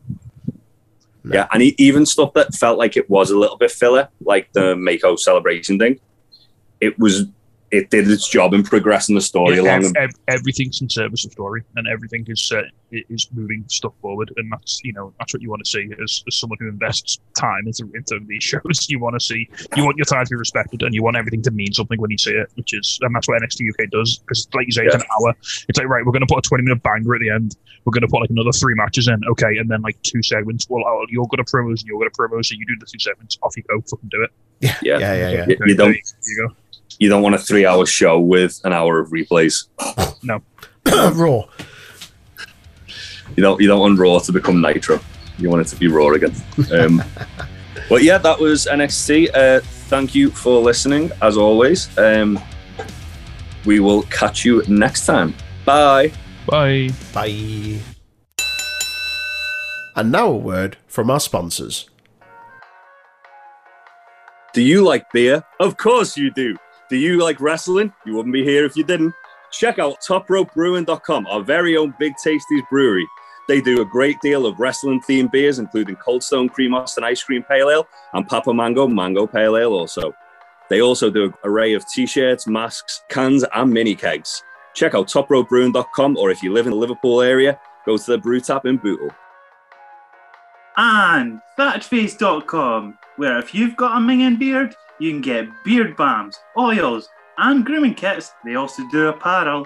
No. 1.26 1.36
Yeah, 1.36 1.48
and 1.54 1.62
even 1.64 2.06
stuff 2.06 2.34
that 2.34 2.54
felt 2.54 2.78
like 2.78 2.98
it 2.98 3.10
was 3.10 3.32
a 3.32 3.38
little 3.38 3.58
bit 3.58 3.72
filler, 3.72 4.10
like 4.26 4.52
the 4.54 4.76
Meiko 4.76 5.18
celebration 5.18 5.80
thing, 5.80 6.00
it 6.82 7.00
was 7.00 7.26
it 7.74 7.90
did 7.90 8.10
its 8.10 8.30
job 8.30 8.54
in 8.54 8.64
progressing 8.64 9.16
the 9.16 9.22
story 9.22 9.56
Yeah, 9.56 9.62
along. 9.64 9.86
ev- 9.86 9.94
ev- 9.98 10.16
everything's 10.28 10.80
in 10.82 10.90
service 10.90 11.26
of 11.26 11.32
story, 11.32 11.64
and 11.76 11.88
everything 11.88 12.24
is 12.30 12.52
uh, 12.56 12.62
is 12.92 13.28
moving 13.34 13.66
stuff 13.68 13.94
forward, 14.02 14.32
and 14.38 14.52
that's 14.52 14.80
you 14.84 14.94
know 14.94 15.12
that's 15.20 15.34
what 15.34 15.42
you 15.42 15.50
want 15.50 15.64
to 15.66 15.70
see 15.70 15.90
as, 16.02 16.24
as 16.28 16.36
someone 16.40 16.58
who 16.62 16.68
invests 16.70 17.20
time 17.38 17.64
into 17.66 17.92
into 17.96 18.20
these 18.28 18.44
shows. 18.52 18.88
You 18.90 19.00
want 19.00 19.16
to 19.16 19.20
see 19.20 19.50
you 19.76 19.84
want 19.84 19.98
your 19.98 20.06
time 20.06 20.24
to 20.26 20.30
be 20.30 20.36
respected, 20.36 20.84
and 20.84 20.94
you 20.94 21.02
want 21.04 21.18
everything 21.18 21.42
to 21.44 21.52
mean 21.52 21.74
something 21.74 22.00
when 22.00 22.12
you 22.12 22.18
see 22.18 22.32
it, 22.32 22.48
which 22.56 22.74
is 22.74 23.00
and 23.02 23.14
that's 23.16 23.28
what 23.28 23.42
NXT 23.42 23.70
UK 23.72 23.90
does 23.90 24.20
because 24.20 24.48
like 24.54 24.68
you 24.68 24.72
say, 24.72 24.84
it's 24.86 24.96
Yeah. 24.96 25.02
an 25.02 25.08
hour. 25.20 25.34
It's 25.68 25.78
like 25.80 25.88
right, 25.88 26.06
we're 26.06 26.12
going 26.14 26.26
to 26.28 26.32
put 26.34 26.46
a 26.46 26.48
twenty 26.48 26.64
minute 26.64 26.84
banger 26.84 27.16
at 27.16 27.22
the 27.22 27.30
end. 27.32 27.56
We're 27.86 27.92
going 27.92 28.02
to 28.04 28.08
put 28.08 28.22
like 28.22 28.30
another 28.30 28.52
three 28.52 28.76
matches 28.76 29.08
in, 29.08 29.20
okay, 29.32 29.58
and 29.58 29.70
then 29.70 29.82
like 29.82 30.02
two 30.04 30.22
segments. 30.24 30.68
Well, 30.70 30.84
oh, 30.88 31.06
you're 31.10 31.26
going 31.28 31.44
to 31.44 31.52
promos 31.52 31.80
and 31.82 31.86
you're 31.88 31.98
going 32.00 32.10
to 32.12 32.16
promos, 32.18 32.46
so 32.46 32.56
you 32.56 32.66
do 32.66 32.76
the 32.80 32.86
two 32.86 33.00
segments. 33.00 33.38
Off 33.42 33.58
you 33.58 33.64
go, 33.68 33.82
fucking 33.82 34.10
do 34.10 34.24
it. 34.24 34.32
Yeah. 34.62 34.78
Yeah. 34.84 34.98
Yeah. 35.00 35.14
Yeah. 35.16 35.30
Yeah. 35.32 35.46
You- 35.48 35.58
you 35.68 35.76
don't- 35.76 35.92
There 35.92 35.96
you 36.28 36.48
go. 36.48 36.56
You 37.00 37.10
don't 37.10 37.22
want 37.22 37.36
a 37.36 37.38
three 37.38 37.66
hour 37.66 37.86
show 37.86 38.20
with 38.20 38.60
an 38.64 38.74
hour 38.74 39.00
of 39.00 39.10
replays. 39.10 39.68
No. 40.26 40.41
raw. 41.16 41.44
You 43.36 43.44
don't 43.44 43.60
you 43.60 43.68
don't 43.68 43.82
want 43.82 44.00
Raw 44.00 44.20
to 44.20 44.32
become 44.32 44.62
Nitro. 44.62 45.02
You 45.38 45.50
want 45.50 45.62
it 45.62 45.70
to 45.70 45.76
be 45.76 45.88
Raw 45.88 46.12
again. 46.12 46.34
Um, 46.72 47.04
but 47.89 48.04
yeah, 48.04 48.18
that 48.20 48.39
was 48.39 48.66
NXT. 48.72 49.36
Uh, 49.36 49.60
thank 49.89 50.16
you 50.16 50.30
for 50.30 50.62
listening, 50.62 51.12
as 51.22 51.36
always. 51.36 51.96
Um, 51.98 52.39
we 53.66 53.82
will 53.82 54.04
catch 54.04 54.46
you 54.46 54.64
next 54.70 55.06
time. 55.06 55.36
Bye. 55.66 56.14
Bye. 56.48 56.91
Bye. 57.14 57.80
And 59.96 60.12
now 60.12 60.28
a 60.28 60.38
word 60.38 60.78
from 60.88 61.10
our 61.10 61.20
sponsors. 61.20 61.89
Do 64.54 64.62
you 64.62 64.84
like 64.84 65.12
beer? 65.12 65.44
Of 65.60 65.78
course 65.78 66.16
you 66.16 66.32
do. 66.32 66.56
Do 66.94 67.00
you 67.00 67.18
like 67.18 67.41
wrestling? 67.41 67.91
You 68.06 68.14
wouldn't 68.14 68.34
be 68.34 68.44
here 68.44 68.66
if 68.66 68.78
you 68.78 68.84
didn't. 68.84 69.16
Check 69.52 69.80
out 69.80 70.00
topropebrewing.com, 70.08 71.26
our 71.26 71.41
very 71.41 71.76
own 71.76 71.96
Big 71.98 72.14
Tasties 72.24 72.70
brewery. 72.70 73.08
They 73.48 73.62
do 73.62 73.82
a 73.82 73.86
great 73.86 74.22
deal 74.22 74.46
of 74.46 74.60
wrestling 74.60 75.02
themed 75.02 75.32
beers, 75.32 75.58
including 75.58 75.96
Cold 75.96 76.22
Stone 76.22 76.50
Cream 76.50 76.76
Austin 76.76 77.04
Ice 77.04 77.24
Cream 77.24 77.41
Pale 77.41 77.72
Ale 77.72 77.88
and 78.14 78.28
Papa 78.28 78.54
Mango 78.54 78.88
Mango 78.88 79.26
Pale 79.26 79.58
Ale 79.58 79.74
also. 79.74 80.14
They 80.70 80.82
also 80.84 81.10
do 81.10 81.24
an 81.24 81.34
array 81.44 81.74
of 81.74 81.84
t-shirts, 81.89 82.46
masks, 82.46 83.02
cans, 83.10 83.44
and 83.56 83.74
mini 83.74 83.96
kegs. 83.96 84.44
Check 84.76 84.94
out 84.94 85.08
topropebrewing.com, 85.08 86.16
or 86.16 86.30
if 86.30 86.44
you 86.44 86.54
live 86.54 86.68
in 86.68 86.74
the 86.74 86.78
Liverpool 86.78 87.24
area, 87.24 87.60
go 87.88 87.98
to 87.98 88.12
the 88.12 88.20
brew 88.20 88.39
tap 88.39 88.68
in 88.68 88.78
Bootle. 88.78 89.10
and 90.78 91.41
thatface.com, 91.58 93.00
where 93.18 93.38
if 93.39 93.53
you've 93.53 93.76
got 93.76 93.97
a 93.97 93.99
minging 93.99 94.39
beard, 94.39 94.76
you 94.99 95.11
can 95.11 95.22
get 95.22 95.47
beard 95.64 95.95
balms, 95.95 96.38
oils, 96.57 97.09
and 97.38 97.66
grooming 97.66 97.95
kits. 97.95 98.34
They 98.45 98.55
also 98.55 98.84
do 98.91 99.07
apparel. 99.07 99.66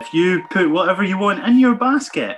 If 0.00 0.14
you 0.14 0.42
put 0.50 0.70
whatever 0.70 1.04
you 1.04 1.18
want 1.18 1.44
in 1.44 1.58
your 1.58 1.74
basket 1.74 2.36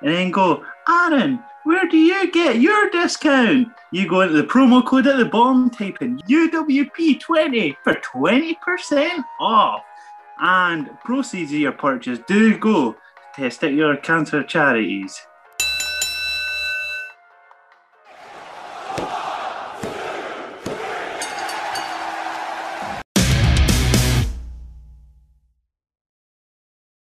and 0.00 0.12
then 0.12 0.30
go, 0.30 0.64
Aaron, 0.88 1.42
where 1.64 1.86
do 1.86 1.96
you 1.96 2.30
get 2.30 2.60
your 2.60 2.90
discount? 2.90 3.68
You 3.92 4.08
go 4.08 4.22
into 4.22 4.34
the 4.34 4.44
promo 4.44 4.84
code 4.84 5.06
at 5.06 5.18
the 5.18 5.24
bottom, 5.24 5.70
type 5.70 5.98
in 6.00 6.18
UWP20 6.20 7.76
for 7.84 7.94
20% 7.94 9.24
off. 9.38 9.82
And 10.40 10.90
proceeds 11.04 11.52
of 11.52 11.58
your 11.58 11.72
purchase 11.72 12.18
do 12.26 12.58
go 12.58 12.92
to 12.92 13.40
testicular 13.40 14.02
cancer 14.02 14.42
charities. 14.42 15.20